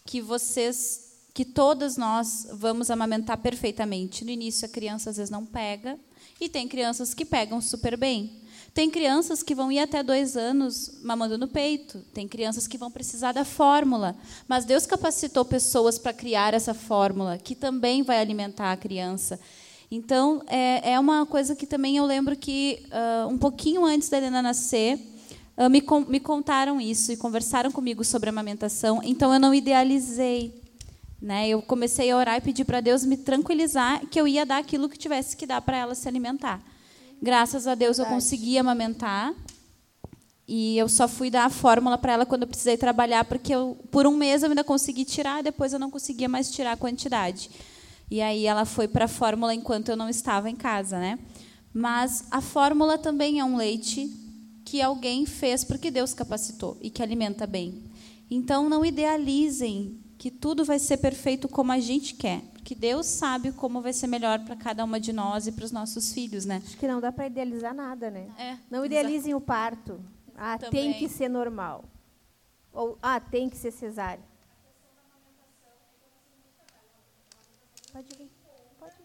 [0.05, 1.05] que vocês
[1.35, 4.25] que todas nós vamos amamentar perfeitamente.
[4.25, 5.99] No início, a criança às vezes não pega,
[6.41, 8.44] e tem crianças que pegam super bem.
[8.75, 12.01] Tem crianças que vão ir até dois anos mamando no peito.
[12.13, 14.17] Tem crianças que vão precisar da fórmula.
[14.49, 19.39] Mas Deus capacitou pessoas para criar essa fórmula, que também vai alimentar a criança.
[19.89, 24.17] Então, é, é uma coisa que também eu lembro que, uh, um pouquinho antes da
[24.17, 24.99] Helena nascer,
[25.57, 29.01] uh, me, me contaram isso e conversaram comigo sobre amamentação.
[29.05, 30.65] Então, eu não idealizei
[31.23, 31.49] né?
[31.49, 34.91] Eu comecei a orar e pedir para Deus me tranquilizar que eu ia dar aquilo
[34.91, 36.61] que tivesse que dar para ela se alimentar.
[37.25, 39.35] Graças a Deus eu consegui amamentar.
[40.47, 43.79] E eu só fui dar a fórmula para ela quando eu precisei trabalhar, porque eu,
[43.91, 47.49] por um mês eu ainda consegui tirar, depois eu não conseguia mais tirar a quantidade.
[48.11, 51.19] E aí ela foi para a fórmula enquanto eu não estava em casa, né?
[51.73, 54.07] Mas a fórmula também é um leite
[54.63, 57.85] que alguém fez porque Deus capacitou e que alimenta bem.
[58.31, 63.53] Então não idealizem que tudo vai ser perfeito como a gente quer, porque Deus sabe
[63.53, 66.63] como vai ser melhor para cada uma de nós e para os nossos filhos, né?
[66.65, 68.27] Acho que não dá para idealizar nada, né?
[68.39, 69.37] É, não idealizem exato.
[69.37, 70.01] o parto.
[70.35, 70.93] Ah, Também.
[70.93, 71.85] tem que ser normal.
[72.73, 74.25] Ou ah, tem que ser cesárea.
[77.93, 78.31] Pode vir.
[78.81, 79.05] Pode vir.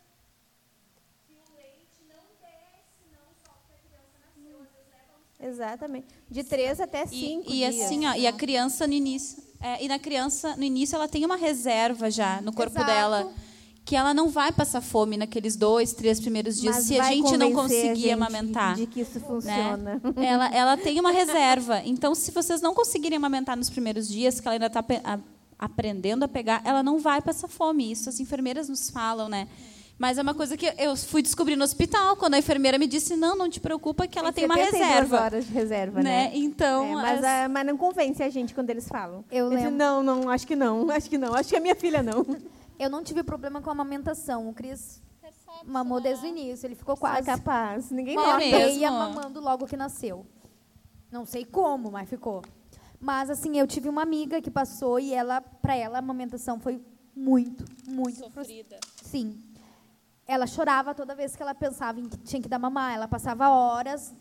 [5.50, 6.08] Exatamente.
[6.32, 7.86] De três até cinco E, e dias.
[7.86, 11.26] assim, ó, e a criança no início, é, e na criança no início ela tem
[11.26, 12.86] uma reserva já no corpo Exato.
[12.86, 13.49] dela
[13.90, 17.36] que ela não vai passar fome naqueles dois, três primeiros dias Mas se a gente
[17.38, 18.76] não a conseguir gente amamentar.
[18.76, 20.00] De que isso funciona.
[20.16, 21.82] Ela, ela tem uma reserva.
[21.84, 24.86] Então, se vocês não conseguirem amamentar nos primeiros dias, que ela ainda está
[25.58, 27.92] aprendendo a pegar, ela não vai passar fome.
[27.92, 29.48] Isso as enfermeiras nos falam, né?
[29.98, 33.16] Mas é uma coisa que eu fui descobrir no hospital, quando a enfermeira me disse,
[33.16, 35.20] não, não te preocupa que ela tem uma 72 reserva.
[35.20, 36.10] horas de reserva, né?
[36.26, 36.32] né?
[36.36, 39.26] Então, É, mas, as- ah, mas não convence a gente quando eles falam.
[39.32, 39.76] Eu disse, lembro.
[39.76, 42.24] não, não, acho que não, acho que não, acho que a minha filha não.
[42.80, 44.48] Eu não tive problema com a amamentação.
[44.50, 45.04] O Cris
[45.66, 46.66] mamou desde o início.
[46.66, 47.92] Ele ficou Quase quase capaz.
[47.92, 48.40] Ninguém É uma nota.
[48.40, 48.58] mesmo?
[48.58, 50.26] meia mamando logo que nasceu.
[51.12, 52.42] Não sei como, mas ficou.
[53.00, 56.82] Mas assim, eu tive uma amiga que passou e ela, para ela, a amamentação foi
[57.16, 58.80] muito, muito Sofrida.
[59.02, 59.38] Sim.
[60.26, 62.94] Ela chorava toda vez que ela pensava em que tinha que dar mamar.
[62.94, 64.14] Ela passava horas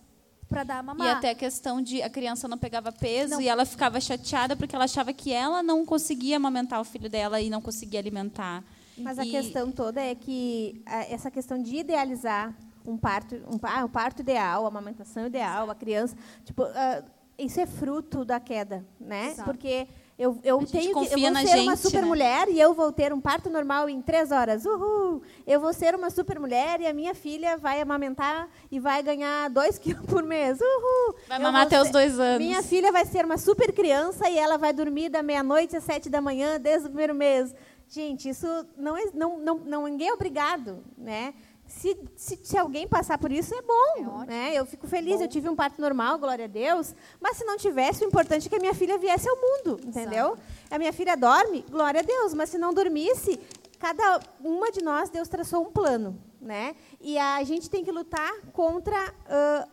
[0.49, 1.07] para dar mamar.
[1.07, 3.41] E até a questão de a criança não pegava peso Não.
[3.41, 7.41] e ela ficava chateada porque ela achava que ela não conseguia amamentar o filho dela
[7.41, 8.65] e não conseguia alimentar.
[8.97, 12.55] Mas a E- questão toda é que essa questão de idealizar
[12.85, 17.03] um parto, um, ah, um parto ideal, a amamentação ideal, a criança, tipo, ah,
[17.39, 19.29] isso é fruto da queda, né?
[19.33, 19.45] Exato.
[19.51, 19.87] Porque
[20.19, 22.09] eu, eu tenho que, eu vou ser uma gente, super né?
[22.09, 24.65] mulher e eu vou ter um parto normal em três horas.
[24.67, 25.23] Uhul!
[25.47, 29.49] Eu vou ser uma super mulher e a minha filha vai amamentar e vai ganhar
[29.49, 30.59] dois quilos por mês.
[30.61, 31.15] Uhul!
[31.29, 32.45] Vai Eu mamar até os dois anos.
[32.45, 36.11] Minha filha vai ser uma super criança e ela vai dormir da meia-noite às sete
[36.11, 37.55] da manhã desde o primeiro mês.
[37.89, 38.47] Gente, isso
[38.77, 41.33] não é, não, não, não ninguém é obrigado, né?
[41.69, 44.25] Se, se, se alguém passar por isso, é bom.
[44.25, 44.53] né?
[44.55, 46.95] Eu fico feliz, eu tive um parto normal, glória a Deus.
[47.21, 50.37] Mas se não tivesse, o importante é que a minha filha viesse ao mundo, entendeu?
[50.71, 52.35] A minha filha dorme, glória a Deus.
[52.35, 53.39] Mas se não dormisse,
[53.79, 56.19] cada uma de nós, Deus traçou um plano.
[56.41, 56.75] Né?
[57.01, 58.97] E a gente tem que lutar contra
[59.29, 59.69] ah,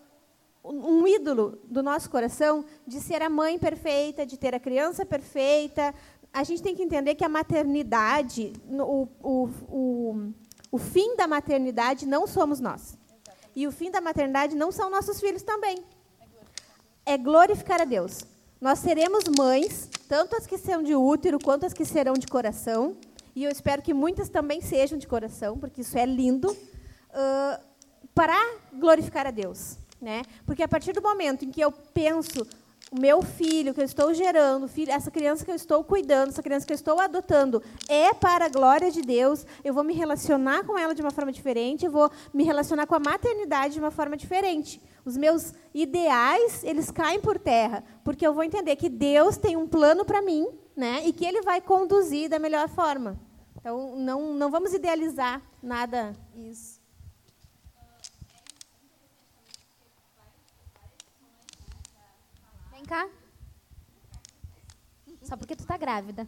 [0.64, 5.94] um ídolo do nosso coração de ser a mãe perfeita, de ter a criança perfeita.
[6.34, 10.34] A gente tem que entender que a maternidade, o, o, o,
[10.76, 12.98] o fim da maternidade não somos nós.
[13.56, 15.82] E o fim da maternidade não são nossos filhos também.
[17.06, 18.26] É glorificar a Deus.
[18.60, 22.98] Nós seremos mães, tanto as que são de útero quanto as que serão de coração.
[23.34, 26.50] E eu espero que muitas também sejam de coração, porque isso é lindo.
[27.14, 27.58] ãh,
[28.14, 28.38] para
[28.74, 29.78] glorificar a Deus.
[30.02, 30.24] Né?
[30.46, 32.46] Porque a partir do momento em que eu penso
[33.00, 36.66] meu filho que eu estou gerando, filho- essa criança que eu estou cuidando, essa criança
[36.66, 40.78] que eu estou adotando, é para a glória de Deus, eu vou me relacionar com
[40.78, 44.16] ela de uma forma diferente, eu vou me relacionar com a maternidade de uma forma
[44.18, 44.82] diferente.
[45.04, 49.68] Os meus ideais, eles caem por terra, porque eu vou entender que Deus tem um
[49.68, 51.04] plano para mim, né?
[51.06, 53.20] E que ele vai conduzir da melhor forma.
[53.60, 56.75] Então, não, não vamos idealizar nada Isso.
[62.86, 63.08] Cá.
[65.24, 66.28] Só porque tu tá grávida.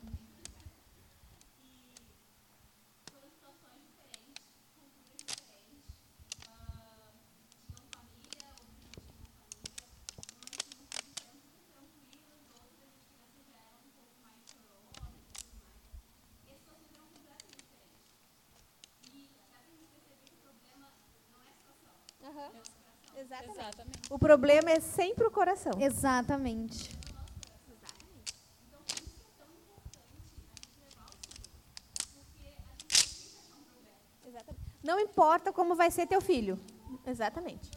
[24.09, 25.73] O problema é sempre o coração.
[25.79, 26.97] Exatamente.
[34.83, 36.57] Não importa como vai ser teu filho.
[37.05, 37.76] Exatamente.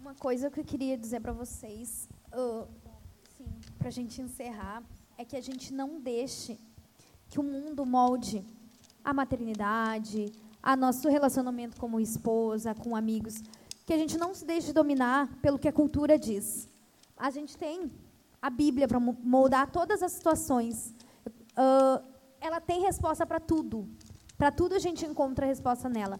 [0.00, 2.66] Uma coisa que eu queria dizer para vocês, uh,
[3.78, 4.82] para a gente encerrar,
[5.16, 6.58] é que a gente não deixe
[7.28, 8.44] que o mundo molde
[9.04, 13.42] a maternidade, a nosso relacionamento como esposa, com amigos,
[13.86, 16.68] que a gente não se deixe dominar pelo que a cultura diz.
[17.16, 17.90] A gente tem
[18.40, 20.94] a Bíblia para moldar todas as situações.
[21.52, 22.02] Uh,
[22.40, 23.88] ela tem resposta para tudo.
[24.38, 26.18] Para tudo a gente encontra a resposta nela.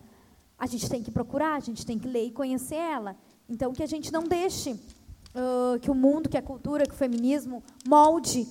[0.59, 3.17] A gente tem que procurar, a gente tem que ler e conhecer ela.
[3.49, 6.97] Então, que a gente não deixe uh, que o mundo, que a cultura, que o
[6.97, 8.47] feminismo molde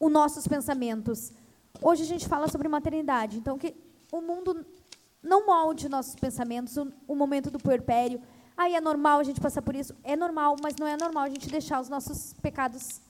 [0.00, 1.32] os nossos pensamentos.
[1.80, 3.76] Hoje a gente fala sobre maternidade, então que
[4.10, 4.66] o mundo
[5.22, 8.20] não molde nossos pensamentos, o, o momento do puerpério.
[8.60, 9.94] Aí é normal a gente passar por isso?
[10.04, 13.00] É normal, mas não é normal a gente deixar os nossos pecados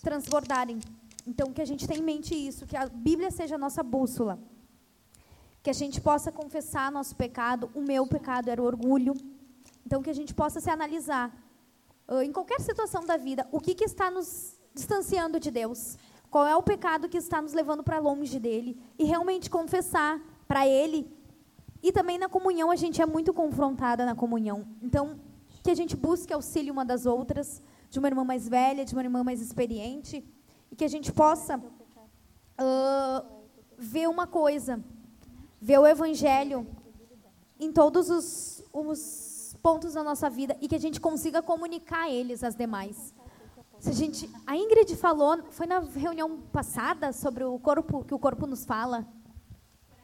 [0.00, 0.78] transbordarem.
[1.26, 4.38] Então, que a gente tenha em mente isso, que a Bíblia seja a nossa bússola.
[5.64, 7.72] Que a gente possa confessar nosso pecado.
[7.74, 9.14] O meu pecado era o orgulho.
[9.84, 11.36] Então, que a gente possa se analisar,
[12.06, 15.98] uh, em qualquer situação da vida, o que, que está nos distanciando de Deus.
[16.30, 18.80] Qual é o pecado que está nos levando para longe dele.
[18.96, 21.10] E realmente confessar para ele.
[21.82, 24.66] E também na comunhão, a gente é muito confrontada na comunhão.
[24.80, 25.18] Então,
[25.62, 29.02] que a gente busque auxílio uma das outras, de uma irmã mais velha, de uma
[29.02, 30.24] irmã mais experiente
[30.70, 33.26] e que a gente possa uh,
[33.76, 34.82] ver uma coisa,
[35.60, 36.66] ver o Evangelho
[37.60, 42.42] em todos os, os pontos da nossa vida e que a gente consiga comunicar eles
[42.42, 43.14] às demais.
[43.78, 48.18] Se a gente, a Ingrid falou, foi na reunião passada sobre o corpo que o
[48.18, 49.06] corpo nos fala,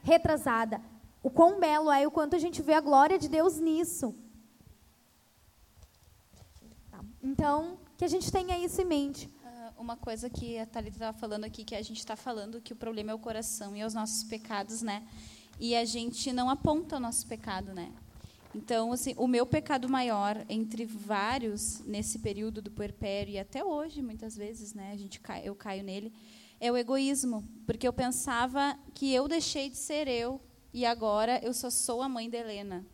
[0.03, 0.81] retrasada.
[1.21, 4.15] O quão belo é e o quanto a gente vê a glória de Deus nisso.
[7.21, 9.29] Então, que a gente tenha isso em mente
[9.79, 12.75] uma coisa que a Thalita estava falando aqui, que a gente está falando que o
[12.75, 15.07] problema é o coração e os nossos pecados, né?
[15.57, 17.91] E a gente não aponta o nosso pecado, né?
[18.53, 24.01] Então, assim, o meu pecado maior, entre vários, nesse período do puerpério, e até hoje,
[24.01, 26.11] muitas vezes, né, a gente cai, eu caio nele,
[26.59, 27.47] é o egoísmo.
[27.65, 30.41] Porque eu pensava que eu deixei de ser eu,
[30.73, 32.85] e agora eu só sou a mãe da Helena.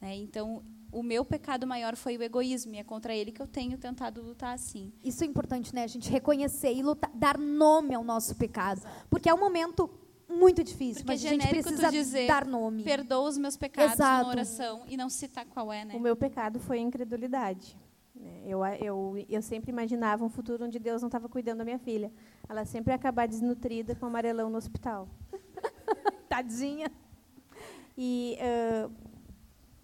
[0.00, 0.16] Né?
[0.16, 0.62] Então,
[0.92, 4.22] o meu pecado maior foi o egoísmo, e é contra ele que eu tenho tentado
[4.22, 4.92] lutar assim.
[5.02, 5.82] Isso é importante, né?
[5.82, 8.80] A gente reconhecer e lutar, dar nome ao nosso pecado.
[9.10, 9.90] Porque é um momento
[10.28, 12.84] muito difícil, Porque mas a gente precisa dizer, dar nome.
[12.84, 14.24] Perdoa os meus pecados Exato.
[14.24, 15.94] na oração e não citar qual é, né?
[15.96, 17.76] O meu pecado foi a incredulidade.
[18.14, 18.42] Né?
[18.46, 22.12] Eu, eu, eu sempre imaginava um futuro onde Deus não estava cuidando da minha filha.
[22.48, 25.08] Ela sempre ia acabar desnutrida com amarelão no hospital.
[27.96, 28.90] E uh,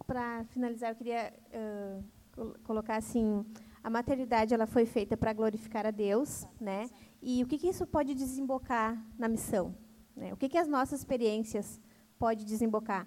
[0.07, 3.45] para finalizar, eu queria uh, colocar assim:
[3.83, 6.91] a maternidade ela foi feita para glorificar a Deus, né?
[7.23, 9.75] E o que, que isso pode desembocar na missão?
[10.17, 10.33] Né?
[10.33, 11.81] O que, que as nossas experiências
[12.19, 13.07] pode desembocar?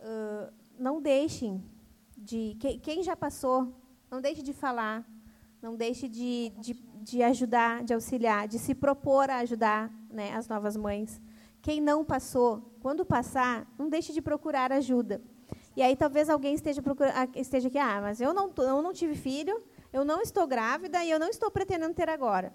[0.00, 1.62] Uh, não deixem
[2.16, 3.72] de que, quem já passou,
[4.10, 5.06] não deixe de falar,
[5.60, 10.48] não deixe de, de, de ajudar, de auxiliar, de se propor a ajudar né, as
[10.48, 11.20] novas mães.
[11.60, 15.20] Quem não passou, quando passar, não deixe de procurar ajuda.
[15.76, 16.82] E aí talvez alguém esteja,
[17.36, 19.62] esteja aqui, ah, mas eu não, eu não tive filho,
[19.92, 22.50] eu não estou grávida e eu não estou pretendendo ter agora.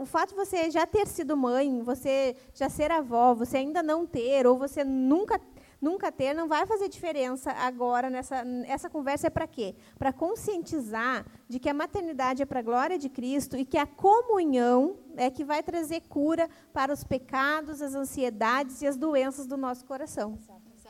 [0.00, 4.06] O fato de você já ter sido mãe, você já ser avó, você ainda não
[4.06, 5.38] ter, ou você nunca
[5.82, 9.74] nunca ter, não vai fazer diferença agora nessa essa conversa é para quê?
[9.98, 13.84] Para conscientizar de que a maternidade é para a glória de Cristo e que a
[13.84, 19.56] comunhão é que vai trazer cura para os pecados, as ansiedades e as doenças do
[19.56, 20.38] nosso coração.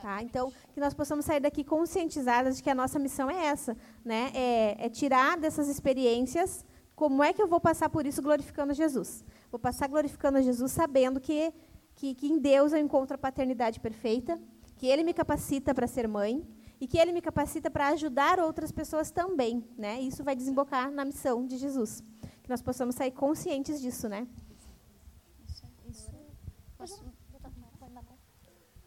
[0.02, 0.20] Tá?
[0.20, 4.32] Então, que nós possamos sair daqui conscientizadas de que a nossa missão é essa, né?
[4.34, 6.64] É, é, tirar dessas experiências
[6.96, 9.24] como é que eu vou passar por isso glorificando Jesus.
[9.48, 11.54] Vou passar glorificando Jesus sabendo que,
[11.94, 14.40] que, que em Deus eu encontro a paternidade perfeita,
[14.82, 16.44] que Ele me capacita para ser mãe
[16.80, 20.00] e que Ele me capacita para ajudar outras pessoas também, né?
[20.00, 22.02] Isso vai desembocar na missão de Jesus.
[22.42, 24.26] Que nós possamos sair conscientes disso, né?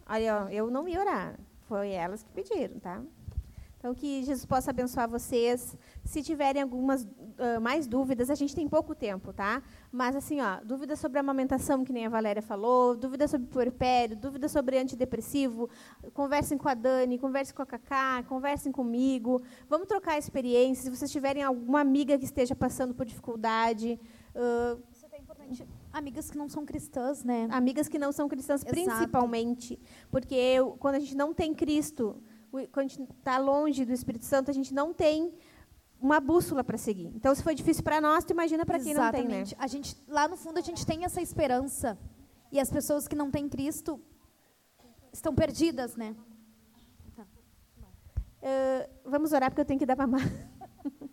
[0.05, 1.39] Olha, eu não ia orar.
[1.61, 3.01] Foi elas que pediram, tá?
[3.77, 5.77] Então, que Jesus possa abençoar vocês.
[6.03, 9.63] Se tiverem algumas uh, mais dúvidas, a gente tem pouco tempo, tá?
[9.95, 14.51] Mas, assim, ó, dúvidas sobre amamentação, que nem a Valéria falou, dúvidas sobre puerpério, dúvidas
[14.51, 15.69] sobre antidepressivo,
[16.13, 19.41] conversem com a Dani, conversem com a Cacá, conversem comigo.
[19.69, 20.83] Vamos trocar experiências.
[20.83, 23.97] Se vocês tiverem alguma amiga que esteja passando por dificuldade...
[24.35, 24.83] Uh,
[25.93, 27.47] amigas que não são cristãs, né?
[27.49, 28.73] Amigas que não são cristãs, Exato.
[28.75, 29.79] principalmente.
[30.11, 32.21] Porque quando a gente não tem Cristo,
[32.71, 35.33] quando a gente está longe do Espírito Santo, a gente não tem
[35.99, 37.11] uma bússola para seguir.
[37.15, 39.43] Então, se foi difícil para nós, tu imagina para quem não tem, né?
[39.57, 41.97] A gente, lá no fundo, a gente tem essa esperança.
[42.51, 43.99] E as pessoas que não têm Cristo
[45.11, 46.15] estão perdidas, né?
[47.17, 50.21] Uh, vamos orar porque eu tenho que dar para Mar.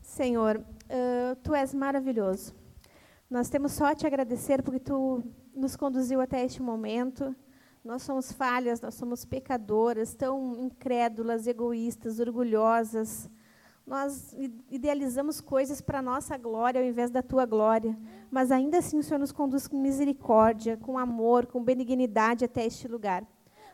[0.00, 2.54] Senhor, uh, tu és maravilhoso.
[3.28, 7.34] Nós temos só a te agradecer porque tu nos conduziu até este momento.
[7.84, 13.28] Nós somos falhas, nós somos pecadoras, tão incrédulas, egoístas, orgulhosas.
[13.84, 14.32] Nós
[14.70, 17.98] idealizamos coisas para a nossa glória ao invés da tua glória.
[18.30, 22.86] Mas ainda assim o Senhor nos conduz com misericórdia, com amor, com benignidade até este
[22.86, 23.26] lugar.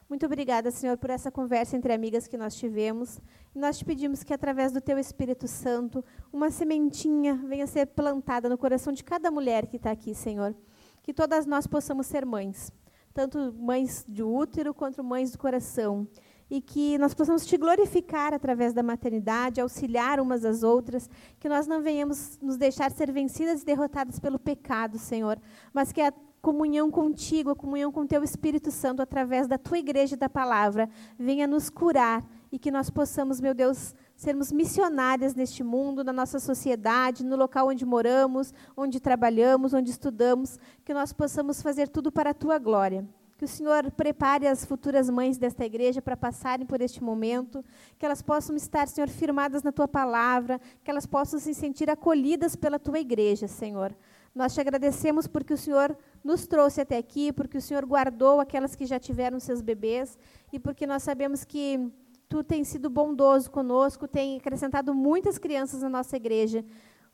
[0.09, 3.21] Muito obrigada, Senhor, por essa conversa entre amigas que nós tivemos.
[3.55, 6.03] E nós te pedimos que, através do Teu Espírito Santo,
[6.33, 10.55] uma sementinha venha ser plantada no coração de cada mulher que está aqui, Senhor.
[11.03, 12.73] Que todas nós possamos ser mães,
[13.13, 16.07] tanto mães de útero quanto mães do coração.
[16.51, 21.09] E que nós possamos te glorificar através da maternidade, auxiliar umas às outras,
[21.39, 25.39] que nós não venhamos nos deixar ser vencidas e derrotadas pelo pecado, Senhor,
[25.75, 30.15] mas que a comunhão contigo, a comunhão com teu Espírito Santo através da tua igreja
[30.15, 35.63] e da palavra, venha nos curar e que nós possamos, meu Deus, sermos missionárias neste
[35.63, 41.63] mundo, na nossa sociedade, no local onde moramos, onde trabalhamos, onde estudamos, que nós possamos
[41.63, 43.09] fazer tudo para a tua glória.
[43.37, 47.65] Que o Senhor prepare as futuras mães desta igreja para passarem por este momento,
[47.97, 52.57] que elas possam estar, Senhor, firmadas na tua palavra, que elas possam se sentir acolhidas
[52.57, 53.95] pela tua igreja, Senhor.
[54.35, 58.75] Nós te agradecemos porque o Senhor nos trouxe até aqui, porque o Senhor guardou aquelas
[58.75, 60.19] que já tiveram seus bebês
[60.53, 61.89] e porque nós sabemos que
[62.29, 66.65] tu tens sido bondoso conosco, tem acrescentado muitas crianças na nossa igreja.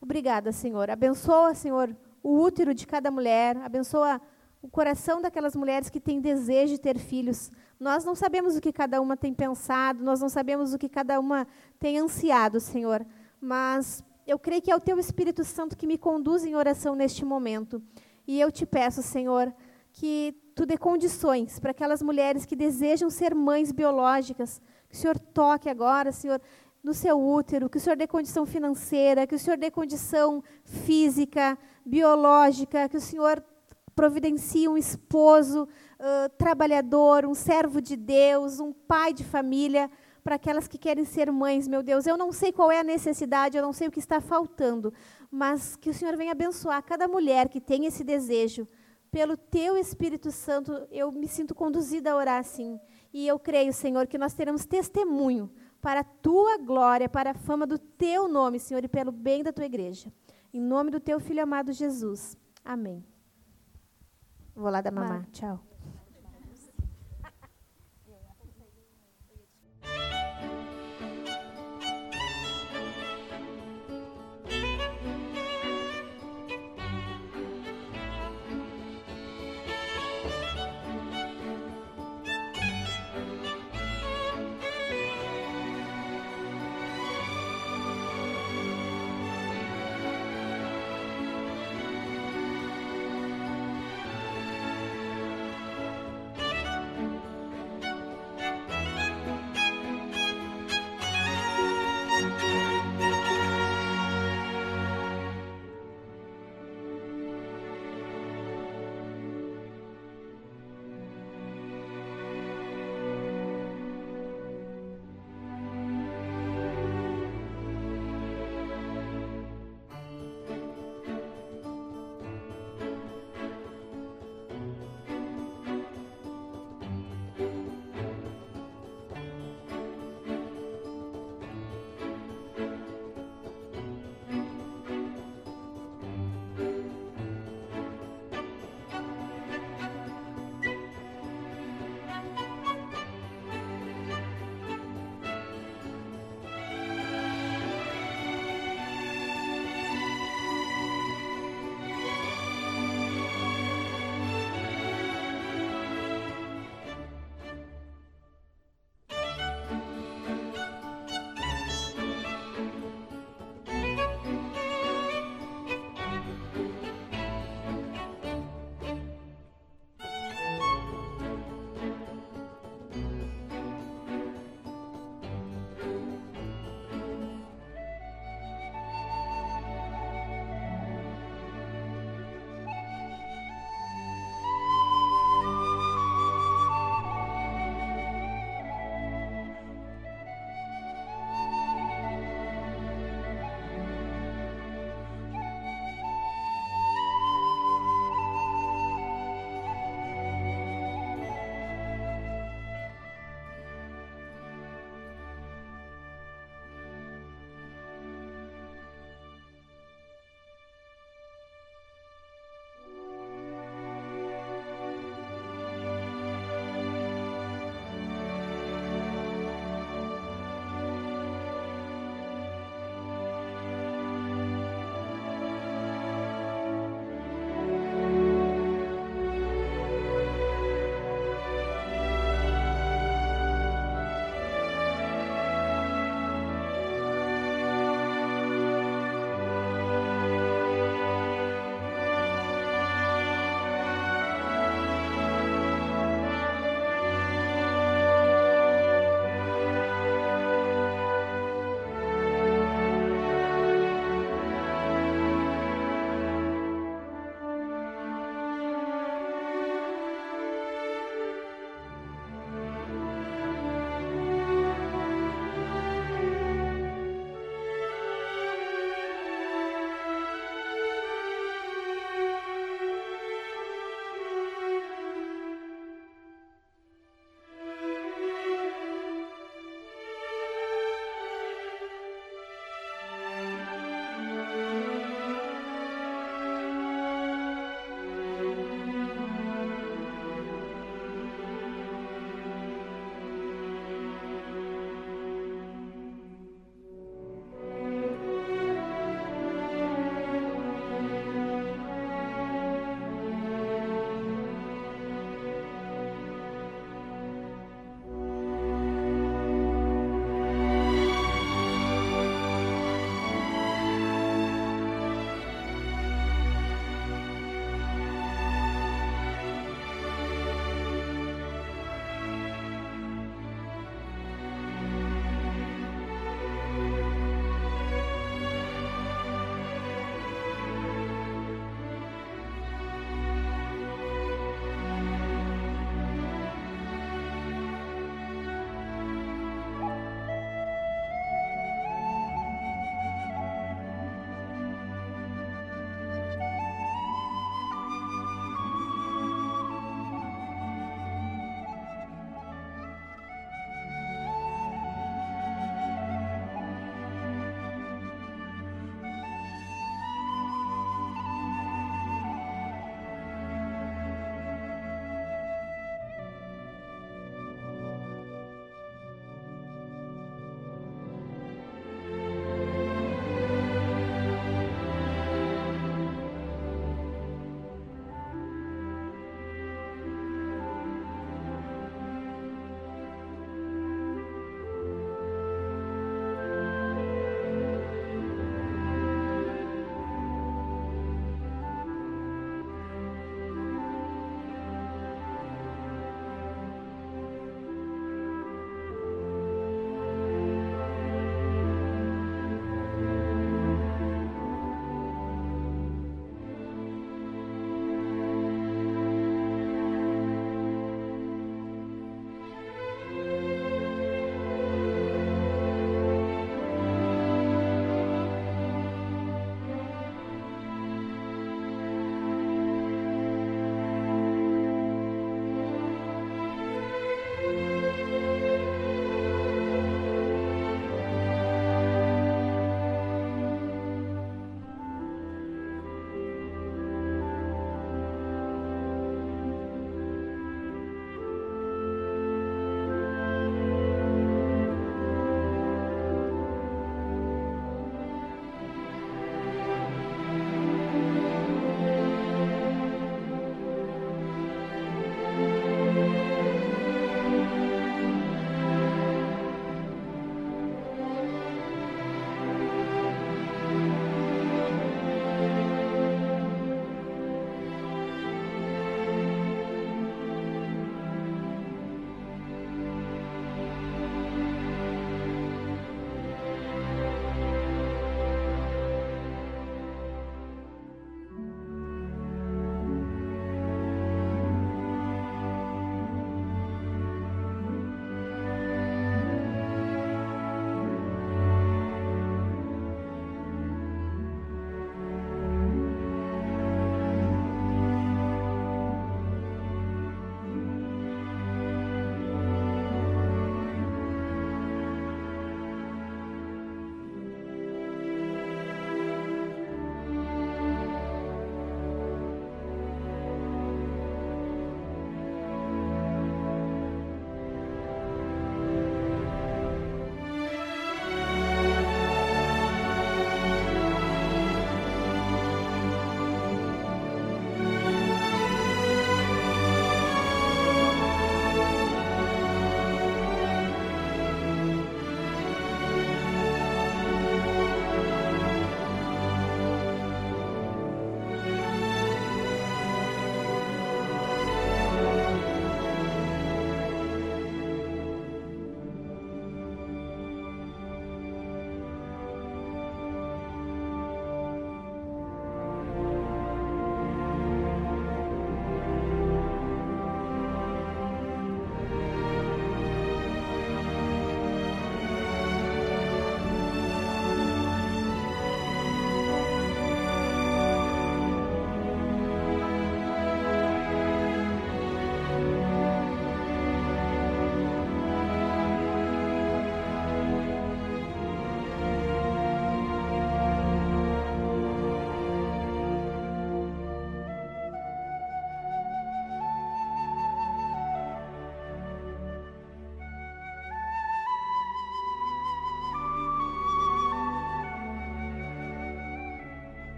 [0.00, 0.90] Obrigada, Senhor.
[0.90, 4.20] Abençoa, Senhor, o útero de cada mulher, abençoa
[4.60, 7.50] o coração daquelas mulheres que têm desejo de ter filhos.
[7.78, 11.20] Nós não sabemos o que cada uma tem pensado, nós não sabemos o que cada
[11.20, 11.46] uma
[11.78, 13.06] tem ansiado, Senhor,
[13.40, 17.24] mas eu creio que é o teu Espírito Santo que me conduz em oração neste
[17.24, 17.82] momento.
[18.26, 19.54] E eu te peço, Senhor,
[19.92, 24.62] que tu dê condições para aquelas mulheres que desejam ser mães biológicas,
[24.94, 26.40] que o Senhor toque agora, Senhor,
[26.80, 31.58] no seu útero, que o Senhor dê condição financeira, que o Senhor dê condição física,
[31.84, 33.44] biológica, que o Senhor
[33.96, 39.90] providencie um esposo uh, trabalhador, um servo de Deus, um pai de família,
[40.22, 42.06] para aquelas que querem ser mães, meu Deus.
[42.06, 44.94] Eu não sei qual é a necessidade, eu não sei o que está faltando,
[45.28, 48.68] mas que o Senhor venha abençoar cada mulher que tem esse desejo.
[49.10, 52.78] Pelo teu Espírito Santo, eu me sinto conduzida a orar assim.
[53.14, 55.48] E eu creio, Senhor, que nós teremos testemunho
[55.80, 59.52] para a tua glória, para a fama do teu nome, Senhor, e pelo bem da
[59.52, 60.12] tua igreja.
[60.52, 62.36] Em nome do teu filho amado Jesus.
[62.64, 63.04] Amém.
[64.52, 65.26] Vou lá dar mamar.
[65.30, 65.60] Tchau.